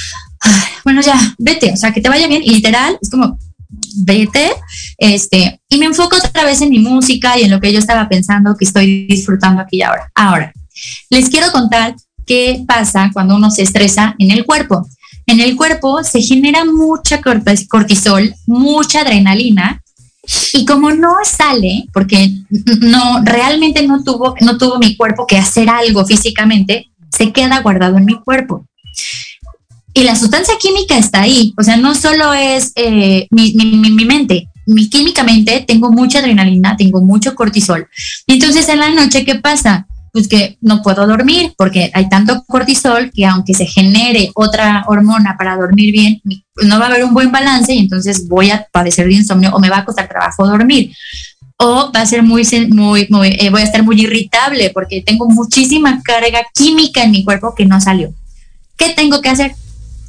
bueno, 0.84 1.02
ya, 1.02 1.20
vete, 1.38 1.72
o 1.72 1.78
sea, 1.78 1.94
que 1.94 2.02
te 2.02 2.10
vaya 2.10 2.28
bien. 2.28 2.42
Y 2.44 2.50
literal, 2.50 2.98
es 3.02 3.10
como, 3.10 3.38
vete, 3.98 4.52
este, 4.98 5.62
y 5.70 5.78
me 5.78 5.86
enfoco 5.86 6.18
otra 6.18 6.44
vez 6.44 6.62
en 6.62 6.70
mi 6.70 6.80
música 6.80 7.38
y 7.38 7.44
en 7.44 7.52
lo 7.52 7.60
que 7.60 7.72
yo 7.72 7.80
estaba 7.80 8.08
pensando 8.10 8.56
que 8.58 8.66
estoy 8.66 9.06
disfrutando 9.08 9.62
aquí 9.62 9.78
y 9.78 9.82
ahora. 9.82 10.12
Ahora, 10.16 10.54
les 11.10 11.30
quiero 11.30 11.52
contar 11.52 11.96
qué 12.26 12.64
pasa 12.68 13.10
cuando 13.14 13.36
uno 13.36 13.52
se 13.52 13.64
estresa 13.64 14.16
en 14.20 14.32
el 14.32 14.46
cuerpo. 14.46 14.88
En 15.26 15.40
el 15.40 15.56
cuerpo 15.56 16.04
se 16.04 16.22
genera 16.22 16.66
mucha 16.66 17.22
cortisol, 17.22 18.34
mucha 18.46 19.02
adrenalina, 19.02 19.82
y 20.54 20.66
como 20.66 20.92
no 20.92 21.14
sale, 21.26 21.86
porque 21.94 22.32
no 22.82 23.22
realmente 23.24 23.86
no 23.86 24.04
tuvo, 24.04 24.36
no 24.40 24.58
tuvo 24.58 24.80
mi 24.80 24.96
cuerpo 24.96 25.28
que 25.28 25.38
hacer 25.38 25.70
algo 25.70 26.06
físicamente, 26.06 26.90
se 27.12 27.32
queda 27.32 27.62
guardado 27.62 27.98
en 27.98 28.06
mi 28.06 28.20
cuerpo. 28.20 28.66
Y 29.94 30.04
la 30.04 30.16
sustancia 30.16 30.56
química 30.60 30.98
está 30.98 31.22
ahí, 31.22 31.54
o 31.56 31.64
sea, 31.64 31.78
no 31.78 31.94
solo 31.94 32.34
es 32.34 32.72
eh, 32.76 33.28
mi, 33.30 33.54
mi, 33.54 34.06
mente, 34.06 34.50
mi 34.66 34.90
químicamente 34.90 35.64
tengo 35.68 35.92
mucha 35.92 36.20
adrenalina, 36.20 36.76
tengo 36.76 37.00
mucho 37.02 37.36
cortisol. 37.36 37.88
Y 38.26 38.34
entonces 38.34 38.68
en 38.70 38.80
la 38.80 38.90
noche, 38.90 39.24
¿qué 39.24 39.36
pasa? 39.36 39.86
Pues 40.12 40.28
que 40.28 40.58
no 40.62 40.82
puedo 40.82 41.06
dormir 41.06 41.54
porque 41.58 41.92
hay 41.94 42.10
tanto 42.10 42.44
cortisol 42.48 43.12
que 43.14 43.26
aunque 43.26 43.54
se 43.54 43.68
genere 43.68 44.32
otra 44.34 44.84
hormona 44.88 45.36
para 45.38 45.58
dormir 45.58 45.92
bien, 45.92 46.22
no 46.64 46.80
va 46.80 46.86
a 46.86 46.90
haber 46.90 47.04
un 47.04 47.14
buen 47.14 47.32
balance 47.32 47.74
y 47.74 47.80
entonces 47.80 48.28
voy 48.28 48.50
a 48.50 48.68
padecer 48.72 49.06
de 49.06 49.14
insomnio 49.14 49.52
o 49.54 49.60
me 49.60 49.70
va 49.70 49.80
a 49.80 49.86
costar 49.86 50.08
trabajo 50.08 50.48
dormir. 50.48 50.92
O 51.58 51.92
va 51.96 52.02
a 52.02 52.06
ser 52.08 52.24
muy, 52.24 52.48
muy, 52.70 53.08
muy 53.12 53.38
eh, 53.40 53.52
voy 53.52 53.62
a 53.62 53.66
estar 53.66 53.84
muy 53.84 54.02
irritable 54.02 54.72
porque 54.72 55.02
tengo 55.02 55.30
muchísima 55.30 56.02
carga 56.04 56.42
química 56.54 57.04
en 57.04 57.12
mi 57.12 57.24
cuerpo 57.24 57.54
que 57.54 57.66
no 57.66 57.80
salió. 57.80 58.12
¿Qué 58.76 58.90
tengo 58.90 59.22
que 59.22 59.30
hacer? 59.30 59.56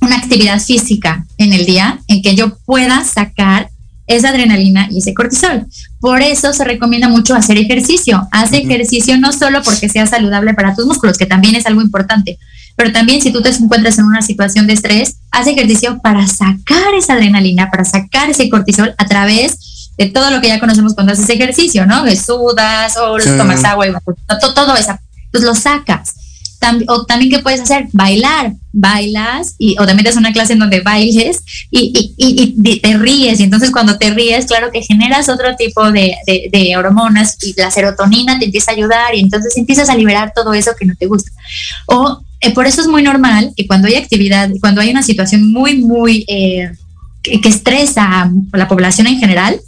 Una 0.00 0.16
actividad 0.16 0.60
física 0.60 1.26
en 1.38 1.52
el 1.52 1.66
día 1.66 2.00
en 2.08 2.22
que 2.22 2.34
yo 2.34 2.56
pueda 2.58 3.04
sacar 3.04 3.70
esa 4.06 4.28
adrenalina 4.30 4.88
y 4.90 4.98
ese 4.98 5.14
cortisol. 5.14 5.66
Por 6.00 6.20
eso 6.20 6.52
se 6.52 6.64
recomienda 6.64 7.08
mucho 7.08 7.34
hacer 7.34 7.56
ejercicio. 7.56 8.28
Haz 8.30 8.52
ejercicio 8.52 9.18
no 9.18 9.32
solo 9.32 9.62
porque 9.62 9.88
sea 9.88 10.06
saludable 10.06 10.54
para 10.54 10.74
tus 10.74 10.86
músculos, 10.86 11.16
que 11.16 11.26
también 11.26 11.54
es 11.54 11.66
algo 11.66 11.80
importante, 11.80 12.38
pero 12.76 12.92
también 12.92 13.22
si 13.22 13.32
tú 13.32 13.40
te 13.40 13.50
encuentras 13.50 13.98
en 13.98 14.04
una 14.04 14.20
situación 14.20 14.66
de 14.66 14.74
estrés, 14.74 15.16
haz 15.30 15.46
ejercicio 15.46 16.00
para 16.02 16.26
sacar 16.26 16.94
esa 16.96 17.14
adrenalina, 17.14 17.70
para 17.70 17.84
sacar 17.84 18.30
ese 18.30 18.50
cortisol 18.50 18.94
a 18.98 19.06
través 19.06 19.90
de 19.96 20.06
todo 20.06 20.30
lo 20.30 20.40
que 20.40 20.48
ya 20.48 20.60
conocemos 20.60 20.94
cuando 20.94 21.12
haces 21.12 21.28
ejercicio, 21.30 21.86
¿no? 21.86 22.04
Que 22.04 22.16
sudas 22.16 22.96
o 22.96 23.16
tomas 23.16 23.64
agua 23.64 23.86
y 23.86 23.92
todo, 24.40 24.54
todo 24.54 24.76
eso, 24.76 24.98
pues 25.30 25.44
lo 25.44 25.54
sacas 25.54 26.14
o 26.88 27.04
también 27.04 27.30
qué 27.30 27.38
puedes 27.40 27.60
hacer, 27.60 27.86
bailar, 27.92 28.54
bailas 28.72 29.54
y 29.58 29.76
o 29.78 29.86
también 29.86 30.06
es 30.06 30.16
una 30.16 30.32
clase 30.32 30.54
en 30.54 30.58
donde 30.58 30.80
bailes 30.80 31.42
y, 31.70 32.14
y, 32.16 32.56
y, 32.62 32.80
te 32.80 32.96
ríes 32.96 33.40
y 33.40 33.44
entonces 33.44 33.70
cuando 33.70 33.96
te 33.98 34.10
ríes, 34.10 34.46
claro 34.46 34.70
que 34.72 34.82
generas 34.82 35.28
otro 35.28 35.54
tipo 35.56 35.92
de, 35.92 36.16
de, 36.26 36.76
hormonas 36.76 37.36
y 37.42 37.54
la 37.58 37.70
serotonina 37.70 38.38
te 38.38 38.46
empieza 38.46 38.72
a 38.72 38.74
ayudar 38.74 39.14
y 39.14 39.20
entonces 39.20 39.56
empiezas 39.56 39.88
a 39.88 39.96
liberar 39.96 40.32
todo 40.34 40.54
eso 40.54 40.72
que 40.78 40.86
no 40.86 40.94
te 40.96 41.06
gusta. 41.06 41.30
O 41.86 42.20
eh, 42.40 42.52
por 42.52 42.66
eso 42.66 42.80
es 42.80 42.88
muy 42.88 43.02
normal 43.02 43.52
que 43.56 43.66
cuando 43.66 43.88
hay 43.88 43.94
actividad, 43.94 44.50
cuando 44.60 44.80
hay 44.80 44.90
una 44.90 45.02
situación 45.02 45.52
muy, 45.52 45.76
muy 45.76 46.24
eh, 46.28 46.72
que, 47.22 47.40
que 47.40 47.48
estresa 47.48 48.22
a 48.22 48.56
la 48.56 48.68
población 48.68 49.06
en 49.06 49.18
general, 49.18 49.60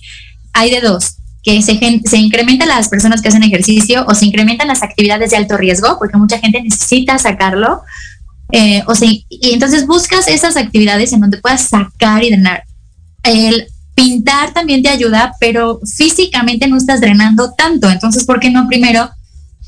hay 0.53 0.71
de 0.71 0.81
dos 0.81 1.17
que 1.47 1.63
se, 1.63 1.79
se 2.05 2.19
incrementan 2.19 2.67
las 2.67 2.89
personas 2.89 3.23
que 3.23 3.29
hacen 3.29 3.45
ejercicio 3.45 4.05
o 4.09 4.17
se 4.17 4.27
incrementan 4.27 4.67
las 4.67 4.83
actividades 4.83 5.31
de 5.31 5.37
alto 5.37 5.57
riesgo, 5.57 5.97
porque 5.97 6.17
mucha 6.17 6.41
gente 6.41 6.61
necesita 6.61 7.17
sacarlo. 7.21 7.83
Eh, 8.51 8.83
o 8.89 8.95
y 9.01 9.53
entonces 9.53 9.87
buscas 9.87 10.27
esas 10.27 10.57
actividades 10.57 11.13
en 11.13 11.21
donde 11.21 11.39
puedas 11.39 11.69
sacar 11.69 12.25
y 12.25 12.31
drenar. 12.31 12.65
El 13.23 13.69
pintar 13.95 14.53
también 14.55 14.83
te 14.83 14.89
ayuda, 14.89 15.35
pero 15.39 15.79
físicamente 15.97 16.67
no 16.67 16.79
estás 16.79 17.01
drenando 17.01 17.53
tanto. 17.53 17.89
Entonces, 17.89 18.25
¿por 18.25 18.41
qué 18.41 18.51
no 18.51 18.67
primero 18.67 19.09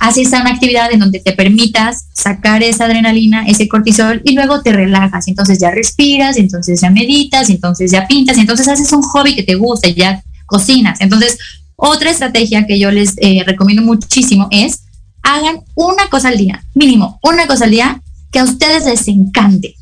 haces 0.00 0.28
una 0.28 0.50
actividad 0.50 0.92
en 0.92 0.98
donde 0.98 1.20
te 1.20 1.32
permitas 1.32 2.06
sacar 2.12 2.64
esa 2.64 2.86
adrenalina, 2.86 3.46
ese 3.46 3.68
cortisol 3.68 4.20
y 4.24 4.32
luego 4.32 4.62
te 4.62 4.72
relajas? 4.72 5.28
Entonces 5.28 5.60
ya 5.60 5.70
respiras, 5.70 6.38
entonces 6.38 6.80
ya 6.80 6.90
meditas, 6.90 7.50
entonces 7.50 7.92
ya 7.92 8.08
pintas, 8.08 8.36
entonces 8.36 8.66
haces 8.66 8.92
un 8.92 9.02
hobby 9.02 9.36
que 9.36 9.44
te 9.44 9.54
gusta, 9.54 9.88
ya 9.88 10.24
cocinas. 10.46 11.00
Entonces, 11.00 11.38
otra 11.80 12.10
estrategia 12.10 12.66
que 12.66 12.78
yo 12.80 12.90
les 12.90 13.14
eh, 13.18 13.44
recomiendo 13.46 13.82
muchísimo 13.82 14.48
es 14.50 14.82
hagan 15.22 15.60
una 15.76 16.08
cosa 16.08 16.28
al 16.28 16.36
día, 16.36 16.64
mínimo, 16.74 17.20
una 17.22 17.46
cosa 17.46 17.66
al 17.66 17.70
día 17.70 18.02
que 18.32 18.40
a 18.40 18.44
ustedes 18.44 18.84
les 18.84 19.06
encante, 19.06 19.76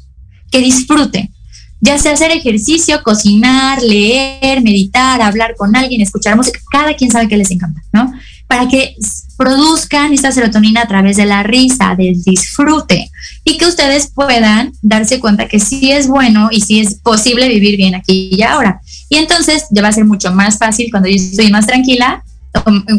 que 0.51 0.59
disfruten. 0.59 1.33
Ya 1.81 1.99
sea 1.99 2.13
hacer 2.13 2.33
ejercicio, 2.33 3.03
cocinar, 3.03 3.83
leer, 3.83 4.63
meditar, 4.63 5.23
hablar 5.23 5.55
con 5.57 5.75
alguien, 5.75 6.03
escuchar 6.03 6.37
música, 6.37 6.61
cada 6.71 6.95
quien 6.95 7.11
sabe 7.11 7.29
que 7.29 7.37
les 7.39 7.51
encanta, 7.51 7.83
¿no? 7.93 8.13
Para 8.47 8.69
que 8.69 8.95
produzcan 9.37 10.13
esta 10.13 10.33
serotonina 10.33 10.83
a 10.83 10.89
través 10.89 11.17
de 11.17 11.27
la 11.27 11.43
risa, 11.43 11.95
del 11.97 12.23
disfrute 12.23 13.11
y 13.45 13.59
que 13.59 13.67
ustedes 13.67 14.11
puedan 14.13 14.73
darse 14.83 15.21
cuenta 15.21 15.49
que 15.49 15.61
sí 15.61 15.93
es 15.93 16.09
bueno 16.09 16.49
y 16.51 16.61
sí 16.61 16.81
es 16.81 16.95
posible 16.97 17.49
vivir 17.49 17.77
bien 17.77 17.95
aquí 17.95 18.31
y 18.33 18.43
ahora. 18.43 18.81
Y 19.09 19.17
entonces 19.17 19.67
ya 19.71 19.83
va 19.83 19.89
a 19.89 19.93
ser 19.93 20.05
mucho 20.05 20.33
más 20.33 20.59
fácil 20.59 20.89
cuando 20.91 21.09
yo 21.09 21.17
estoy 21.17 21.51
más 21.51 21.67
tranquila 21.67 22.23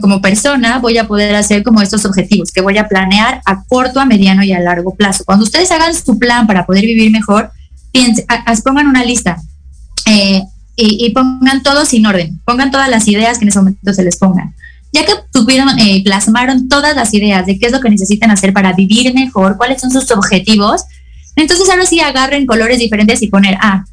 como 0.02 0.22
persona 0.22 0.80
voy 0.80 0.98
a 0.98 1.08
poder 1.08 1.36
hacer 1.36 1.64
como 1.64 1.82
estos 1.82 2.06
objetivos 2.06 2.52
que 2.52 2.62
voy 2.62 2.78
a 2.78 2.88
planear 2.88 3.42
a 3.46 3.64
corto, 3.64 4.00
a 4.00 4.06
mediano 4.06 4.44
y 4.44 4.54
a 4.54 4.60
largo 4.60 4.96
plazo. 4.96 5.24
Cuando 5.26 5.44
ustedes 5.44 5.72
hagan 5.72 5.94
su 5.94 6.18
plan 6.18 6.48
para 6.48 6.66
poder 6.66 6.86
vivir 6.86 7.12
mejor, 7.12 7.52
piensen, 7.92 8.26
pongan 8.64 8.88
una 8.88 9.04
lista 9.04 9.38
eh, 10.06 10.44
y, 10.76 11.10
pongan 11.10 11.64
todo 11.64 11.86
sin 11.86 12.06
orden, 12.06 12.40
pongan 12.46 12.72
todas 12.72 12.90
las 12.90 13.08
ideas 13.08 13.40
que 13.40 13.46
en 13.46 13.50
ese 13.50 13.60
momento 13.60 13.94
se 13.94 14.04
les 14.04 14.18
pongan. 14.18 14.54
Ya 14.94 15.06
que 15.06 15.14
tuvieron, 15.32 15.78
eh, 15.80 16.02
plasmaron 16.04 16.70
todas 16.70 16.96
las 16.96 17.14
ideas 17.14 17.46
de 17.46 17.60
qué 17.60 17.68
es 17.68 17.72
lo 17.72 17.82
que 17.82 17.90
necesitan 17.90 18.32
hacer 18.32 18.54
para 18.54 18.74
vivir 18.74 19.14
mejor, 19.14 19.58
cuáles 19.58 19.82
son 19.82 19.92
sus 19.92 20.10
objetivos, 20.12 20.84
entonces 21.36 21.70
ahora 21.70 21.86
sí 21.86 22.00
agarren 22.00 22.48
colores 22.48 22.80
diferentes 22.80 23.22
y 23.22 23.28
poner, 23.28 23.58
ah, 23.62 23.86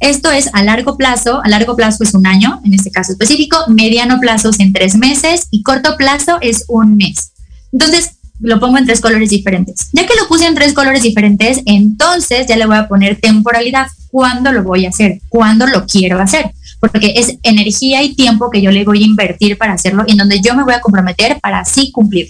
esto 0.00 0.30
es 0.30 0.50
a 0.52 0.62
largo 0.62 0.96
plazo, 0.96 1.40
a 1.42 1.48
largo 1.48 1.76
plazo 1.76 2.04
es 2.04 2.14
un 2.14 2.26
año, 2.26 2.60
en 2.64 2.74
este 2.74 2.90
caso 2.90 3.12
específico, 3.12 3.56
mediano 3.68 4.20
plazo 4.20 4.50
es 4.50 4.60
en 4.60 4.72
tres 4.72 4.96
meses 4.96 5.48
y 5.50 5.62
corto 5.62 5.96
plazo 5.96 6.38
es 6.40 6.64
un 6.68 6.96
mes. 6.96 7.32
Entonces, 7.72 8.12
lo 8.40 8.58
pongo 8.58 8.78
en 8.78 8.86
tres 8.86 9.00
colores 9.00 9.30
diferentes. 9.30 9.88
Ya 9.92 10.06
que 10.06 10.14
lo 10.20 10.26
puse 10.28 10.46
en 10.46 10.54
tres 10.54 10.72
colores 10.72 11.02
diferentes, 11.02 11.60
entonces 11.66 12.46
ya 12.46 12.56
le 12.56 12.66
voy 12.66 12.76
a 12.76 12.88
poner 12.88 13.20
temporalidad. 13.20 13.86
¿Cuándo 14.10 14.52
lo 14.52 14.62
voy 14.64 14.86
a 14.86 14.90
hacer? 14.90 15.20
¿Cuándo 15.28 15.66
lo 15.66 15.86
quiero 15.86 16.20
hacer? 16.20 16.52
Porque 16.90 17.14
es 17.16 17.38
energía 17.44 18.02
y 18.02 18.14
tiempo 18.14 18.50
que 18.50 18.60
yo 18.60 18.72
le 18.72 18.84
voy 18.84 19.02
a 19.02 19.06
invertir 19.06 19.56
para 19.56 19.72
hacerlo 19.72 20.04
y 20.06 20.12
en 20.12 20.18
donde 20.18 20.40
yo 20.40 20.54
me 20.56 20.64
voy 20.64 20.74
a 20.74 20.80
comprometer 20.80 21.40
para 21.40 21.60
así 21.60 21.92
cumplir. 21.92 22.28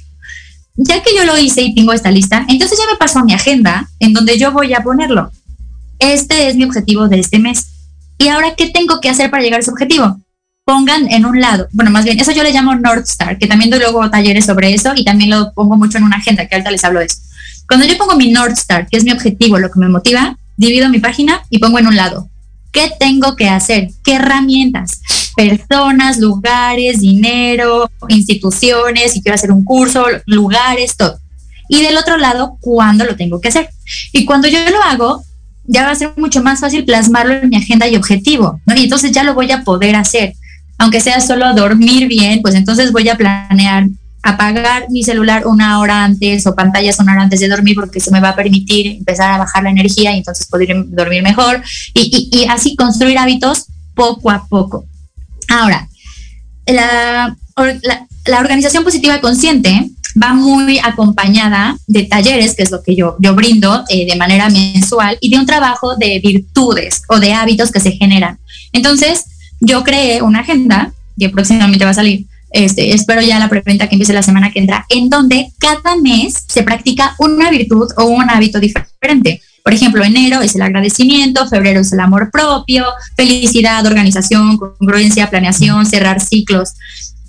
ya 0.76 1.02
que 1.02 1.10
yo 1.16 1.24
lo 1.24 1.38
hice 1.38 1.62
y 1.62 1.74
tengo 1.74 1.92
esta 1.92 2.10
lista, 2.10 2.46
entonces 2.48 2.78
ya 2.78 2.90
me 2.90 2.98
paso 2.98 3.18
a 3.18 3.24
mi 3.24 3.32
agenda 3.34 3.88
en 3.98 4.12
donde 4.12 4.38
yo 4.38 4.52
voy 4.52 4.72
a 4.74 4.82
ponerlo. 4.82 5.30
Este 5.98 6.48
es 6.48 6.56
mi 6.56 6.64
objetivo 6.64 7.08
de 7.08 7.20
este 7.20 7.38
mes. 7.38 7.66
¿Y 8.18 8.28
ahora 8.28 8.54
qué 8.54 8.70
tengo 8.70 9.00
que 9.00 9.08
hacer 9.08 9.30
para 9.30 9.42
llegar 9.42 9.58
a 9.58 9.62
ese 9.62 9.70
objetivo? 9.70 10.20
Pongan 10.64 11.10
en 11.10 11.24
un 11.24 11.40
lado, 11.40 11.66
bueno, 11.72 11.90
más 11.90 12.04
bien, 12.04 12.20
eso 12.20 12.30
yo 12.32 12.42
le 12.42 12.52
llamo 12.52 12.74
North 12.74 13.08
Star, 13.08 13.36
que 13.36 13.48
también 13.48 13.70
doy 13.70 13.80
luego 13.80 14.08
talleres 14.10 14.44
sobre 14.46 14.72
eso 14.72 14.92
y 14.94 15.04
también 15.04 15.30
lo 15.30 15.52
pongo 15.54 15.76
mucho 15.76 15.98
en 15.98 16.04
una 16.04 16.18
agenda, 16.18 16.46
que 16.46 16.54
ahorita 16.54 16.70
les 16.70 16.84
hablo 16.84 17.00
de 17.00 17.06
eso. 17.06 17.16
Cuando 17.66 17.86
yo 17.86 17.96
pongo 17.98 18.16
mi 18.16 18.30
North 18.30 18.58
Star, 18.58 18.86
que 18.86 18.96
es 18.96 19.04
mi 19.04 19.12
objetivo, 19.12 19.58
lo 19.58 19.70
que 19.70 19.80
me 19.80 19.88
motiva, 19.88 20.36
divido 20.56 20.88
mi 20.88 20.98
página 20.98 21.42
y 21.50 21.58
pongo 21.58 21.78
en 21.78 21.86
un 21.86 21.96
lado. 21.96 22.28
¿Qué 22.72 22.90
tengo 22.98 23.36
que 23.36 23.48
hacer? 23.48 23.90
¿Qué 24.02 24.14
herramientas? 24.14 25.02
Personas, 25.36 26.18
lugares, 26.18 27.00
dinero, 27.00 27.90
instituciones, 28.08 29.12
si 29.12 29.22
quiero 29.22 29.34
hacer 29.34 29.52
un 29.52 29.64
curso, 29.64 30.06
lugares, 30.26 30.96
todo. 30.96 31.18
Y 31.68 31.82
del 31.82 31.96
otro 31.96 32.16
lado, 32.16 32.56
¿cuándo 32.60 33.04
lo 33.04 33.16
tengo 33.16 33.40
que 33.40 33.48
hacer? 33.48 33.68
Y 34.12 34.24
cuando 34.24 34.48
yo 34.48 34.58
lo 34.70 34.82
hago, 34.82 35.22
ya 35.64 35.84
va 35.84 35.90
a 35.90 35.94
ser 35.94 36.12
mucho 36.16 36.42
más 36.42 36.60
fácil 36.60 36.84
plasmarlo 36.84 37.34
en 37.34 37.48
mi 37.48 37.56
agenda 37.56 37.86
y 37.88 37.96
objetivo, 37.96 38.60
¿no? 38.66 38.74
Y 38.74 38.84
entonces 38.84 39.12
ya 39.12 39.22
lo 39.22 39.34
voy 39.34 39.50
a 39.52 39.64
poder 39.64 39.94
hacer. 39.94 40.34
Aunque 40.78 41.00
sea 41.00 41.20
solo 41.20 41.54
dormir 41.54 42.08
bien, 42.08 42.42
pues 42.42 42.54
entonces 42.54 42.90
voy 42.90 43.08
a 43.08 43.16
planear 43.16 43.86
apagar 44.22 44.88
mi 44.90 45.02
celular 45.02 45.46
una 45.46 45.80
hora 45.80 46.04
antes 46.04 46.46
o 46.46 46.54
pantallas 46.54 46.98
una 47.00 47.12
hora 47.12 47.22
antes 47.22 47.40
de 47.40 47.48
dormir 47.48 47.74
porque 47.74 47.98
eso 47.98 48.10
me 48.12 48.20
va 48.20 48.30
a 48.30 48.36
permitir 48.36 48.86
empezar 48.98 49.32
a 49.32 49.38
bajar 49.38 49.64
la 49.64 49.70
energía 49.70 50.14
y 50.14 50.18
entonces 50.18 50.46
poder 50.46 50.68
dormir 50.86 51.22
mejor 51.22 51.60
y, 51.94 52.46
así 52.48 52.76
construir 52.76 53.18
hábitos 53.18 53.66
poco 53.94 54.30
a 54.30 54.46
poco. 54.46 54.86
Ahora, 55.48 55.88
la, 56.66 57.36
la, 57.56 58.40
organización 58.40 58.84
positiva 58.84 59.20
consciente 59.20 59.90
va 60.22 60.34
muy 60.34 60.78
acompañada 60.78 61.76
de 61.86 62.04
talleres, 62.04 62.54
que 62.54 62.62
es 62.62 62.70
lo 62.70 62.82
que 62.82 62.94
yo, 62.94 63.16
yo 63.18 63.34
brindo 63.34 63.84
eh, 63.88 64.06
de 64.06 64.16
manera 64.16 64.48
mensual, 64.48 65.18
y 65.20 65.30
de 65.30 65.38
un 65.38 65.46
trabajo 65.46 65.96
de 65.96 66.20
virtudes 66.20 67.02
o 67.08 67.18
de 67.18 67.32
hábitos 67.34 67.70
que 67.70 67.80
se 67.80 67.92
generan. 67.92 68.38
Entonces, 68.72 69.24
yo 69.60 69.82
creé 69.84 70.22
una 70.22 70.40
agenda 70.40 70.92
que 71.18 71.28
próximamente 71.28 71.84
va 71.84 71.90
a 71.90 71.94
salir, 71.94 72.26
este, 72.52 72.94
espero 72.94 73.22
ya 73.22 73.38
la 73.38 73.48
preventa 73.48 73.88
que 73.88 73.94
empiece 73.94 74.12
la 74.12 74.22
semana 74.22 74.50
que 74.50 74.60
entra, 74.60 74.86
en 74.88 75.08
donde 75.08 75.52
cada 75.58 75.96
mes 75.96 76.34
se 76.46 76.62
practica 76.62 77.14
una 77.18 77.50
virtud 77.50 77.88
o 77.96 78.04
un 78.04 78.28
hábito 78.30 78.60
diferente. 78.60 79.40
Por 79.62 79.72
ejemplo, 79.72 80.04
enero 80.04 80.40
es 80.40 80.54
el 80.56 80.62
agradecimiento, 80.62 81.48
febrero 81.48 81.80
es 81.80 81.92
el 81.92 82.00
amor 82.00 82.30
propio, 82.32 82.84
felicidad, 83.16 83.86
organización, 83.86 84.58
congruencia, 84.58 85.30
planeación, 85.30 85.86
cerrar 85.86 86.20
ciclos. 86.20 86.70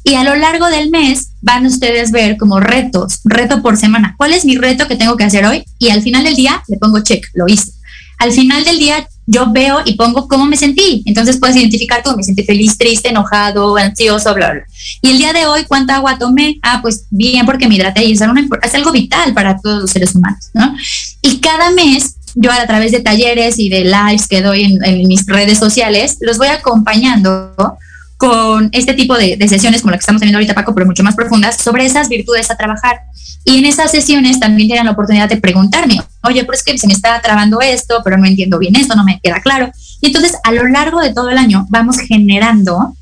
Y 0.04 0.16
a 0.16 0.24
lo 0.24 0.36
largo 0.36 0.68
del 0.68 0.90
mes 0.90 1.30
van 1.42 1.66
ustedes 1.66 2.12
ver 2.12 2.38
como 2.38 2.60
retos, 2.60 3.22
reto 3.24 3.62
por 3.62 3.78
semana. 3.78 4.16
¿Cuál 4.18 4.34
es 4.34 4.46
mi 4.46 4.58
reto 4.58 4.88
que 4.88 4.96
tengo 4.96 5.16
que 5.16 5.24
hacer 5.24 5.46
hoy? 5.46 5.64
Y 5.78 5.92
al 5.92 6.02
final 6.02 6.24
del 6.24 6.36
día 6.36 6.64
le 6.68 6.78
pongo 6.78 7.02
check, 7.02 7.26
lo 7.34 7.48
hice. 7.48 7.72
Al 8.18 8.32
final 8.32 8.64
del 8.64 8.80
día 8.80 9.08
yo 9.26 9.52
veo 9.52 9.82
y 9.86 9.94
pongo 9.94 10.28
cómo 10.28 10.46
me 10.46 10.58
sentí. 10.58 11.04
Entonces 11.06 11.38
puedes 11.38 11.56
identificar 11.56 12.04
tú, 12.04 12.16
me 12.16 12.24
sentí 12.24 12.44
feliz, 12.44 12.78
triste, 12.78 13.10
enojado, 13.10 13.78
ansioso, 13.78 14.34
bla, 14.34 14.52
bla. 14.52 14.64
Y 15.02 15.12
el 15.12 15.18
día 15.18 15.34
de 15.34 15.46
hoy, 15.46 15.66
¿cuánta 15.68 15.96
agua 15.96 16.18
tomé? 16.18 16.60
Ah, 16.62 16.80
pues 16.82 17.06
bien, 17.10 17.46
porque 17.46 17.68
me 17.68 17.76
hidraté 17.76 18.04
y 18.04 18.14
es 18.14 18.22
algo, 18.22 18.36
es 18.62 18.76
algo 18.76 18.92
vital 18.92 19.34
para 19.34 19.58
todos 19.60 19.82
los 19.82 19.92
seres 19.92 20.14
humanos, 20.16 20.50
¿no? 20.54 20.76
Y 21.22 21.40
cada 21.40 21.72
mes, 21.72 22.16
yo 22.36 22.52
a 22.52 22.66
través 22.66 22.92
de 22.92 23.00
talleres 23.00 23.60
y 23.60 23.70
de 23.70 23.86
lives 23.86 24.28
que 24.28 24.42
doy 24.42 24.64
en, 24.64 24.84
en 24.84 25.08
mis 25.08 25.26
redes 25.26 25.58
sociales, 25.58 26.18
los 26.22 26.38
voy 26.38 26.48
acompañando 26.48 27.78
con 28.24 28.70
este 28.72 28.94
tipo 28.94 29.18
de, 29.18 29.38
sesiones 29.50 29.82
como 29.82 29.92
la 29.92 29.98
que 29.98 30.04
estamos 30.04 30.22
teniendo 30.22 30.38
ahorita, 30.38 30.54
Paco, 30.54 30.74
pero 30.74 30.86
mucho 30.86 31.04
más 31.04 31.14
profundas, 31.14 31.58
sobre 31.58 31.86
esas 31.86 32.08
virtudes 32.08 32.50
a 32.50 32.56
trabajar. 32.56 33.02
Y 33.44 33.58
en 33.58 33.66
esas 33.66 33.92
sesiones 33.92 34.40
también 34.40 34.70
tienen 34.70 34.86
la 34.86 34.92
oportunidad 34.94 35.28
de 35.28 35.36
preguntarme, 35.36 36.02
oye, 36.24 36.42
pero 36.46 36.54
es 36.54 36.64
que 36.64 36.78
se 36.78 36.88
me 36.88 36.94
está 36.94 37.20
trabando 37.22 37.60
esto, 37.60 38.00
pero 38.02 38.18
no 38.18 38.26
entiendo 38.26 38.60
bien 38.60 38.78
esto, 38.78 38.96
no 38.96 39.04
me 39.04 39.20
queda 39.22 39.42
claro. 39.42 39.70
Y 40.00 40.08
entonces 40.08 40.38
a 40.46 40.54
lo 40.54 40.66
largo 40.70 41.02
de 41.02 41.14
todo 41.14 41.32
el 41.32 41.38
año 41.38 41.68
vamos 41.70 41.98
generando 41.98 42.96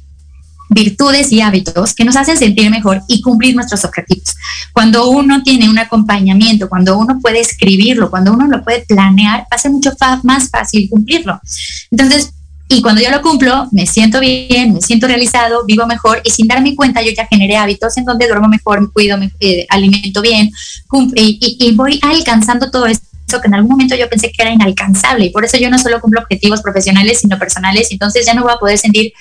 virtudes 0.70 1.32
y 1.32 1.42
hábitos 1.42 1.94
que 1.94 2.04
nos 2.04 2.16
hacen 2.16 2.38
sentir 2.38 2.72
mejor 2.72 3.04
y 3.08 3.22
cumplir 3.22 3.54
nuestros 3.54 3.86
objetivos. 3.86 4.36
Cuando 4.74 5.08
uno 5.10 5.44
tiene 5.44 5.70
un 5.70 5.78
acompañamiento, 5.78 6.68
cuando 6.68 6.98
uno 6.98 7.20
puede 7.20 7.42
escribirlo, 7.42 8.10
cuando 8.10 8.34
uno 8.34 8.48
lo 8.48 8.64
puede 8.64 8.86
planear, 8.88 9.42
va 9.42 9.56
a 9.56 9.60
ser 9.60 9.70
mucho 9.70 9.92
más 10.24 10.50
fácil 10.50 10.90
cumplirlo. 10.90 11.40
Entonces, 11.92 12.34
y 12.72 12.82
cuando 12.82 13.02
yo 13.02 13.12
lo 13.12 13.22
cumplo, 13.22 13.68
me 13.72 13.86
siento 13.86 14.22
bien, 14.22 14.74
me 14.74 14.82
siento 14.82 15.06
realizado, 15.06 15.66
vivo 15.66 15.86
mejor 15.86 16.22
y 16.24 16.30
sin 16.30 16.48
darme 16.48 16.74
cuenta 16.74 17.02
yo 17.02 17.12
ya 17.12 17.28
generé 17.28 17.58
hábitos 17.58 17.98
en 17.98 18.06
donde 18.06 18.28
duermo 18.28 18.48
mejor, 18.48 18.80
me 18.80 18.88
cuido, 18.88 19.18
me 19.18 19.30
eh, 19.42 19.66
alimento 19.70 20.22
bien 20.22 20.50
y, 21.16 21.58
y, 21.60 21.76
voy 21.76 22.00
alcanzando 22.02 22.72
todo 22.72 22.86
eso 22.88 23.02
que 23.42 23.48
en 23.48 23.56
algún 23.56 23.72
momento 23.72 23.96
yo 23.98 24.10
pensé 24.10 24.32
que 24.32 24.42
era 24.42 24.54
inalcanzable 24.54 25.26
y 25.26 25.30
por 25.32 25.44
eso 25.44 25.58
yo 25.58 25.70
no 25.70 25.78
solo 25.80 26.00
cumplo 26.00 26.22
objetivos 26.22 26.62
profesionales, 26.62 27.20
sino 27.20 27.38
personales, 27.38 27.92
entonces 27.92 28.26
ya 28.26 28.34
no 28.34 28.44
voy 28.44 28.54
a 28.54 28.58
poder 28.58 28.78
sentir 28.78 29.12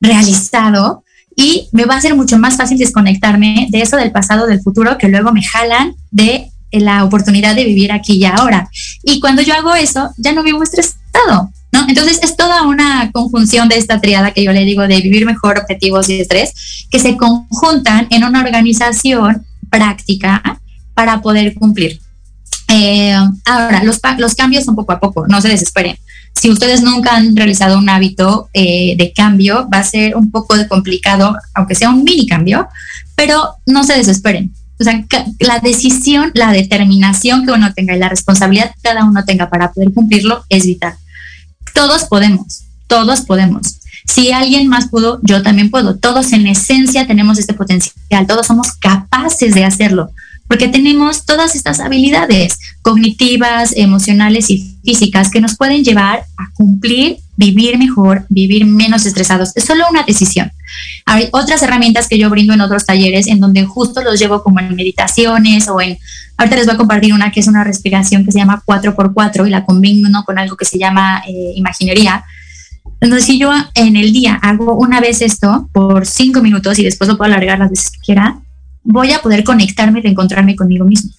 realizado 0.00 1.04
y 1.36 1.68
me 1.70 1.84
va 1.84 1.96
a 1.96 2.00
ser 2.00 2.16
mucho 2.16 2.38
más 2.38 2.56
fácil 2.56 2.76
desconectarme 2.76 3.68
de 3.70 3.82
eso 3.82 3.96
del 3.96 4.10
pasado, 4.10 4.48
del 4.48 4.62
futuro, 4.62 4.98
que 4.98 5.08
luego 5.08 5.32
me 5.32 5.44
jalan 5.44 5.94
de 6.10 6.50
la 6.72 7.04
oportunidad 7.04 7.54
de 7.54 7.64
vivir 7.64 7.92
aquí 7.92 8.14
y 8.14 8.24
ahora. 8.24 8.68
Y 9.04 9.20
cuando 9.20 9.42
yo 9.42 9.54
hago 9.54 9.76
eso, 9.76 10.10
ya 10.16 10.32
no 10.32 10.42
vivo 10.42 10.64
estresado, 10.64 11.52
entonces 11.88 12.20
es 12.22 12.36
toda 12.36 12.62
una 12.62 13.10
conjunción 13.12 13.68
de 13.68 13.76
esta 13.76 14.00
triada 14.00 14.32
que 14.32 14.44
yo 14.44 14.52
le 14.52 14.64
digo 14.64 14.82
de 14.82 15.00
vivir 15.00 15.26
mejor, 15.26 15.58
objetivos 15.58 16.08
y 16.08 16.20
estrés, 16.20 16.86
que 16.90 16.98
se 16.98 17.16
conjuntan 17.16 18.06
en 18.10 18.24
una 18.24 18.40
organización 18.40 19.44
práctica 19.70 20.60
para 20.94 21.20
poder 21.20 21.54
cumplir. 21.54 22.00
Eh, 22.68 23.14
ahora, 23.44 23.82
los, 23.84 24.00
los 24.18 24.34
cambios 24.34 24.64
son 24.64 24.74
poco 24.74 24.92
a 24.92 25.00
poco, 25.00 25.26
no 25.28 25.40
se 25.40 25.48
desesperen. 25.48 25.96
Si 26.34 26.50
ustedes 26.50 26.82
nunca 26.82 27.16
han 27.16 27.34
realizado 27.34 27.78
un 27.78 27.88
hábito 27.88 28.50
eh, 28.52 28.94
de 28.96 29.12
cambio, 29.12 29.68
va 29.72 29.78
a 29.78 29.84
ser 29.84 30.16
un 30.16 30.30
poco 30.30 30.54
complicado, 30.68 31.36
aunque 31.54 31.74
sea 31.74 31.90
un 31.90 32.04
mini 32.04 32.26
cambio, 32.26 32.68
pero 33.14 33.54
no 33.66 33.84
se 33.84 33.96
desesperen. 33.96 34.52
O 34.78 34.84
sea, 34.84 35.02
la 35.40 35.58
decisión, 35.60 36.30
la 36.34 36.52
determinación 36.52 37.46
que 37.46 37.52
uno 37.52 37.72
tenga 37.72 37.96
y 37.96 37.98
la 37.98 38.10
responsabilidad 38.10 38.72
que 38.74 38.82
cada 38.82 39.04
uno 39.04 39.24
tenga 39.24 39.48
para 39.48 39.72
poder 39.72 39.92
cumplirlo 39.94 40.44
es 40.50 40.66
vital. 40.66 40.94
Todos 41.76 42.04
podemos, 42.04 42.64
todos 42.86 43.20
podemos. 43.20 43.80
Si 44.06 44.32
alguien 44.32 44.66
más 44.66 44.88
pudo, 44.88 45.20
yo 45.22 45.42
también 45.42 45.70
puedo. 45.70 45.96
Todos 45.96 46.32
en 46.32 46.46
esencia 46.46 47.06
tenemos 47.06 47.38
este 47.38 47.52
potencial, 47.52 48.26
todos 48.26 48.46
somos 48.46 48.72
capaces 48.72 49.54
de 49.54 49.66
hacerlo, 49.66 50.10
porque 50.48 50.68
tenemos 50.68 51.26
todas 51.26 51.54
estas 51.54 51.80
habilidades 51.80 52.58
cognitivas, 52.80 53.74
emocionales 53.76 54.48
y 54.48 54.78
físicas 54.82 55.30
que 55.30 55.42
nos 55.42 55.54
pueden 55.58 55.84
llevar 55.84 56.24
a 56.38 56.50
cumplir, 56.54 57.18
vivir 57.36 57.76
mejor, 57.76 58.24
vivir 58.30 58.64
menos 58.64 59.04
estresados. 59.04 59.52
Es 59.54 59.64
solo 59.64 59.84
una 59.90 60.02
decisión. 60.02 60.50
Hay 61.04 61.28
otras 61.32 61.62
herramientas 61.62 62.08
que 62.08 62.18
yo 62.18 62.30
brindo 62.30 62.54
en 62.54 62.60
otros 62.60 62.86
talleres 62.86 63.26
en 63.26 63.40
donde 63.40 63.64
justo 63.64 64.02
los 64.02 64.18
llevo 64.18 64.42
como 64.42 64.60
en 64.60 64.74
meditaciones 64.74 65.68
o 65.68 65.80
en 65.80 65.98
Ahorita 66.38 66.56
les 66.56 66.66
voy 66.66 66.74
a 66.74 66.78
compartir 66.78 67.14
una 67.14 67.32
que 67.32 67.40
es 67.40 67.46
una 67.46 67.64
respiración 67.64 68.24
que 68.24 68.32
se 68.32 68.38
llama 68.38 68.62
4x4 68.66 69.46
y 69.46 69.50
la 69.50 69.64
combino 69.64 70.22
con 70.24 70.38
algo 70.38 70.56
que 70.56 70.66
se 70.66 70.78
llama 70.78 71.22
eh, 71.26 71.52
imaginería. 71.54 72.24
Entonces, 73.00 73.26
si 73.26 73.38
yo 73.38 73.50
en 73.74 73.96
el 73.96 74.12
día 74.12 74.34
hago 74.42 74.74
una 74.74 75.00
vez 75.00 75.22
esto 75.22 75.68
por 75.72 76.06
cinco 76.06 76.42
minutos 76.42 76.78
y 76.78 76.84
después 76.84 77.08
lo 77.08 77.16
puedo 77.16 77.32
alargar 77.32 77.58
las 77.58 77.70
veces 77.70 77.90
que 77.90 78.00
quiera, 78.00 78.38
voy 78.84 79.12
a 79.12 79.20
poder 79.20 79.44
conectarme 79.44 80.00
y 80.04 80.08
encontrarme 80.08 80.56
conmigo 80.56 80.84
mismo. 80.84 81.10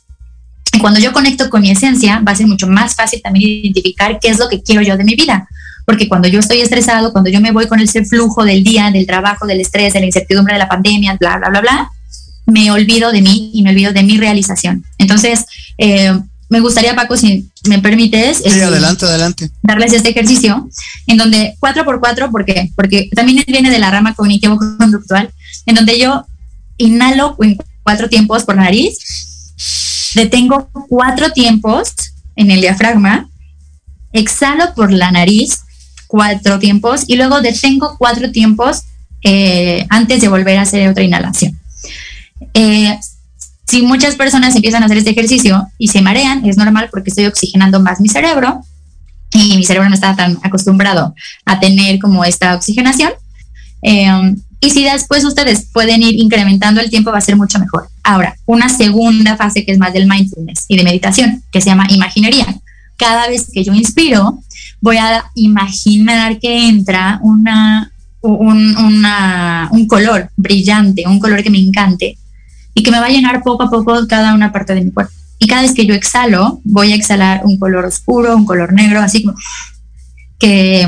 Y 0.72 0.80
cuando 0.80 1.00
yo 1.00 1.12
conecto 1.14 1.50
con 1.50 1.62
mi 1.62 1.72
esencia, 1.72 2.20
va 2.20 2.34
a 2.34 2.36
ser 2.36 2.46
mucho 2.46 2.68
más 2.68 2.96
fácil 2.96 3.22
también 3.22 3.66
identificar 3.66 4.20
qué 4.20 4.30
es 4.30 4.38
lo 4.38 4.48
que 4.48 4.62
quiero 4.62 4.82
yo 4.84 4.98
de 4.98 5.04
mi 5.04 5.16
vida. 5.16 5.48
Porque 5.88 6.10
cuando 6.10 6.28
yo 6.28 6.42
estoy 6.42 6.60
estresado, 6.60 7.14
cuando 7.14 7.30
yo 7.30 7.40
me 7.40 7.54
voy 7.54 7.66
con 7.66 7.80
el 7.80 7.88
flujo 7.88 8.44
del 8.44 8.62
día, 8.62 8.92
del 8.92 9.06
trabajo, 9.06 9.48
del 9.48 9.62
estrés, 9.62 9.94
de 9.94 10.02
la 10.02 10.06
incertidumbre 10.06 10.56
de 10.56 10.60
la 10.60 10.68
pandemia, 10.68 11.16
bla, 11.18 11.38
bla, 11.38 11.48
bla, 11.48 11.62
bla, 11.62 11.90
me 12.46 12.70
olvido 12.72 13.14
de 13.14 13.22
mí 13.22 13.52
y 13.54 13.64
me 13.64 13.70
olvido 13.70 13.94
de 13.94 14.04
mi 14.04 14.18
realización. 14.18 14.84
Entonces, 14.98 15.46
eh, 15.78 16.12
me 16.50 16.60
gustaría, 16.60 16.94
Paco, 16.94 17.16
si 17.16 17.50
me 17.70 17.80
permites. 17.80 18.44
Sí, 18.46 18.60
adelante, 18.60 19.06
adelante. 19.06 19.50
Darles 19.64 19.94
este 19.94 20.10
ejercicio 20.10 20.68
en 21.08 21.16
donde 21.16 21.56
cuatro 21.62 21.86
por 21.86 22.02
cuatro, 22.02 22.30
¿por 22.32 22.44
qué? 22.44 22.70
Porque 22.76 23.10
también 23.16 23.46
viene 23.48 23.72
de 23.72 23.80
la 23.80 23.90
rama 23.90 24.14
cognitivo-conductual, 24.14 25.32
en 25.68 25.76
donde 25.76 25.98
yo 25.98 26.26
inhalo 26.78 27.38
en 27.40 27.58
cuatro 27.84 28.10
tiempos 28.10 28.44
por 28.44 28.58
nariz, 28.58 29.54
detengo 30.16 30.70
cuatro 30.90 31.32
tiempos 31.32 31.94
en 32.36 32.52
el 32.52 32.60
diafragma, 32.60 33.30
exhalo 34.12 34.74
por 34.76 34.92
la 34.92 35.12
nariz 35.14 35.62
cuatro 36.08 36.60
tiempos 36.60 37.04
y 37.08 37.16
luego 37.16 37.42
detengo 37.42 37.96
cuatro 37.98 38.32
tiempos 38.32 38.84
eh, 39.24 39.86
antes 39.90 40.22
de 40.22 40.28
volver 40.28 40.58
a 40.58 40.62
hacer 40.64 40.88
otra 40.90 41.04
inhalación. 41.04 41.60
Eh, 42.54 42.98
si 43.68 43.82
muchas 43.82 44.16
personas 44.16 44.56
empiezan 44.56 44.84
a 44.84 44.86
hacer 44.86 44.98
este 44.98 45.12
ejercicio 45.12 45.68
y 45.78 45.90
se 45.90 46.02
marean, 46.02 46.46
es 46.46 46.58
normal 46.58 46.90
porque 46.90 47.10
estoy 47.10 47.26
oxigenando 47.26 47.80
más 47.80 48.00
mi 48.00 48.08
cerebro 48.08 48.62
y 49.32 49.58
mi 49.58 49.66
cerebro 49.66 49.90
no 49.90 49.96
está 49.96 50.16
tan 50.16 50.40
acostumbrado 50.44 51.14
a 51.46 51.60
tener 51.60 52.00
como 52.00 52.24
esta 52.24 52.56
oxigenación. 52.56 53.12
Eh, 53.82 54.36
Y 54.60 54.72
si 54.72 54.84
después 54.84 55.24
ustedes 55.24 55.68
pueden 55.72 56.02
ir 56.02 56.16
incrementando 56.18 56.82
el 56.82 56.90
tiempo, 56.90 57.12
va 57.12 57.20
a 57.20 57.22
ser 57.22 57.36
mucho 57.36 57.60
mejor. 57.60 57.90
Ahora, 58.04 58.36
una 58.48 58.70
segunda 58.70 59.38
fase 59.38 59.64
que 59.64 59.72
es 59.72 59.78
más 59.78 59.94
del 59.94 60.08
mindfulness 60.08 60.66
y 60.68 60.78
de 60.78 60.84
meditación, 60.84 61.44
que 61.52 61.62
se 61.62 61.70
llama 61.70 61.86
imaginería. 61.90 62.48
Cada 62.96 63.28
vez 63.28 63.52
que 63.54 63.64
yo 63.64 63.74
inspiro, 63.74 64.42
voy 64.82 64.98
a 64.98 65.26
imaginar 65.36 66.40
que 66.40 66.68
entra 66.68 67.20
una, 67.22 67.92
un, 68.22 68.76
un 69.72 69.88
color 69.88 70.30
brillante, 70.36 71.06
un 71.08 71.20
color 71.20 71.44
que 71.44 71.50
me 71.50 71.60
encante 71.60 72.18
y 72.74 72.84
que 72.84 72.92
me 72.92 73.00
va 73.00 73.08
a 73.08 73.10
llenar 73.10 73.44
poco 73.44 73.64
a 73.64 73.70
poco 73.70 74.08
cada 74.08 74.34
una 74.34 74.52
parte 74.52 74.76
de 74.76 74.82
mi 74.82 74.92
cuerpo. 74.92 75.14
Y 75.40 75.48
cada 75.48 75.62
vez 75.62 75.74
que 75.74 75.86
yo 75.86 75.94
exhalo, 75.94 76.62
voy 76.64 76.92
a 76.92 76.96
exhalar 76.96 77.42
un 77.44 77.58
color 77.58 77.86
oscuro, 77.86 78.36
un 78.36 78.46
color 78.46 78.74
negro, 78.74 79.02
así 79.02 79.24
como 79.24 79.38
que 80.40 80.88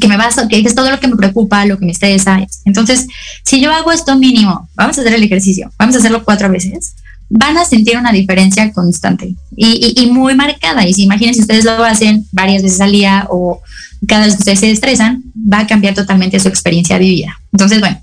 que 0.00 0.08
me 0.08 0.16
basa, 0.16 0.46
que 0.48 0.58
es 0.58 0.74
todo 0.74 0.90
lo 0.90 1.00
que 1.00 1.08
me 1.08 1.16
preocupa, 1.16 1.64
lo 1.64 1.78
que 1.78 1.86
me 1.86 1.92
estresa. 1.92 2.38
Entonces, 2.64 3.06
si 3.44 3.60
yo 3.60 3.72
hago 3.72 3.92
esto 3.92 4.16
mínimo, 4.16 4.68
vamos 4.74 4.98
a 4.98 5.00
hacer 5.00 5.14
el 5.14 5.22
ejercicio, 5.22 5.72
vamos 5.78 5.94
a 5.94 5.98
hacerlo 5.98 6.24
cuatro 6.24 6.50
veces, 6.50 6.94
van 7.28 7.56
a 7.56 7.64
sentir 7.64 7.96
una 7.96 8.12
diferencia 8.12 8.72
constante 8.72 9.34
y, 9.56 10.08
muy 10.10 10.34
marcada. 10.34 10.86
Y 10.86 10.94
si 10.94 11.02
imagínense 11.04 11.40
ustedes 11.40 11.64
lo 11.64 11.84
hacen 11.84 12.26
varias 12.32 12.62
veces 12.62 12.80
al 12.80 12.92
día 12.92 13.26
o 13.30 13.60
cada 14.06 14.26
vez 14.26 14.34
que 14.34 14.40
ustedes 14.40 14.60
se 14.60 14.70
estresan, 14.70 15.22
va 15.34 15.60
a 15.60 15.66
cambiar 15.66 15.94
totalmente 15.94 16.38
su 16.38 16.48
experiencia 16.48 16.98
vivida. 16.98 17.38
Entonces, 17.52 17.80
bueno, 17.80 18.00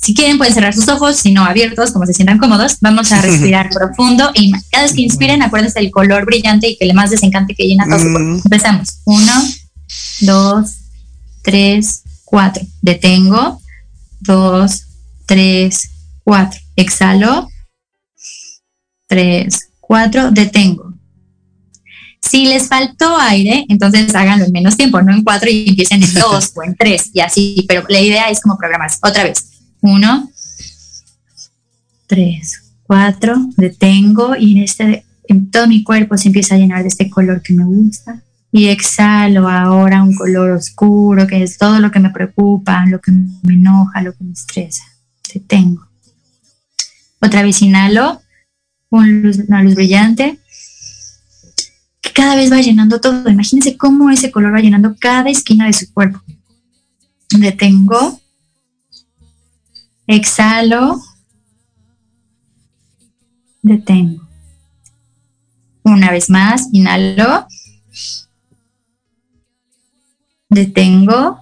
si 0.00 0.14
quieren 0.14 0.38
pueden 0.38 0.54
cerrar 0.54 0.74
sus 0.74 0.88
ojos, 0.88 1.16
si 1.16 1.32
no 1.32 1.44
abiertos, 1.44 1.90
como 1.90 2.06
se 2.06 2.14
sientan 2.14 2.38
cómodos, 2.38 2.78
vamos 2.80 3.10
a 3.12 3.20
respirar 3.22 3.70
profundo 3.70 4.30
y 4.34 4.52
cada 4.70 4.84
vez 4.84 4.92
que 4.92 5.02
inspiren, 5.02 5.42
acuérdense 5.42 5.80
del 5.80 5.90
color 5.90 6.24
brillante 6.24 6.68
y 6.68 6.76
que 6.76 6.86
le 6.86 6.94
más 6.94 7.10
desencante 7.10 7.54
que 7.54 7.66
llena 7.66 7.84
todo 7.84 7.98
su 7.98 8.10
cuerpo. 8.10 8.30
Mm. 8.30 8.40
Empezamos. 8.44 8.88
Uno, 9.04 9.32
dos, 10.20 10.70
tres, 11.42 12.02
cuatro. 12.24 12.64
Detengo. 12.82 13.60
Dos, 14.20 14.84
tres, 15.26 15.90
cuatro. 16.24 16.60
Exhalo. 16.76 17.48
Tres, 19.08 19.70
cuatro. 19.80 20.30
Detengo. 20.30 20.94
Si 22.20 22.44
les 22.44 22.68
faltó 22.68 23.16
aire, 23.18 23.64
entonces 23.68 24.14
háganlo 24.14 24.44
en 24.44 24.52
menos 24.52 24.76
tiempo, 24.76 25.00
no 25.00 25.14
en 25.14 25.24
cuatro 25.24 25.48
y 25.50 25.70
empiecen 25.70 26.02
en 26.02 26.12
dos 26.14 26.52
o 26.56 26.62
en 26.62 26.76
tres 26.76 27.10
y 27.14 27.20
así, 27.20 27.64
pero 27.66 27.84
la 27.88 28.00
idea 28.00 28.28
es 28.28 28.40
como 28.40 28.58
programarse. 28.58 28.98
Otra 29.02 29.24
vez. 29.24 29.50
Uno, 29.80 30.30
tres, 32.06 32.62
cuatro. 32.82 33.36
Detengo 33.56 34.36
y 34.36 34.52
en, 34.52 34.64
este, 34.64 35.04
en 35.26 35.50
todo 35.50 35.66
mi 35.66 35.82
cuerpo 35.82 36.18
se 36.18 36.28
empieza 36.28 36.54
a 36.54 36.58
llenar 36.58 36.82
de 36.82 36.88
este 36.88 37.08
color 37.08 37.40
que 37.40 37.54
me 37.54 37.64
gusta 37.64 38.22
y 38.52 38.68
exhalo 38.68 39.48
ahora 39.48 40.02
un 40.02 40.14
color 40.14 40.50
oscuro, 40.50 41.26
que 41.26 41.42
es 41.42 41.56
todo 41.56 41.78
lo 41.80 41.90
que 41.90 42.00
me 42.00 42.10
preocupa, 42.10 42.84
lo 42.86 43.00
que 43.00 43.12
me 43.12 43.54
enoja, 43.54 44.02
lo 44.02 44.12
que 44.12 44.24
me 44.24 44.32
estresa. 44.32 44.84
Detengo. 45.32 45.86
Otra 47.20 47.42
vez 47.42 47.62
inhalo 47.62 48.20
una 48.90 49.62
luz 49.62 49.74
brillante 49.74 50.38
que 52.00 52.12
cada 52.12 52.36
vez 52.36 52.50
va 52.50 52.60
llenando 52.60 53.00
todo. 53.00 53.28
Imagínense 53.28 53.76
cómo 53.76 54.10
ese 54.10 54.30
color 54.30 54.54
va 54.54 54.60
llenando 54.60 54.96
cada 54.98 55.30
esquina 55.30 55.66
de 55.66 55.72
su 55.72 55.92
cuerpo. 55.92 56.20
Detengo. 57.30 58.20
Exhalo. 60.06 61.02
Detengo. 63.62 64.26
Una 65.82 66.10
vez 66.10 66.30
más, 66.30 66.68
inhalo 66.72 67.46
detengo, 70.48 71.40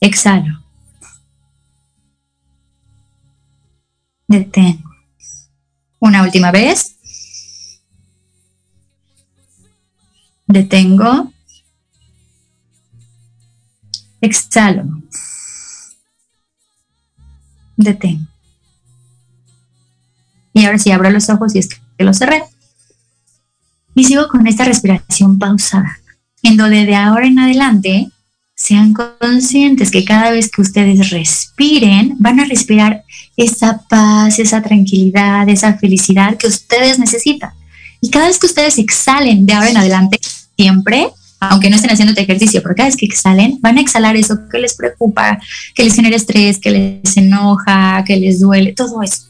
exhalo, 0.00 0.63
detengo. 4.28 4.90
Una 6.00 6.22
última 6.22 6.50
vez, 6.50 6.96
detengo, 10.46 11.32
exhalo, 14.20 14.84
detengo. 17.76 18.26
Y 20.52 20.64
ahora 20.64 20.78
sí 20.78 20.90
abro 20.92 21.10
los 21.10 21.28
ojos 21.30 21.54
y 21.54 21.58
es 21.58 21.68
que 21.68 22.04
los 22.04 22.18
cerré. 22.18 22.42
Y 23.94 24.04
sigo 24.04 24.28
con 24.28 24.46
esta 24.46 24.64
respiración 24.64 25.38
pausada 25.38 25.98
en 26.42 26.56
donde 26.56 26.84
de 26.84 26.94
ahora 26.94 27.26
en 27.26 27.38
adelante 27.38 28.10
sean 28.64 28.94
conscientes 28.94 29.90
que 29.90 30.06
cada 30.06 30.30
vez 30.30 30.50
que 30.50 30.62
ustedes 30.62 31.10
respiren, 31.10 32.16
van 32.18 32.40
a 32.40 32.46
respirar 32.46 33.04
esa 33.36 33.82
paz, 33.90 34.38
esa 34.38 34.62
tranquilidad, 34.62 35.46
esa 35.50 35.74
felicidad 35.74 36.38
que 36.38 36.46
ustedes 36.46 36.98
necesitan. 36.98 37.50
Y 38.00 38.08
cada 38.08 38.28
vez 38.28 38.38
que 38.38 38.46
ustedes 38.46 38.78
exhalen 38.78 39.44
de 39.44 39.52
ahora 39.52 39.68
en 39.68 39.76
adelante, 39.76 40.18
siempre, 40.56 41.08
aunque 41.40 41.68
no 41.68 41.76
estén 41.76 41.90
haciendo 41.90 42.12
este 42.12 42.22
ejercicio, 42.22 42.62
pero 42.62 42.74
cada 42.74 42.88
vez 42.88 42.96
que 42.96 43.04
exhalen, 43.04 43.58
van 43.60 43.76
a 43.76 43.82
exhalar 43.82 44.16
eso 44.16 44.38
que 44.50 44.58
les 44.58 44.74
preocupa, 44.74 45.38
que 45.74 45.84
les 45.84 45.94
genera 45.94 46.16
estrés, 46.16 46.58
que 46.58 46.70
les 46.70 47.16
enoja, 47.18 48.02
que 48.06 48.16
les 48.16 48.40
duele, 48.40 48.72
todo 48.72 49.02
eso. 49.02 49.24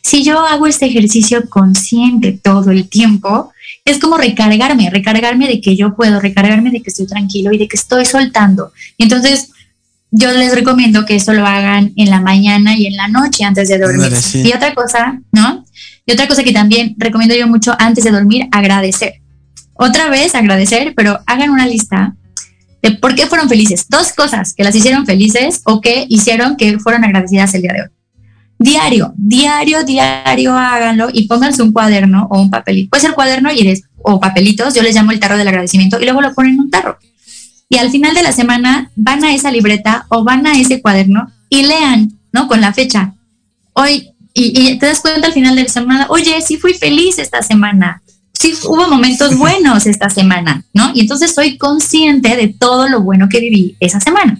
Si 0.00 0.24
yo 0.24 0.40
hago 0.40 0.66
este 0.66 0.86
ejercicio 0.86 1.50
consciente 1.50 2.32
todo 2.32 2.70
el 2.70 2.88
tiempo, 2.88 3.52
es 3.84 3.98
como 3.98 4.16
recargarme, 4.18 4.90
recargarme 4.90 5.48
de 5.48 5.60
que 5.60 5.76
yo 5.76 5.94
puedo, 5.94 6.20
recargarme 6.20 6.70
de 6.70 6.82
que 6.82 6.90
estoy 6.90 7.06
tranquilo 7.06 7.52
y 7.52 7.58
de 7.58 7.68
que 7.68 7.76
estoy 7.76 8.04
soltando. 8.04 8.72
entonces, 8.98 9.50
yo 10.12 10.32
les 10.32 10.52
recomiendo 10.54 11.06
que 11.06 11.16
eso 11.16 11.32
lo 11.32 11.46
hagan 11.46 11.92
en 11.96 12.10
la 12.10 12.20
mañana 12.20 12.76
y 12.76 12.86
en 12.86 12.96
la 12.96 13.06
noche 13.06 13.44
antes 13.44 13.68
de 13.68 13.78
dormir. 13.78 14.12
Y 14.34 14.52
otra 14.52 14.74
cosa, 14.74 15.20
¿no? 15.30 15.64
Y 16.04 16.12
otra 16.12 16.26
cosa 16.26 16.42
que 16.42 16.52
también 16.52 16.96
recomiendo 16.98 17.36
yo 17.36 17.46
mucho 17.46 17.76
antes 17.78 18.02
de 18.02 18.10
dormir, 18.10 18.48
agradecer. 18.50 19.20
Otra 19.74 20.10
vez 20.10 20.34
agradecer, 20.34 20.94
pero 20.96 21.20
hagan 21.26 21.50
una 21.50 21.66
lista 21.66 22.16
de 22.82 22.92
por 22.92 23.14
qué 23.14 23.26
fueron 23.26 23.48
felices. 23.48 23.86
Dos 23.88 24.12
cosas 24.12 24.54
que 24.54 24.64
las 24.64 24.74
hicieron 24.74 25.06
felices 25.06 25.62
o 25.64 25.80
que 25.80 26.06
hicieron 26.08 26.56
que 26.56 26.78
fueron 26.78 27.04
agradecidas 27.04 27.54
el 27.54 27.62
día 27.62 27.72
de 27.72 27.82
hoy. 27.82 27.88
Diario, 28.62 29.14
diario, 29.16 29.84
diario 29.84 30.52
háganlo 30.52 31.08
y 31.10 31.26
pónganse 31.26 31.62
un 31.62 31.72
cuaderno 31.72 32.28
o 32.30 32.42
un 32.42 32.50
papelito. 32.50 32.90
Puede 32.90 33.00
ser 33.00 33.14
cuaderno 33.14 33.50
y 33.50 33.82
o 34.02 34.20
papelitos, 34.20 34.74
yo 34.74 34.82
les 34.82 34.94
llamo 34.94 35.12
el 35.12 35.18
tarro 35.18 35.38
del 35.38 35.48
agradecimiento 35.48 35.98
y 35.98 36.04
luego 36.04 36.20
lo 36.20 36.34
ponen 36.34 36.54
en 36.54 36.60
un 36.60 36.70
tarro. 36.70 36.98
Y 37.70 37.78
al 37.78 37.90
final 37.90 38.12
de 38.12 38.22
la 38.22 38.32
semana 38.32 38.90
van 38.96 39.24
a 39.24 39.34
esa 39.34 39.50
libreta 39.50 40.04
o 40.10 40.24
van 40.24 40.46
a 40.46 40.60
ese 40.60 40.82
cuaderno 40.82 41.32
y 41.48 41.62
lean, 41.62 42.18
¿no? 42.32 42.48
Con 42.48 42.60
la 42.60 42.74
fecha. 42.74 43.14
Hoy, 43.72 44.10
y, 44.34 44.78
te 44.78 44.84
das 44.84 45.00
cuenta 45.00 45.28
al 45.28 45.32
final 45.32 45.56
de 45.56 45.62
la 45.62 45.68
semana, 45.70 46.06
oye, 46.10 46.38
sí 46.42 46.58
fui 46.58 46.74
feliz 46.74 47.18
esta 47.18 47.42
semana, 47.42 48.02
sí 48.38 48.52
hubo 48.66 48.88
momentos 48.88 49.38
buenos 49.38 49.86
esta 49.86 50.10
semana, 50.10 50.64
¿no? 50.74 50.90
Y 50.94 51.00
entonces 51.00 51.34
soy 51.34 51.56
consciente 51.56 52.36
de 52.36 52.48
todo 52.48 52.90
lo 52.90 53.00
bueno 53.00 53.26
que 53.30 53.40
viví 53.40 53.76
esa 53.80 54.00
semana. 54.00 54.38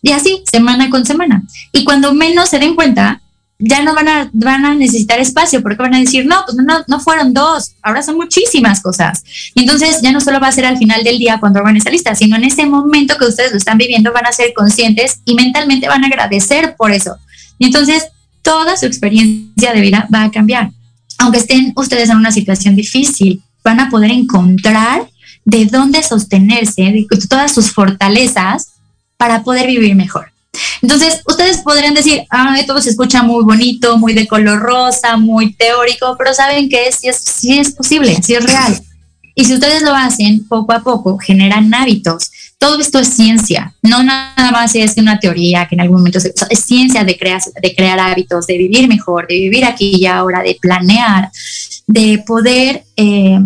Y 0.00 0.12
así, 0.12 0.44
semana 0.48 0.90
con 0.90 1.04
semana. 1.04 1.42
Y 1.72 1.82
cuando 1.82 2.14
menos 2.14 2.50
se 2.50 2.60
den 2.60 2.76
cuenta, 2.76 3.20
ya 3.58 3.82
no 3.82 3.94
van 3.94 4.08
a, 4.08 4.30
van 4.32 4.64
a 4.64 4.74
necesitar 4.74 5.18
espacio 5.18 5.62
porque 5.62 5.82
van 5.82 5.94
a 5.94 5.98
decir, 5.98 6.26
no, 6.26 6.44
pues 6.46 6.56
no, 6.56 6.84
no 6.86 7.00
fueron 7.00 7.34
dos, 7.34 7.72
ahora 7.82 8.02
son 8.02 8.16
muchísimas 8.16 8.80
cosas. 8.80 9.24
Y 9.54 9.62
entonces 9.62 10.00
ya 10.00 10.12
no 10.12 10.20
solo 10.20 10.38
va 10.38 10.48
a 10.48 10.52
ser 10.52 10.64
al 10.64 10.78
final 10.78 11.02
del 11.02 11.18
día 11.18 11.38
cuando 11.40 11.60
hagan 11.60 11.76
esa 11.76 11.90
lista, 11.90 12.14
sino 12.14 12.36
en 12.36 12.44
ese 12.44 12.66
momento 12.66 13.16
que 13.18 13.26
ustedes 13.26 13.50
lo 13.50 13.58
están 13.58 13.76
viviendo 13.76 14.12
van 14.12 14.26
a 14.26 14.32
ser 14.32 14.52
conscientes 14.54 15.20
y 15.24 15.34
mentalmente 15.34 15.88
van 15.88 16.04
a 16.04 16.06
agradecer 16.06 16.76
por 16.76 16.92
eso. 16.92 17.16
Y 17.58 17.66
entonces 17.66 18.04
toda 18.42 18.76
su 18.76 18.86
experiencia 18.86 19.72
de 19.72 19.80
vida 19.80 20.08
va 20.14 20.24
a 20.24 20.30
cambiar. 20.30 20.70
Aunque 21.18 21.38
estén 21.38 21.72
ustedes 21.74 22.10
en 22.10 22.16
una 22.16 22.30
situación 22.30 22.76
difícil, 22.76 23.42
van 23.64 23.80
a 23.80 23.90
poder 23.90 24.12
encontrar 24.12 25.08
de 25.44 25.66
dónde 25.66 26.02
sostenerse, 26.04 26.82
de 26.82 27.06
todas 27.28 27.52
sus 27.52 27.72
fortalezas 27.72 28.68
para 29.16 29.42
poder 29.42 29.66
vivir 29.66 29.96
mejor. 29.96 30.30
Entonces, 30.82 31.22
ustedes 31.26 31.58
podrían 31.58 31.94
decir, 31.94 32.24
ah, 32.30 32.56
todo 32.66 32.80
se 32.80 32.90
escucha 32.90 33.22
muy 33.22 33.44
bonito, 33.44 33.98
muy 33.98 34.14
de 34.14 34.26
color 34.26 34.60
rosa, 34.60 35.16
muy 35.16 35.54
teórico, 35.54 36.14
pero 36.18 36.34
saben 36.34 36.68
que 36.68 36.90
sí 36.92 37.08
es, 37.08 37.16
sí 37.16 37.58
es 37.58 37.72
posible, 37.72 38.18
sí 38.22 38.34
es 38.34 38.44
real. 38.44 38.80
Y 39.34 39.44
si 39.44 39.54
ustedes 39.54 39.82
lo 39.82 39.94
hacen 39.94 40.46
poco 40.48 40.72
a 40.72 40.82
poco, 40.82 41.16
generan 41.18 41.72
hábitos. 41.72 42.30
Todo 42.58 42.80
esto 42.80 42.98
es 42.98 43.08
ciencia, 43.08 43.72
no 43.82 44.02
nada 44.02 44.50
más 44.50 44.74
es 44.74 44.96
una 44.96 45.20
teoría 45.20 45.68
que 45.68 45.76
en 45.76 45.80
algún 45.80 45.98
momento 45.98 46.18
se, 46.18 46.34
es 46.50 46.58
ciencia 46.58 47.04
de 47.04 47.16
crear, 47.16 47.40
de 47.62 47.74
crear 47.74 48.00
hábitos, 48.00 48.48
de 48.48 48.58
vivir 48.58 48.88
mejor, 48.88 49.28
de 49.28 49.34
vivir 49.36 49.64
aquí 49.64 49.92
y 49.94 50.06
ahora, 50.06 50.42
de 50.42 50.58
planear, 50.60 51.30
de 51.86 52.18
poder 52.26 52.82
eh, 52.96 53.38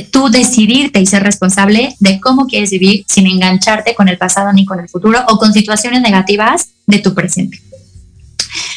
tú 0.00 0.30
decidirte 0.30 1.00
y 1.00 1.06
ser 1.06 1.22
responsable 1.22 1.94
de 2.00 2.20
cómo 2.20 2.46
quieres 2.46 2.70
vivir 2.70 3.04
sin 3.06 3.26
engancharte 3.26 3.94
con 3.94 4.08
el 4.08 4.16
pasado 4.16 4.52
ni 4.52 4.64
con 4.64 4.80
el 4.80 4.88
futuro 4.88 5.22
o 5.28 5.38
con 5.38 5.52
situaciones 5.52 6.00
negativas 6.00 6.68
de 6.86 6.98
tu 6.98 7.14
presente. 7.14 7.60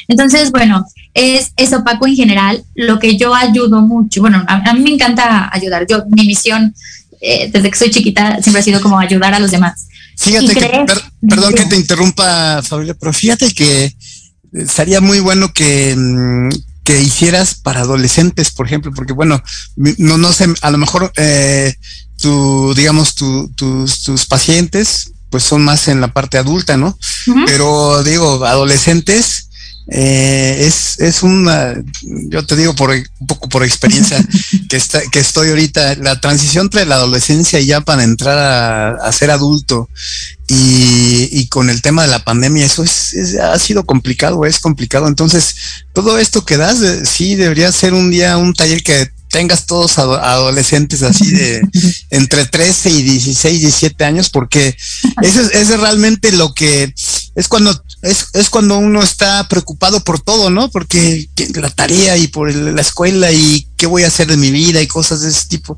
Entonces, 0.08 0.52
bueno, 0.52 0.86
es 1.14 1.52
eso, 1.56 1.84
Paco, 1.84 2.08
en 2.08 2.16
general, 2.16 2.64
lo 2.76 3.00
que 3.00 3.18
yo 3.18 3.34
ayudo 3.34 3.82
mucho, 3.82 4.22
bueno, 4.22 4.44
a, 4.48 4.74
mí 4.74 4.82
me 4.82 4.92
encanta 4.92 5.50
ayudar, 5.52 5.86
yo, 5.90 6.04
mi 6.10 6.26
misión 6.26 6.76
eh, 7.22 7.50
desde 7.52 7.72
que 7.72 7.78
soy 7.78 7.90
chiquita 7.90 8.42
siempre 8.42 8.60
ha 8.60 8.64
sido 8.64 8.82
como 8.82 9.00
ayudar 9.00 9.34
a 9.34 9.40
los 9.40 9.52
demás. 9.52 9.88
Fíjate 10.18 10.54
que, 10.54 10.86
perdón 11.28 11.54
que 11.54 11.66
te 11.66 11.76
interrumpa, 11.76 12.62
Fabiola, 12.62 12.94
pero 12.94 13.14
fíjate 13.14 13.54
que 13.54 13.94
sería 14.68 15.02
muy 15.02 15.20
bueno 15.20 15.52
que, 15.54 15.96
mm, 15.96 16.50
que 16.86 17.02
hicieras 17.02 17.56
para 17.56 17.82
adolescentes, 17.82 18.52
por 18.52 18.68
ejemplo, 18.68 18.92
porque 18.96 19.12
bueno, 19.12 19.44
no, 19.76 20.18
no 20.18 20.32
sé, 20.32 20.48
a 20.62 20.72
lo 20.72 20.78
mejor 20.78 21.12
eh, 21.18 21.74
tu, 22.22 22.74
digamos, 22.76 23.16
tu, 23.16 23.50
tus, 23.56 24.04
tus 24.04 24.28
pacientes, 24.28 25.12
pues 25.32 25.44
son 25.44 25.66
más 25.66 25.88
en 25.88 26.00
la 26.00 26.14
parte 26.14 26.38
adulta, 26.38 26.78
¿no? 26.78 26.98
Pero 27.48 28.04
digo, 28.04 28.46
adolescentes, 28.46 29.50
eh, 29.88 30.58
es, 30.62 31.00
es 31.00 31.24
una, 31.24 31.76
yo 32.02 32.46
te 32.46 32.56
digo 32.56 32.74
por 32.76 32.90
un 32.92 33.28
poco 33.28 33.50
por 33.50 33.64
experiencia 33.64 34.24
que, 34.70 34.78
está, 34.78 35.02
que 35.12 35.20
estoy 35.20 35.50
ahorita, 35.50 35.96
la 35.96 36.22
transición 36.22 36.68
entre 36.68 36.86
la 36.86 36.96
adolescencia 36.96 37.60
y 37.60 37.68
ya 37.68 37.82
para 37.82 38.04
entrar 38.04 38.98
a, 39.02 39.12
ser 39.12 39.32
adulto 39.32 39.90
y, 40.48 41.28
y, 41.32 41.48
con 41.48 41.70
el 41.70 41.82
tema 41.82 42.04
de 42.04 42.10
la 42.10 42.24
pandemia, 42.24 42.66
eso 42.66 42.84
es, 42.84 43.36
ha 43.42 43.58
sido 43.58 43.86
complicado, 43.86 44.46
es 44.46 44.60
complicado. 44.60 45.08
Entonces, 45.08 45.56
todo 45.94 46.20
esto 46.20 46.46
que 46.46 46.58
das, 46.58 46.82
eh, 46.82 47.06
sí, 47.06 47.36
debería 47.36 47.72
ser 47.72 47.94
un 47.94 48.12
día 48.12 48.38
un 48.38 48.54
taller 48.54 48.84
que 48.84 49.10
tengas 49.36 49.66
todos 49.66 49.98
adolescentes 49.98 51.04
así 51.04 51.32
de 51.32 51.62
entre 52.10 52.46
13 52.46 52.90
y 52.90 53.02
16, 53.02 53.60
17 53.60 54.06
años, 54.06 54.30
porque 54.30 54.78
eso 55.22 55.42
es, 55.42 55.52
eso 55.52 55.74
es 55.74 55.80
realmente 55.80 56.32
lo 56.32 56.54
que 56.54 56.94
es 57.36 57.48
cuando 57.50 57.72
es, 58.02 58.28
es, 58.34 58.50
cuando 58.50 58.78
uno 58.78 59.02
está 59.04 59.48
preocupado 59.50 60.02
por 60.04 60.22
todo, 60.22 60.50
¿no? 60.52 60.70
Porque 60.70 61.28
la 61.56 61.70
tarea 61.70 62.16
y 62.18 62.28
por 62.28 62.54
la 62.54 62.80
escuela 62.80 63.32
y 63.32 63.68
qué 63.76 63.88
voy 63.88 64.04
a 64.04 64.08
hacer 64.08 64.28
de 64.28 64.38
mi 64.38 64.52
vida 64.52 64.82
y 64.82 64.88
cosas 64.88 65.22
de 65.22 65.30
ese 65.30 65.48
tipo. 65.48 65.78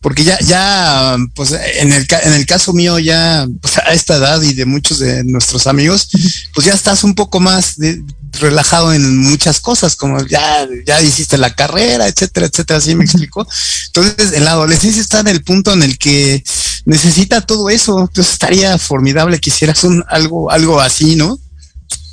Porque 0.00 0.24
ya, 0.24 0.38
ya, 0.40 1.16
pues 1.34 1.52
en 1.52 1.92
el, 1.92 2.06
en 2.24 2.32
el 2.32 2.46
caso 2.46 2.72
mío, 2.72 2.98
ya 2.98 3.46
pues, 3.60 3.78
a 3.78 3.92
esta 3.92 4.16
edad 4.16 4.40
y 4.42 4.54
de 4.54 4.64
muchos 4.64 4.98
de 4.98 5.24
nuestros 5.24 5.66
amigos, 5.66 6.08
pues 6.54 6.66
ya 6.66 6.74
estás 6.74 7.04
un 7.04 7.14
poco 7.14 7.40
más 7.40 7.76
de, 7.76 8.02
relajado 8.40 8.92
en 8.92 9.18
muchas 9.18 9.60
cosas, 9.60 9.96
como 9.96 10.24
ya, 10.26 10.66
ya 10.86 11.00
hiciste 11.02 11.36
la 11.38 11.54
carrera, 11.54 12.08
etcétera, 12.08 12.46
etcétera, 12.46 12.78
así 12.78 12.94
me 12.94 13.04
explicó. 13.04 13.46
Entonces, 13.86 14.32
en 14.32 14.44
la 14.44 14.52
adolescencia 14.52 15.00
está 15.00 15.20
en 15.20 15.28
el 15.28 15.42
punto 15.42 15.72
en 15.72 15.82
el 15.82 15.98
que 15.98 16.42
necesita 16.84 17.40
todo 17.40 17.70
eso. 17.70 18.00
Entonces 18.00 18.32
estaría 18.32 18.76
formidable 18.78 19.38
que 19.38 19.50
hicieras 19.50 19.84
un 19.84 20.04
algo, 20.08 20.50
algo 20.50 20.80
así, 20.80 21.16
¿no? 21.16 21.38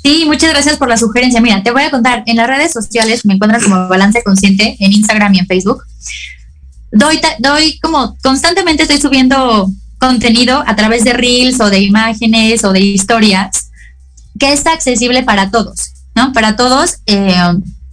Sí, 0.02 0.24
muchas 0.26 0.50
gracias 0.50 0.76
por 0.76 0.88
la 0.88 0.96
sugerencia. 0.96 1.40
Mira, 1.40 1.62
te 1.62 1.70
voy 1.70 1.82
a 1.82 1.90
contar, 1.90 2.22
en 2.26 2.36
las 2.36 2.46
redes 2.46 2.72
sociales 2.72 3.24
me 3.26 3.34
encuentras 3.34 3.64
como 3.64 3.88
Balance 3.88 4.22
Consciente 4.22 4.76
en 4.78 4.92
Instagram 4.92 5.34
y 5.34 5.38
en 5.40 5.46
Facebook. 5.46 5.84
Doy, 6.90 7.20
doy 7.38 7.78
como 7.80 8.16
constantemente 8.22 8.82
estoy 8.82 9.00
subiendo 9.00 9.70
contenido 9.98 10.64
a 10.66 10.74
través 10.74 11.04
de 11.04 11.12
reels 11.12 11.60
o 11.60 11.70
de 11.70 11.80
imágenes 11.80 12.64
o 12.64 12.72
de 12.72 12.80
historias 12.80 13.70
que 14.38 14.52
está 14.52 14.72
accesible 14.72 15.22
para 15.22 15.50
todos, 15.50 15.92
¿no? 16.14 16.32
Para 16.32 16.56
todos. 16.56 16.96
Eh, 17.06 17.34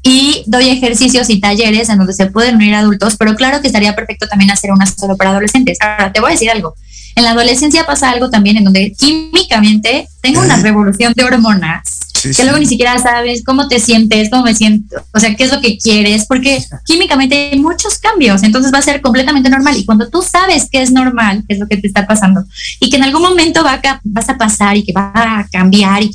y 0.07 0.43
doy 0.45 0.69
ejercicios 0.69 1.29
y 1.29 1.41
talleres 1.41 1.89
en 1.89 1.97
donde 1.97 2.13
se 2.13 2.27
pueden 2.27 2.55
unir 2.55 2.73
adultos, 2.75 3.17
pero 3.17 3.35
claro 3.35 3.59
que 3.61 3.67
estaría 3.67 3.93
perfecto 3.93 4.25
también 4.27 4.49
hacer 4.51 4.71
una 4.71 4.85
solo 4.85 5.17
para 5.17 5.31
adolescentes. 5.31 5.77
Ahora, 5.81 6.13
te 6.13 6.21
voy 6.21 6.29
a 6.29 6.31
decir 6.31 6.49
algo. 6.49 6.75
En 7.15 7.25
la 7.25 7.31
adolescencia 7.31 7.85
pasa 7.85 8.11
algo 8.11 8.29
también 8.29 8.55
en 8.55 8.63
donde 8.63 8.93
químicamente 8.97 10.07
tengo 10.21 10.39
una 10.39 10.55
revolución 10.57 11.11
de 11.13 11.25
hormonas 11.25 11.99
que 12.21 12.43
luego 12.43 12.57
ni 12.57 12.65
siquiera 12.65 12.97
sabes 12.97 13.43
cómo 13.45 13.67
te 13.67 13.79
sientes, 13.79 14.29
cómo 14.29 14.43
me 14.43 14.55
siento, 14.55 14.95
o 15.13 15.19
sea, 15.19 15.35
qué 15.35 15.43
es 15.43 15.51
lo 15.51 15.61
que 15.61 15.77
quieres, 15.77 16.25
porque 16.25 16.63
químicamente 16.85 17.51
hay 17.51 17.59
muchos 17.59 17.99
cambios, 17.99 18.43
entonces 18.43 18.73
va 18.73 18.79
a 18.79 18.81
ser 18.81 19.01
completamente 19.01 19.49
normal. 19.49 19.77
Y 19.77 19.85
cuando 19.85 20.09
tú 20.09 20.21
sabes 20.21 20.67
que 20.71 20.81
es 20.81 20.91
normal, 20.91 21.43
qué 21.47 21.53
es 21.53 21.59
lo 21.59 21.67
que 21.67 21.77
te 21.77 21.87
está 21.87 22.07
pasando, 22.07 22.43
y 22.79 22.89
que 22.89 22.97
en 22.97 23.03
algún 23.03 23.21
momento 23.21 23.63
va 23.63 23.73
a, 23.73 24.01
vas 24.03 24.29
a 24.29 24.37
pasar 24.37 24.77
y 24.77 24.83
que 24.83 24.93
va 24.93 25.11
a 25.13 25.47
cambiar 25.51 26.03
y 26.03 26.11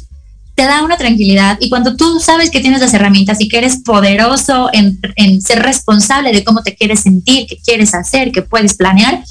te 0.54 0.64
da 0.64 0.82
una 0.82 0.96
tranquilidad 0.96 1.56
y 1.60 1.70
cuando 1.70 1.96
tú 1.96 2.20
sabes 2.20 2.50
que 2.50 2.60
tienes 2.60 2.80
las 2.80 2.92
herramientas 2.92 3.40
y 3.40 3.48
que 3.48 3.58
eres 3.58 3.78
poderoso 3.78 4.68
en, 4.72 5.00
en 5.16 5.40
ser 5.40 5.62
responsable 5.62 6.32
de 6.32 6.44
cómo 6.44 6.62
te 6.62 6.74
quieres 6.74 7.00
sentir, 7.00 7.46
qué 7.46 7.58
quieres 7.64 7.94
hacer, 7.94 8.32
que 8.32 8.42
puedes 8.42 8.74
planear, 8.74 9.22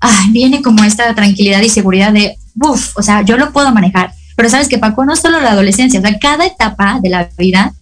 ah, 0.00 0.26
viene 0.30 0.62
como 0.62 0.82
esta 0.84 1.14
tranquilidad 1.14 1.60
y 1.60 1.68
seguridad 1.68 2.12
de, 2.12 2.38
uff, 2.62 2.96
o 2.96 3.02
sea, 3.02 3.22
yo 3.22 3.36
lo 3.36 3.52
puedo 3.52 3.70
manejar. 3.72 4.12
Pero 4.36 4.50
sabes 4.50 4.68
que 4.68 4.78
Paco 4.78 5.04
no 5.04 5.16
solo 5.16 5.40
la 5.40 5.52
adolescencia, 5.52 6.00
o 6.00 6.02
sea, 6.02 6.18
cada 6.18 6.46
etapa 6.46 7.00
de 7.02 7.10
la 7.10 7.28
vida 7.38 7.72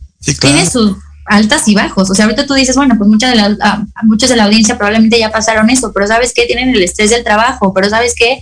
tiene 0.41 0.69
sus 0.69 0.97
altas 1.27 1.67
y 1.69 1.75
bajos. 1.75 2.11
O 2.11 2.15
sea, 2.15 2.27
ahorita 2.27 2.47
tú 2.47 2.55
dices, 2.55 2.77
bueno, 2.77 2.97
pues 2.97 3.09
mucha 3.09 3.29
de 3.29 3.37
la, 3.37 3.57
ah, 3.61 3.85
muchos 4.03 4.29
de 4.29 4.37
la 4.37 4.45
audiencia 4.45 4.77
probablemente 4.77 5.19
ya 5.19 5.31
pasaron 5.31 5.71
eso, 5.71 5.93
pero 5.93 6.07
sabes 6.07 6.33
que 6.33 6.47
tienen 6.47 6.71
el 6.71 6.83
estrés 6.83 7.11
del 7.11 7.25
trabajo, 7.25 7.73
pero 7.73 7.89
sabes 7.89 8.15
que 8.15 8.41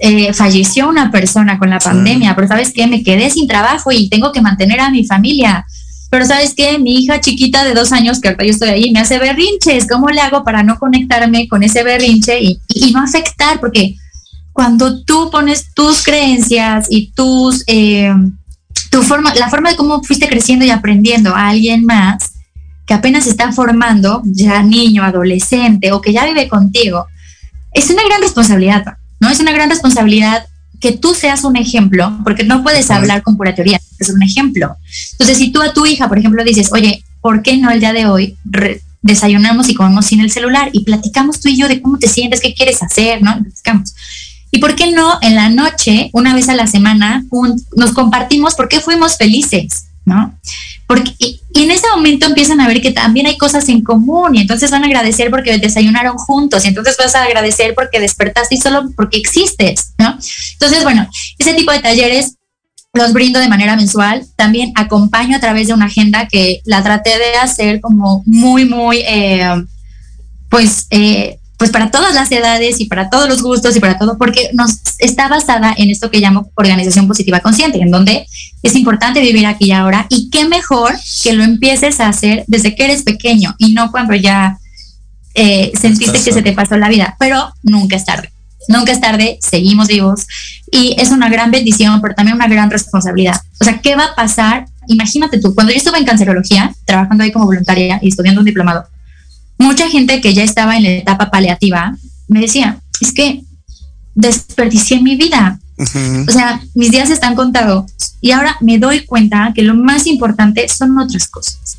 eh, 0.00 0.32
falleció 0.32 0.88
una 0.88 1.10
persona 1.10 1.58
con 1.58 1.70
la 1.70 1.78
pandemia, 1.78 2.34
pero 2.34 2.48
sabes 2.48 2.72
que 2.72 2.86
me 2.86 3.02
quedé 3.02 3.30
sin 3.30 3.46
trabajo 3.48 3.92
y 3.92 4.08
tengo 4.08 4.32
que 4.32 4.40
mantener 4.40 4.80
a 4.80 4.90
mi 4.90 5.04
familia. 5.04 5.66
Pero 6.10 6.24
sabes 6.24 6.54
que 6.54 6.78
mi 6.78 6.94
hija 6.94 7.20
chiquita 7.20 7.64
de 7.64 7.74
dos 7.74 7.92
años, 7.92 8.20
que 8.20 8.28
ahorita 8.28 8.44
yo 8.44 8.50
estoy 8.50 8.68
ahí, 8.68 8.90
me 8.90 9.00
hace 9.00 9.18
berrinches. 9.18 9.86
¿Cómo 9.88 10.08
le 10.08 10.20
hago 10.20 10.44
para 10.44 10.62
no 10.62 10.78
conectarme 10.78 11.48
con 11.48 11.62
ese 11.62 11.82
berrinche 11.82 12.40
y, 12.40 12.60
no 12.92 13.00
afectar? 13.00 13.60
Porque 13.60 13.96
cuando 14.52 15.02
tú 15.04 15.30
pones 15.30 15.74
tus 15.74 16.04
creencias 16.04 16.86
y 16.88 17.10
tus, 17.12 17.64
eh, 17.66 18.14
tu 18.90 19.02
forma, 19.02 19.34
la 19.34 19.50
forma 19.50 19.70
de 19.70 19.76
cómo 19.76 20.02
fuiste 20.02 20.28
creciendo 20.28 20.64
y 20.64 20.70
aprendiendo 20.70 21.34
a 21.34 21.48
alguien 21.48 21.84
más 21.84 22.32
que 22.86 22.94
apenas 22.94 23.24
se 23.24 23.30
está 23.30 23.52
formando, 23.52 24.22
ya 24.24 24.62
niño, 24.62 25.02
adolescente 25.02 25.90
o 25.90 26.00
que 26.00 26.12
ya 26.12 26.24
vive 26.24 26.48
contigo, 26.48 27.06
es 27.72 27.90
una 27.90 28.04
gran 28.04 28.22
responsabilidad, 28.22 28.96
¿no? 29.20 29.30
Es 29.30 29.40
una 29.40 29.52
gran 29.52 29.70
responsabilidad 29.70 30.46
que 30.80 30.92
tú 30.92 31.14
seas 31.14 31.44
un 31.44 31.56
ejemplo, 31.56 32.18
porque 32.22 32.44
no 32.44 32.62
puedes 32.62 32.90
hablar 32.90 33.22
con 33.22 33.36
pura 33.36 33.54
teoría, 33.54 33.80
es 33.98 34.08
un 34.10 34.22
ejemplo. 34.22 34.76
Entonces, 35.12 35.38
si 35.38 35.50
tú 35.50 35.62
a 35.62 35.72
tu 35.72 35.86
hija, 35.86 36.08
por 36.08 36.18
ejemplo, 36.18 36.44
dices, 36.44 36.70
oye, 36.72 37.02
¿por 37.20 37.42
qué 37.42 37.56
no 37.56 37.70
el 37.70 37.80
día 37.80 37.92
de 37.92 38.06
hoy 38.06 38.36
desayunamos 39.02 39.68
y 39.68 39.74
comemos 39.74 40.06
sin 40.06 40.20
el 40.20 40.30
celular 40.30 40.70
y 40.72 40.84
platicamos 40.84 41.40
tú 41.40 41.48
y 41.48 41.56
yo 41.56 41.68
de 41.68 41.80
cómo 41.80 41.98
te 41.98 42.08
sientes, 42.08 42.40
qué 42.40 42.54
quieres 42.54 42.82
hacer, 42.82 43.22
¿no? 43.22 43.40
Platicamos. 43.40 43.94
¿Y 44.50 44.58
por 44.58 44.74
qué 44.74 44.90
no 44.90 45.18
en 45.22 45.34
la 45.34 45.48
noche, 45.48 46.10
una 46.12 46.34
vez 46.34 46.48
a 46.48 46.54
la 46.54 46.66
semana, 46.66 47.24
nos 47.76 47.92
compartimos 47.92 48.54
por 48.54 48.68
qué 48.68 48.80
fuimos 48.80 49.16
felices, 49.16 49.86
¿no? 50.04 50.38
Porque, 50.86 51.12
y, 51.18 51.40
en 51.54 51.70
ese 51.70 51.86
momento 51.94 52.26
empiezan 52.26 52.60
a 52.60 52.68
ver 52.68 52.80
que 52.80 52.92
también 52.92 53.26
hay 53.26 53.38
cosas 53.38 53.68
en 53.68 53.82
común 53.82 54.34
y 54.34 54.40
entonces 54.40 54.70
van 54.70 54.84
a 54.84 54.86
agradecer 54.86 55.30
porque 55.30 55.58
desayunaron 55.58 56.16
juntos 56.16 56.64
y 56.64 56.68
entonces 56.68 56.96
vas 56.98 57.14
a 57.14 57.24
agradecer 57.24 57.74
porque 57.74 57.98
despertaste 57.98 58.54
y 58.54 58.58
solo 58.58 58.90
porque 58.94 59.18
existes, 59.18 59.94
¿no? 59.98 60.16
Entonces, 60.52 60.82
bueno, 60.84 61.08
ese 61.38 61.54
tipo 61.54 61.72
de 61.72 61.80
talleres 61.80 62.36
los 62.96 63.12
brindo 63.12 63.38
de 63.38 63.48
manera 63.48 63.76
mensual. 63.76 64.26
También 64.36 64.72
acompaño 64.74 65.36
a 65.36 65.40
través 65.40 65.68
de 65.68 65.74
una 65.74 65.86
agenda 65.86 66.26
que 66.26 66.60
la 66.64 66.82
traté 66.82 67.10
de 67.10 67.36
hacer 67.36 67.80
como 67.80 68.22
muy, 68.26 68.64
muy, 68.64 68.98
eh, 69.06 69.64
pues, 70.48 70.86
eh, 70.90 71.38
pues 71.56 71.70
para 71.70 71.90
todas 71.90 72.14
las 72.14 72.30
edades 72.30 72.80
y 72.80 72.86
para 72.86 73.08
todos 73.08 73.28
los 73.28 73.42
gustos 73.42 73.74
y 73.76 73.80
para 73.80 73.98
todo, 73.98 74.18
porque 74.18 74.50
nos 74.52 74.80
está 74.98 75.28
basada 75.28 75.74
en 75.76 75.90
esto 75.90 76.10
que 76.10 76.20
llamo 76.20 76.50
organización 76.54 77.08
positiva 77.08 77.40
consciente, 77.40 77.80
en 77.80 77.90
donde 77.90 78.26
es 78.62 78.74
importante 78.74 79.20
vivir 79.20 79.46
aquí 79.46 79.66
y 79.66 79.72
ahora 79.72 80.06
y 80.10 80.28
qué 80.30 80.46
mejor 80.46 80.94
que 81.22 81.32
lo 81.32 81.44
empieces 81.44 82.00
a 82.00 82.08
hacer 82.08 82.44
desde 82.46 82.74
que 82.74 82.84
eres 82.84 83.02
pequeño 83.02 83.54
y 83.58 83.72
no 83.72 83.90
cuando 83.90 84.14
ya 84.14 84.58
eh, 85.34 85.72
sentiste 85.78 86.22
que 86.22 86.32
se 86.32 86.42
te 86.42 86.52
pasó 86.52 86.76
la 86.76 86.88
vida, 86.88 87.16
pero 87.18 87.52
nunca 87.62 87.96
es 87.96 88.04
tarde. 88.04 88.30
Nunca 88.68 88.90
es 88.90 89.00
tarde, 89.00 89.38
seguimos 89.40 89.86
vivos 89.86 90.26
y 90.72 90.96
es 90.98 91.10
una 91.10 91.28
gran 91.28 91.50
bendición, 91.50 92.00
pero 92.00 92.14
también 92.14 92.36
una 92.36 92.48
gran 92.48 92.70
responsabilidad. 92.70 93.40
O 93.60 93.64
sea, 93.64 93.78
¿qué 93.80 93.94
va 93.94 94.06
a 94.06 94.14
pasar? 94.14 94.66
Imagínate 94.88 95.38
tú, 95.38 95.54
cuando 95.54 95.72
yo 95.72 95.78
estuve 95.78 95.98
en 95.98 96.04
cancerología, 96.04 96.74
trabajando 96.84 97.22
ahí 97.22 97.32
como 97.32 97.46
voluntaria 97.46 98.00
y 98.02 98.08
estudiando 98.08 98.40
un 98.40 98.44
diplomado, 98.44 98.86
mucha 99.58 99.88
gente 99.88 100.20
que 100.20 100.34
ya 100.34 100.42
estaba 100.42 100.76
en 100.76 100.82
la 100.82 100.90
etapa 100.90 101.30
paliativa 101.30 101.96
me 102.28 102.40
decía, 102.40 102.80
es 103.00 103.12
que 103.12 103.42
desperdicié 104.14 105.00
mi 105.00 105.16
vida. 105.16 105.60
O 106.26 106.32
sea, 106.32 106.62
mis 106.74 106.90
días 106.90 107.10
están 107.10 107.34
contados 107.34 107.84
y 108.22 108.30
ahora 108.30 108.56
me 108.60 108.78
doy 108.78 109.04
cuenta 109.04 109.52
que 109.54 109.62
lo 109.62 109.74
más 109.74 110.06
importante 110.06 110.66
son 110.68 110.98
otras 110.98 111.28
cosas. 111.28 111.78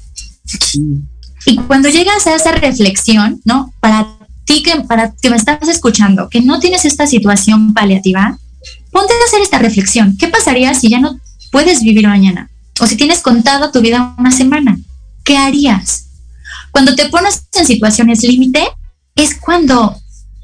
Y 1.45 1.57
cuando 1.57 1.89
llegas 1.89 2.27
a 2.27 2.35
esa 2.35 2.51
reflexión, 2.51 3.41
¿no? 3.43 3.73
Para 3.79 4.07
ti 4.45 4.61
que, 4.63 4.81
para 4.81 5.13
que 5.13 5.29
me 5.29 5.35
estás 5.35 5.67
escuchando, 5.67 6.29
que 6.29 6.41
no 6.41 6.59
tienes 6.59 6.85
esta 6.85 7.07
situación 7.07 7.73
paliativa, 7.73 8.37
ponte 8.91 9.13
a 9.13 9.27
hacer 9.27 9.41
esta 9.41 9.59
reflexión. 9.59 10.15
¿Qué 10.17 10.27
pasaría 10.27 10.73
si 10.73 10.89
ya 10.89 10.99
no 10.99 11.19
puedes 11.51 11.81
vivir 11.81 12.07
mañana? 12.07 12.49
O 12.79 12.85
si 12.85 12.95
tienes 12.95 13.19
contado 13.19 13.71
tu 13.71 13.81
vida 13.81 14.15
una 14.17 14.31
semana, 14.31 14.77
¿qué 15.23 15.37
harías? 15.37 16.06
Cuando 16.77 16.93
te 16.93 17.09
pones 17.09 17.47
en 17.59 17.65
situaciones 17.65 18.21
límite, 18.21 18.61
es 19.15 19.33
cuando 19.39 19.99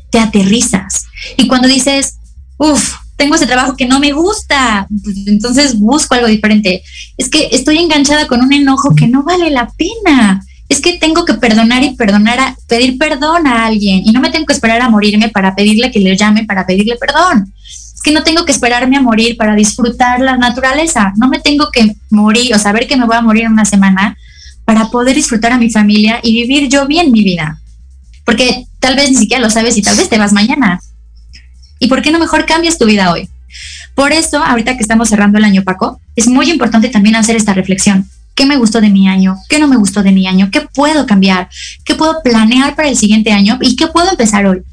te 0.09 0.17
aterrizas. 0.17 1.05
Y 1.37 1.47
cuando 1.47 1.67
dices, 1.67 2.15
uff, 2.57 2.95
tengo 3.15 3.35
ese 3.35 3.45
trabajo 3.45 3.75
que 3.77 3.85
no 3.85 3.99
me 3.99 4.13
gusta, 4.13 4.87
pues, 5.03 5.15
entonces 5.27 5.77
busco 5.77 6.15
algo 6.15 6.25
diferente. 6.25 6.81
Es 7.19 7.29
que 7.29 7.49
estoy 7.51 7.77
enganchada 7.77 8.25
con 8.25 8.41
un 8.41 8.51
enojo 8.51 8.95
que 8.95 9.07
no 9.07 9.21
vale 9.21 9.51
la 9.51 9.71
pena. 9.77 10.43
Es 10.69 10.81
que 10.81 10.97
tengo 10.97 11.23
que 11.23 11.35
perdonar 11.35 11.83
y 11.83 11.95
perdonar 11.95 12.39
a, 12.39 12.57
pedir 12.67 12.97
perdón 12.97 13.45
a 13.45 13.67
alguien 13.67 14.01
y 14.03 14.11
no 14.11 14.19
me 14.19 14.31
tengo 14.31 14.47
que 14.47 14.53
esperar 14.53 14.81
a 14.81 14.89
morirme 14.89 15.29
para 15.29 15.53
pedirle 15.53 15.91
que 15.91 15.99
le 15.99 16.17
llame 16.17 16.45
para 16.45 16.65
pedirle 16.65 16.95
perdón. 16.95 17.53
que 18.03 18.11
no 18.11 18.23
tengo 18.23 18.43
que 18.43 18.53
esperarme 18.53 18.97
a 18.97 19.01
morir 19.01 19.37
para 19.37 19.53
disfrutar 19.53 20.19
la 20.19 20.35
naturaleza, 20.35 21.13
no 21.15 21.27
me 21.27 21.39
tengo 21.41 21.69
que 21.71 21.95
morir 22.09 22.55
o 22.55 22.57
saber 22.57 22.87
que 22.87 22.97
me 22.97 23.05
voy 23.05 23.17
a 23.17 23.21
morir 23.21 23.43
en 23.43 23.51
una 23.51 23.65
semana 23.65 24.17
para 24.65 24.89
poder 24.89 25.15
disfrutar 25.15 25.51
a 25.51 25.57
mi 25.57 25.69
familia 25.69 26.19
y 26.23 26.33
vivir 26.33 26.69
yo 26.69 26.87
bien 26.87 27.11
mi 27.11 27.23
vida. 27.23 27.59
Porque 28.25 28.65
tal 28.79 28.95
vez 28.95 29.11
ni 29.11 29.17
siquiera 29.17 29.41
lo 29.41 29.49
sabes 29.49 29.77
y 29.77 29.81
tal 29.81 29.97
vez 29.97 30.09
te 30.09 30.17
vas 30.17 30.33
mañana. 30.33 30.79
¿Y 31.79 31.87
por 31.87 32.01
qué 32.01 32.11
no 32.11 32.19
mejor 32.19 32.45
cambias 32.45 32.77
tu 32.77 32.85
vida 32.85 33.11
hoy? 33.11 33.29
Por 33.95 34.11
eso, 34.11 34.43
ahorita 34.43 34.75
que 34.75 34.81
estamos 34.81 35.09
cerrando 35.09 35.37
el 35.37 35.43
año, 35.43 35.63
Paco, 35.63 35.99
es 36.15 36.27
muy 36.27 36.49
importante 36.49 36.89
también 36.89 37.15
hacer 37.15 37.35
esta 37.35 37.53
reflexión. 37.53 38.09
¿Qué 38.35 38.45
me 38.45 38.57
gustó 38.57 38.81
de 38.81 38.89
mi 38.89 39.07
año? 39.07 39.37
¿Qué 39.49 39.59
no 39.59 39.67
me 39.67 39.75
gustó 39.75 40.01
de 40.01 40.11
mi 40.11 40.25
año? 40.27 40.49
¿Qué 40.51 40.61
puedo 40.61 41.05
cambiar? 41.05 41.49
¿Qué 41.85 41.93
puedo 41.93 42.21
planear 42.23 42.75
para 42.75 42.89
el 42.89 42.97
siguiente 42.97 43.31
año? 43.31 43.59
¿Y 43.61 43.75
qué 43.75 43.87
puedo 43.87 44.09
empezar 44.09 44.45
hoy? 44.47 44.63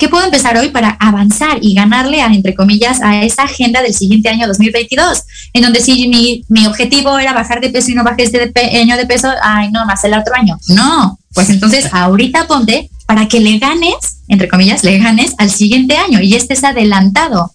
¿Qué 0.00 0.08
puedo 0.08 0.24
empezar 0.24 0.56
hoy 0.56 0.70
para 0.70 0.96
avanzar 0.98 1.58
y 1.60 1.74
ganarle, 1.74 2.22
a, 2.22 2.28
entre 2.28 2.54
comillas, 2.54 3.02
a 3.02 3.22
esa 3.22 3.42
agenda 3.42 3.82
del 3.82 3.92
siguiente 3.92 4.30
año 4.30 4.48
2022? 4.48 5.24
En 5.52 5.62
donde 5.62 5.82
si 5.82 6.08
mi, 6.08 6.42
mi 6.48 6.66
objetivo 6.66 7.18
era 7.18 7.34
bajar 7.34 7.60
de 7.60 7.68
peso 7.68 7.90
y 7.90 7.94
no 7.94 8.02
bajé 8.02 8.22
este 8.22 8.78
año 8.78 8.96
de 8.96 9.04
peso, 9.04 9.30
ay, 9.42 9.70
no, 9.70 9.84
más 9.84 10.02
el 10.04 10.14
otro 10.14 10.34
año. 10.34 10.58
No, 10.68 11.18
pues 11.34 11.50
entonces 11.50 11.92
ahorita 11.92 12.46
ponte 12.46 12.88
para 13.04 13.28
que 13.28 13.40
le 13.40 13.58
ganes, 13.58 14.22
entre 14.28 14.48
comillas, 14.48 14.84
le 14.84 14.98
ganes 14.98 15.34
al 15.36 15.50
siguiente 15.50 15.98
año 15.98 16.22
y 16.22 16.34
estés 16.34 16.64
adelantado. 16.64 17.52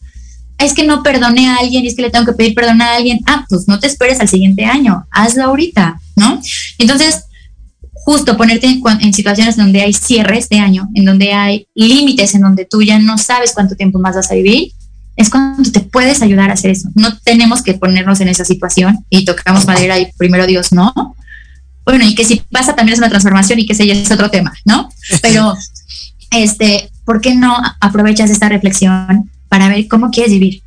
Es 0.59 0.75
que 0.75 0.85
no 0.85 1.01
perdoné 1.01 1.49
a 1.49 1.55
alguien 1.55 1.83
es 1.87 1.95
que 1.95 2.03
le 2.03 2.11
tengo 2.11 2.27
que 2.27 2.33
pedir 2.33 2.53
perdón 2.53 2.79
a 2.83 2.95
alguien. 2.95 3.21
Ah, 3.25 3.43
pues 3.49 3.67
no 3.67 3.79
te 3.79 3.87
esperes 3.87 4.19
al 4.19 4.29
siguiente 4.29 4.65
año, 4.65 5.07
hazlo 5.09 5.45
ahorita, 5.45 5.99
¿no? 6.15 6.39
Entonces, 6.77 7.23
justo 8.05 8.37
ponerte 8.37 8.67
en, 8.67 9.13
situaciones 9.13 9.57
donde 9.57 9.81
hay 9.81 9.91
cierres 9.91 10.47
de 10.47 10.59
año, 10.59 10.87
en 10.93 11.05
donde 11.05 11.33
hay 11.33 11.67
límites, 11.73 12.35
en 12.35 12.41
donde 12.41 12.65
tú 12.65 12.83
ya 12.83 12.99
no 12.99 13.17
sabes 13.17 13.53
cuánto 13.53 13.75
tiempo 13.75 13.97
más 13.97 14.15
vas 14.15 14.29
a 14.29 14.35
vivir, 14.35 14.73
es 15.15 15.31
cuando 15.31 15.71
te 15.71 15.79
puedes 15.79 16.21
ayudar 16.21 16.51
a 16.51 16.53
hacer 16.53 16.69
eso. 16.69 16.87
No 16.93 17.17
tenemos 17.23 17.63
que 17.63 17.73
ponernos 17.73 18.21
en 18.21 18.27
esa 18.27 18.45
situación 18.45 19.03
y 19.09 19.25
tocamos 19.25 19.65
madera 19.65 19.97
y 19.99 20.11
primero 20.17 20.45
Dios 20.45 20.71
no. 20.71 20.93
Bueno, 21.83 22.05
y 22.05 22.13
que 22.13 22.25
si 22.25 22.43
pasa 22.51 22.75
también 22.75 22.93
es 22.93 22.99
una 22.99 23.09
transformación 23.09 23.57
y 23.57 23.65
que 23.65 23.73
ese 23.73 23.87
ya 23.87 23.95
es 23.95 24.11
otro 24.11 24.29
tema, 24.29 24.53
¿no? 24.65 24.87
Pero, 25.23 25.55
este, 26.29 26.91
¿por 27.05 27.21
qué 27.21 27.33
no 27.33 27.57
aprovechas 27.79 28.29
esta 28.29 28.49
reflexión 28.49 29.31
para 29.49 29.67
ver 29.67 29.87
cómo 29.87 30.11
quieres 30.11 30.31
vivir? 30.31 30.61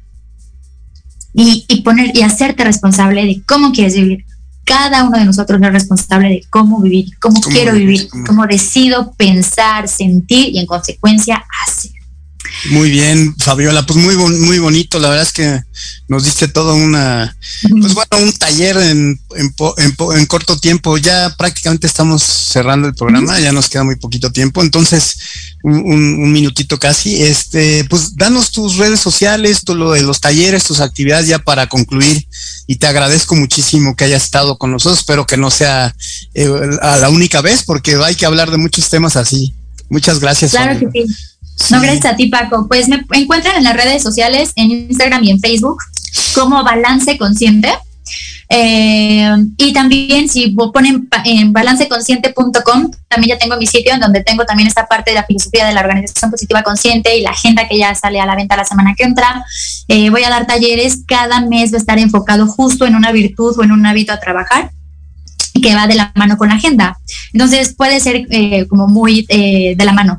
Y, 1.35 1.67
y 1.69 1.83
poner 1.83 2.17
y 2.17 2.23
hacerte 2.23 2.65
responsable 2.65 3.25
de 3.25 3.43
cómo 3.47 3.71
quieres 3.71 3.95
vivir 3.95 4.25
cada 4.69 5.03
uno 5.05 5.19
de 5.19 5.25
nosotros 5.25 5.59
es 5.63 5.73
responsable 5.73 6.29
de 6.29 6.47
cómo 6.51 6.81
vivir, 6.83 7.19
cómo, 7.19 7.41
quiero 7.41 7.73
vivir, 7.73 8.07
cómo 8.27 8.47
decido 8.47 9.13
pensar, 9.13 9.89
sentir 9.89 10.55
y 10.55 10.59
en 10.59 10.67
consecuencia 10.67 11.43
hacer. 11.67 11.93
Muy 12.71 12.91
bien, 12.91 13.35
Fabiola, 13.39 13.87
pues 13.87 13.99
muy 13.99 14.17
muy 14.17 14.59
bonito, 14.59 14.99
la 14.99 15.09
verdad 15.11 15.27
es 15.27 15.33
que 15.33 15.63
nos 16.09 16.25
diste 16.25 16.49
todo 16.49 16.75
una, 16.75 17.37
pues 17.71 17.95
bueno, 17.95 18.19
un 18.19 18.33
taller 18.33 18.77
en, 18.79 19.21
en, 19.37 20.27
corto 20.27 20.59
tiempo, 20.59 20.97
ya 20.99 21.35
prácticamente 21.37 21.87
estamos 21.87 22.23
cerrando 22.23 22.89
el 22.89 22.95
programa, 22.95 23.39
ya 23.39 23.53
nos 23.53 23.69
queda 23.69 23.85
muy 23.85 23.97
poquito 23.97 24.33
tiempo, 24.33 24.63
entonces 24.63 25.19
un, 25.63 26.33
minutito 26.33 26.79
casi, 26.79 27.23
este, 27.23 27.85
pues 27.85 28.17
danos 28.17 28.51
tus 28.51 28.77
redes 28.77 29.01
sociales, 29.01 29.63
todo 29.65 29.77
lo 29.77 29.93
de 29.93 30.03
los 30.03 30.21
talleres, 30.21 30.65
tus 30.65 30.81
actividades 30.81 31.29
ya 31.29 31.39
para 31.39 31.69
concluir 31.69 32.27
y 32.67 32.77
te 32.77 32.87
agradezco 32.87 33.37
muchísimo 33.37 33.95
que 33.95 34.05
hayas 34.05 34.25
estado 34.25 34.59
con 34.59 34.73
nosotros, 34.73 35.01
espero 35.01 35.27
que 35.27 35.37
no 35.37 35.51
sea 35.51 35.95
eh, 36.35 36.51
a 36.83 36.97
la 36.97 37.11
única 37.11 37.41
vez 37.41 37.63
porque 37.65 37.97
hay 38.03 38.15
que 38.15 38.27
hablar 38.27 38.51
de 38.51 38.57
muchos 38.57 38.89
temas 38.89 39.17
así. 39.17 39.55
Muchas 39.91 40.21
gracias. 40.21 40.51
Claro 40.51 40.79
que 40.79 41.07
sí. 41.07 41.15
No, 41.71 41.81
gracias 41.81 42.07
a 42.07 42.17
ti, 42.17 42.29
Paco. 42.29 42.67
Pues 42.69 42.89
me 42.89 43.05
encuentran 43.13 43.57
en 43.57 43.65
las 43.65 43.77
redes 43.77 44.03
sociales, 44.03 44.53
en 44.57 44.71
Instagram 44.71 45.25
y 45.25 45.31
en 45.31 45.41
Facebook, 45.41 45.79
como 46.35 46.63
Balance 46.65 47.19
Consciente. 47.19 47.71
Eh, 48.51 49.31
y 49.59 49.75
también 49.75 50.29
si 50.29 50.49
ponen 50.49 51.09
en 51.25 51.53
balanceconsciente.com, 51.53 52.91
también 53.07 53.37
ya 53.37 53.39
tengo 53.39 53.59
mi 53.59 53.67
sitio 53.67 53.93
en 53.93 54.01
donde 54.01 54.23
tengo 54.23 54.47
también 54.47 54.67
esta 54.67 54.87
parte 54.87 55.11
de 55.11 55.17
la 55.17 55.25
filosofía 55.25 55.67
de 55.67 55.75
la 55.75 55.81
organización 55.81 56.31
positiva 56.31 56.63
consciente 56.63 57.19
y 57.19 57.23
la 57.23 57.31
agenda 57.31 57.69
que 57.69 57.77
ya 57.77 57.95
sale 57.95 58.21
a 58.21 58.27
la 58.27 58.37
venta 58.37 58.57
la 58.57 58.65
semana 58.65 58.95
que 58.97 59.05
entra. 59.05 59.45
Eh, 59.89 60.09
voy 60.09 60.25
a 60.25 60.31
dar 60.31 60.47
talleres, 60.47 61.01
cada 61.07 61.43
mes 61.43 61.73
va 61.73 61.77
a 61.77 61.81
estar 61.81 61.99
enfocado 61.99 62.47
justo 62.47 62.87
en 62.87 62.95
una 62.95 63.13
virtud 63.13 63.55
o 63.59 63.65
en 63.65 63.73
un 63.73 63.85
hábito 63.85 64.13
a 64.13 64.21
trabajar 64.21 64.71
que 65.61 65.75
va 65.75 65.87
de 65.87 65.97
la 65.97 66.13
mano 66.15 66.39
con 66.39 66.49
la 66.49 66.55
agenda. 66.55 66.99
Entonces 67.33 67.75
puede 67.75 68.01
ser 68.01 68.27
eh, 68.31 68.67
como 68.69 68.87
muy 68.87 69.27
de 69.29 69.85
la 69.85 69.93
mano. 69.93 70.19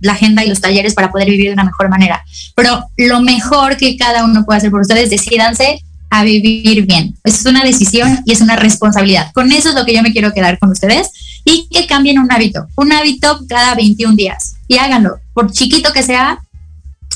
La 0.00 0.12
agenda 0.12 0.44
y 0.44 0.48
los 0.48 0.60
talleres 0.60 0.94
para 0.94 1.10
poder 1.10 1.28
vivir 1.28 1.48
de 1.48 1.54
una 1.54 1.64
mejor 1.64 1.88
manera. 1.88 2.24
Pero 2.54 2.84
lo 2.96 3.20
mejor 3.20 3.76
que 3.76 3.96
cada 3.96 4.24
uno 4.24 4.44
puede 4.44 4.58
hacer 4.58 4.70
por 4.70 4.80
ustedes, 4.80 5.10
decidanse 5.10 5.82
a 6.10 6.24
vivir 6.24 6.86
bien. 6.86 7.16
Es 7.24 7.44
una 7.46 7.64
decisión 7.64 8.20
y 8.26 8.32
es 8.32 8.40
una 8.40 8.56
responsabilidad. 8.56 9.32
Con 9.32 9.50
eso 9.50 9.70
es 9.70 9.74
lo 9.74 9.84
que 9.84 9.94
yo 9.94 10.02
me 10.02 10.12
quiero 10.12 10.32
quedar 10.32 10.58
con 10.58 10.70
ustedes 10.70 11.10
y 11.44 11.68
que 11.70 11.86
cambien 11.86 12.18
un 12.18 12.30
hábito. 12.30 12.66
Un 12.76 12.92
hábito 12.92 13.40
cada 13.48 13.74
21 13.74 14.14
días. 14.14 14.56
Y 14.68 14.76
háganlo. 14.78 15.20
Por 15.32 15.50
chiquito 15.50 15.92
que 15.92 16.02
sea, 16.02 16.38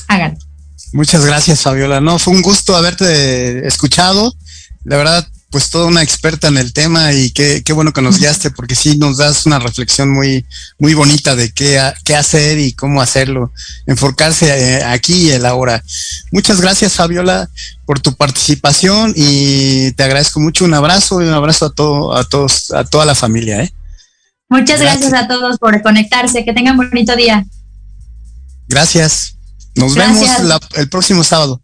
háganlo. 0.07 0.39
Muchas 0.93 1.25
gracias, 1.25 1.61
Fabiola. 1.61 2.01
No, 2.01 2.17
fue 2.17 2.33
un 2.33 2.41
gusto 2.41 2.75
haberte 2.75 3.67
escuchado. 3.67 4.33
La 4.83 4.97
verdad, 4.97 5.27
pues 5.49 5.69
toda 5.69 5.85
una 5.85 6.03
experta 6.03 6.49
en 6.49 6.57
el 6.57 6.73
tema 6.73 7.13
y 7.13 7.31
qué, 7.31 7.63
qué 7.63 7.73
bueno 7.73 7.93
que 7.93 8.01
nos 8.01 8.19
guiaste 8.19 8.51
porque 8.51 8.75
sí 8.75 8.97
nos 8.97 9.17
das 9.17 9.45
una 9.45 9.59
reflexión 9.59 10.09
muy, 10.09 10.45
muy 10.77 10.93
bonita 10.93 11.35
de 11.35 11.51
qué, 11.51 11.81
qué 12.03 12.15
hacer 12.15 12.59
y 12.59 12.73
cómo 12.73 13.01
hacerlo, 13.01 13.53
enfocarse 13.85 14.47
eh, 14.47 14.83
aquí 14.83 15.27
y 15.27 15.31
el 15.31 15.45
ahora. 15.45 15.83
Muchas 16.31 16.59
gracias 16.59 16.93
Fabiola 16.93 17.49
por 17.85 18.01
tu 18.01 18.13
participación 18.13 19.13
y 19.15 19.91
te 19.93 20.03
agradezco 20.03 20.41
mucho. 20.41 20.65
Un 20.65 20.73
abrazo 20.73 21.21
y 21.21 21.25
un 21.25 21.33
abrazo 21.33 21.67
a 21.67 21.69
todo, 21.69 22.15
a 22.15 22.25
todos, 22.25 22.71
a 22.71 22.83
toda 22.83 23.05
la 23.05 23.15
familia. 23.15 23.63
¿eh? 23.63 23.73
Muchas 24.49 24.81
gracias. 24.81 25.13
a 25.13 25.27
todos 25.27 25.57
por 25.57 25.81
conectarse. 25.81 26.43
Que 26.43 26.53
tengan 26.53 26.77
un 26.77 26.89
bonito 26.89 27.15
día. 27.15 27.45
Gracias. 28.67 29.37
Nos 29.75 29.95
vemos 29.95 30.27
el 30.75 30.89
próximo 30.89 31.23
sábado. 31.23 31.61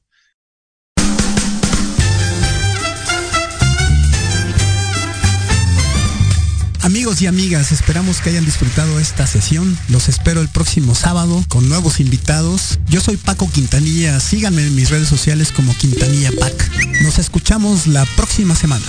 Amigos 6.83 7.21
y 7.21 7.27
amigas, 7.27 7.71
esperamos 7.71 8.19
que 8.19 8.29
hayan 8.29 8.43
disfrutado 8.43 8.99
esta 8.99 9.25
sesión. 9.25 9.77
Los 9.87 10.09
espero 10.09 10.41
el 10.41 10.49
próximo 10.49 10.95
sábado 10.95 11.41
con 11.47 11.69
nuevos 11.69 12.01
invitados. 12.01 12.77
Yo 12.89 12.99
soy 12.99 13.15
Paco 13.15 13.49
Quintanilla. 13.49 14.19
Síganme 14.19 14.63
en 14.67 14.75
mis 14.75 14.89
redes 14.89 15.07
sociales 15.07 15.53
como 15.53 15.73
Quintanilla 15.77 16.31
Pac. 16.37 16.53
Nos 17.01 17.19
escuchamos 17.19 17.87
la 17.87 18.05
próxima 18.17 18.53
semana. 18.53 18.83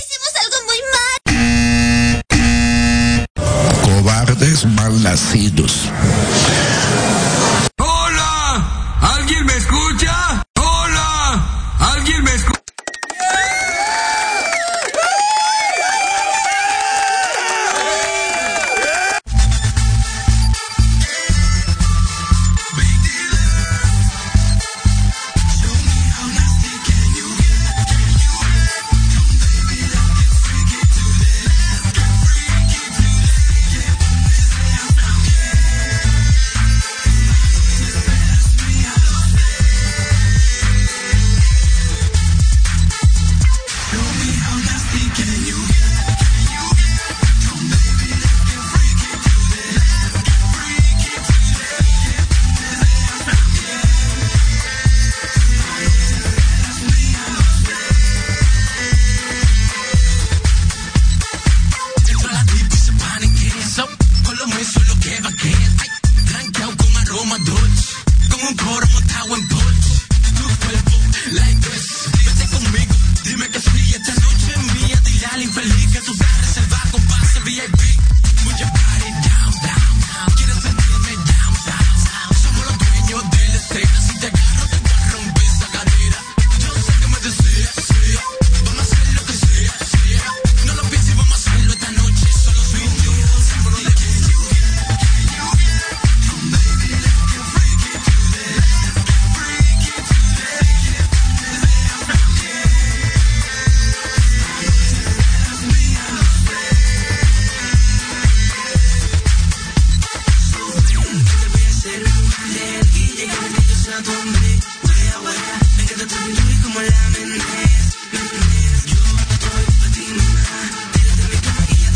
Hicimos 0.00 0.32
algo 0.42 0.56
muy 0.66 0.78
mal. 3.38 4.02
Cobardes 4.02 4.66
mal 4.66 5.00
nacidos 5.04 5.88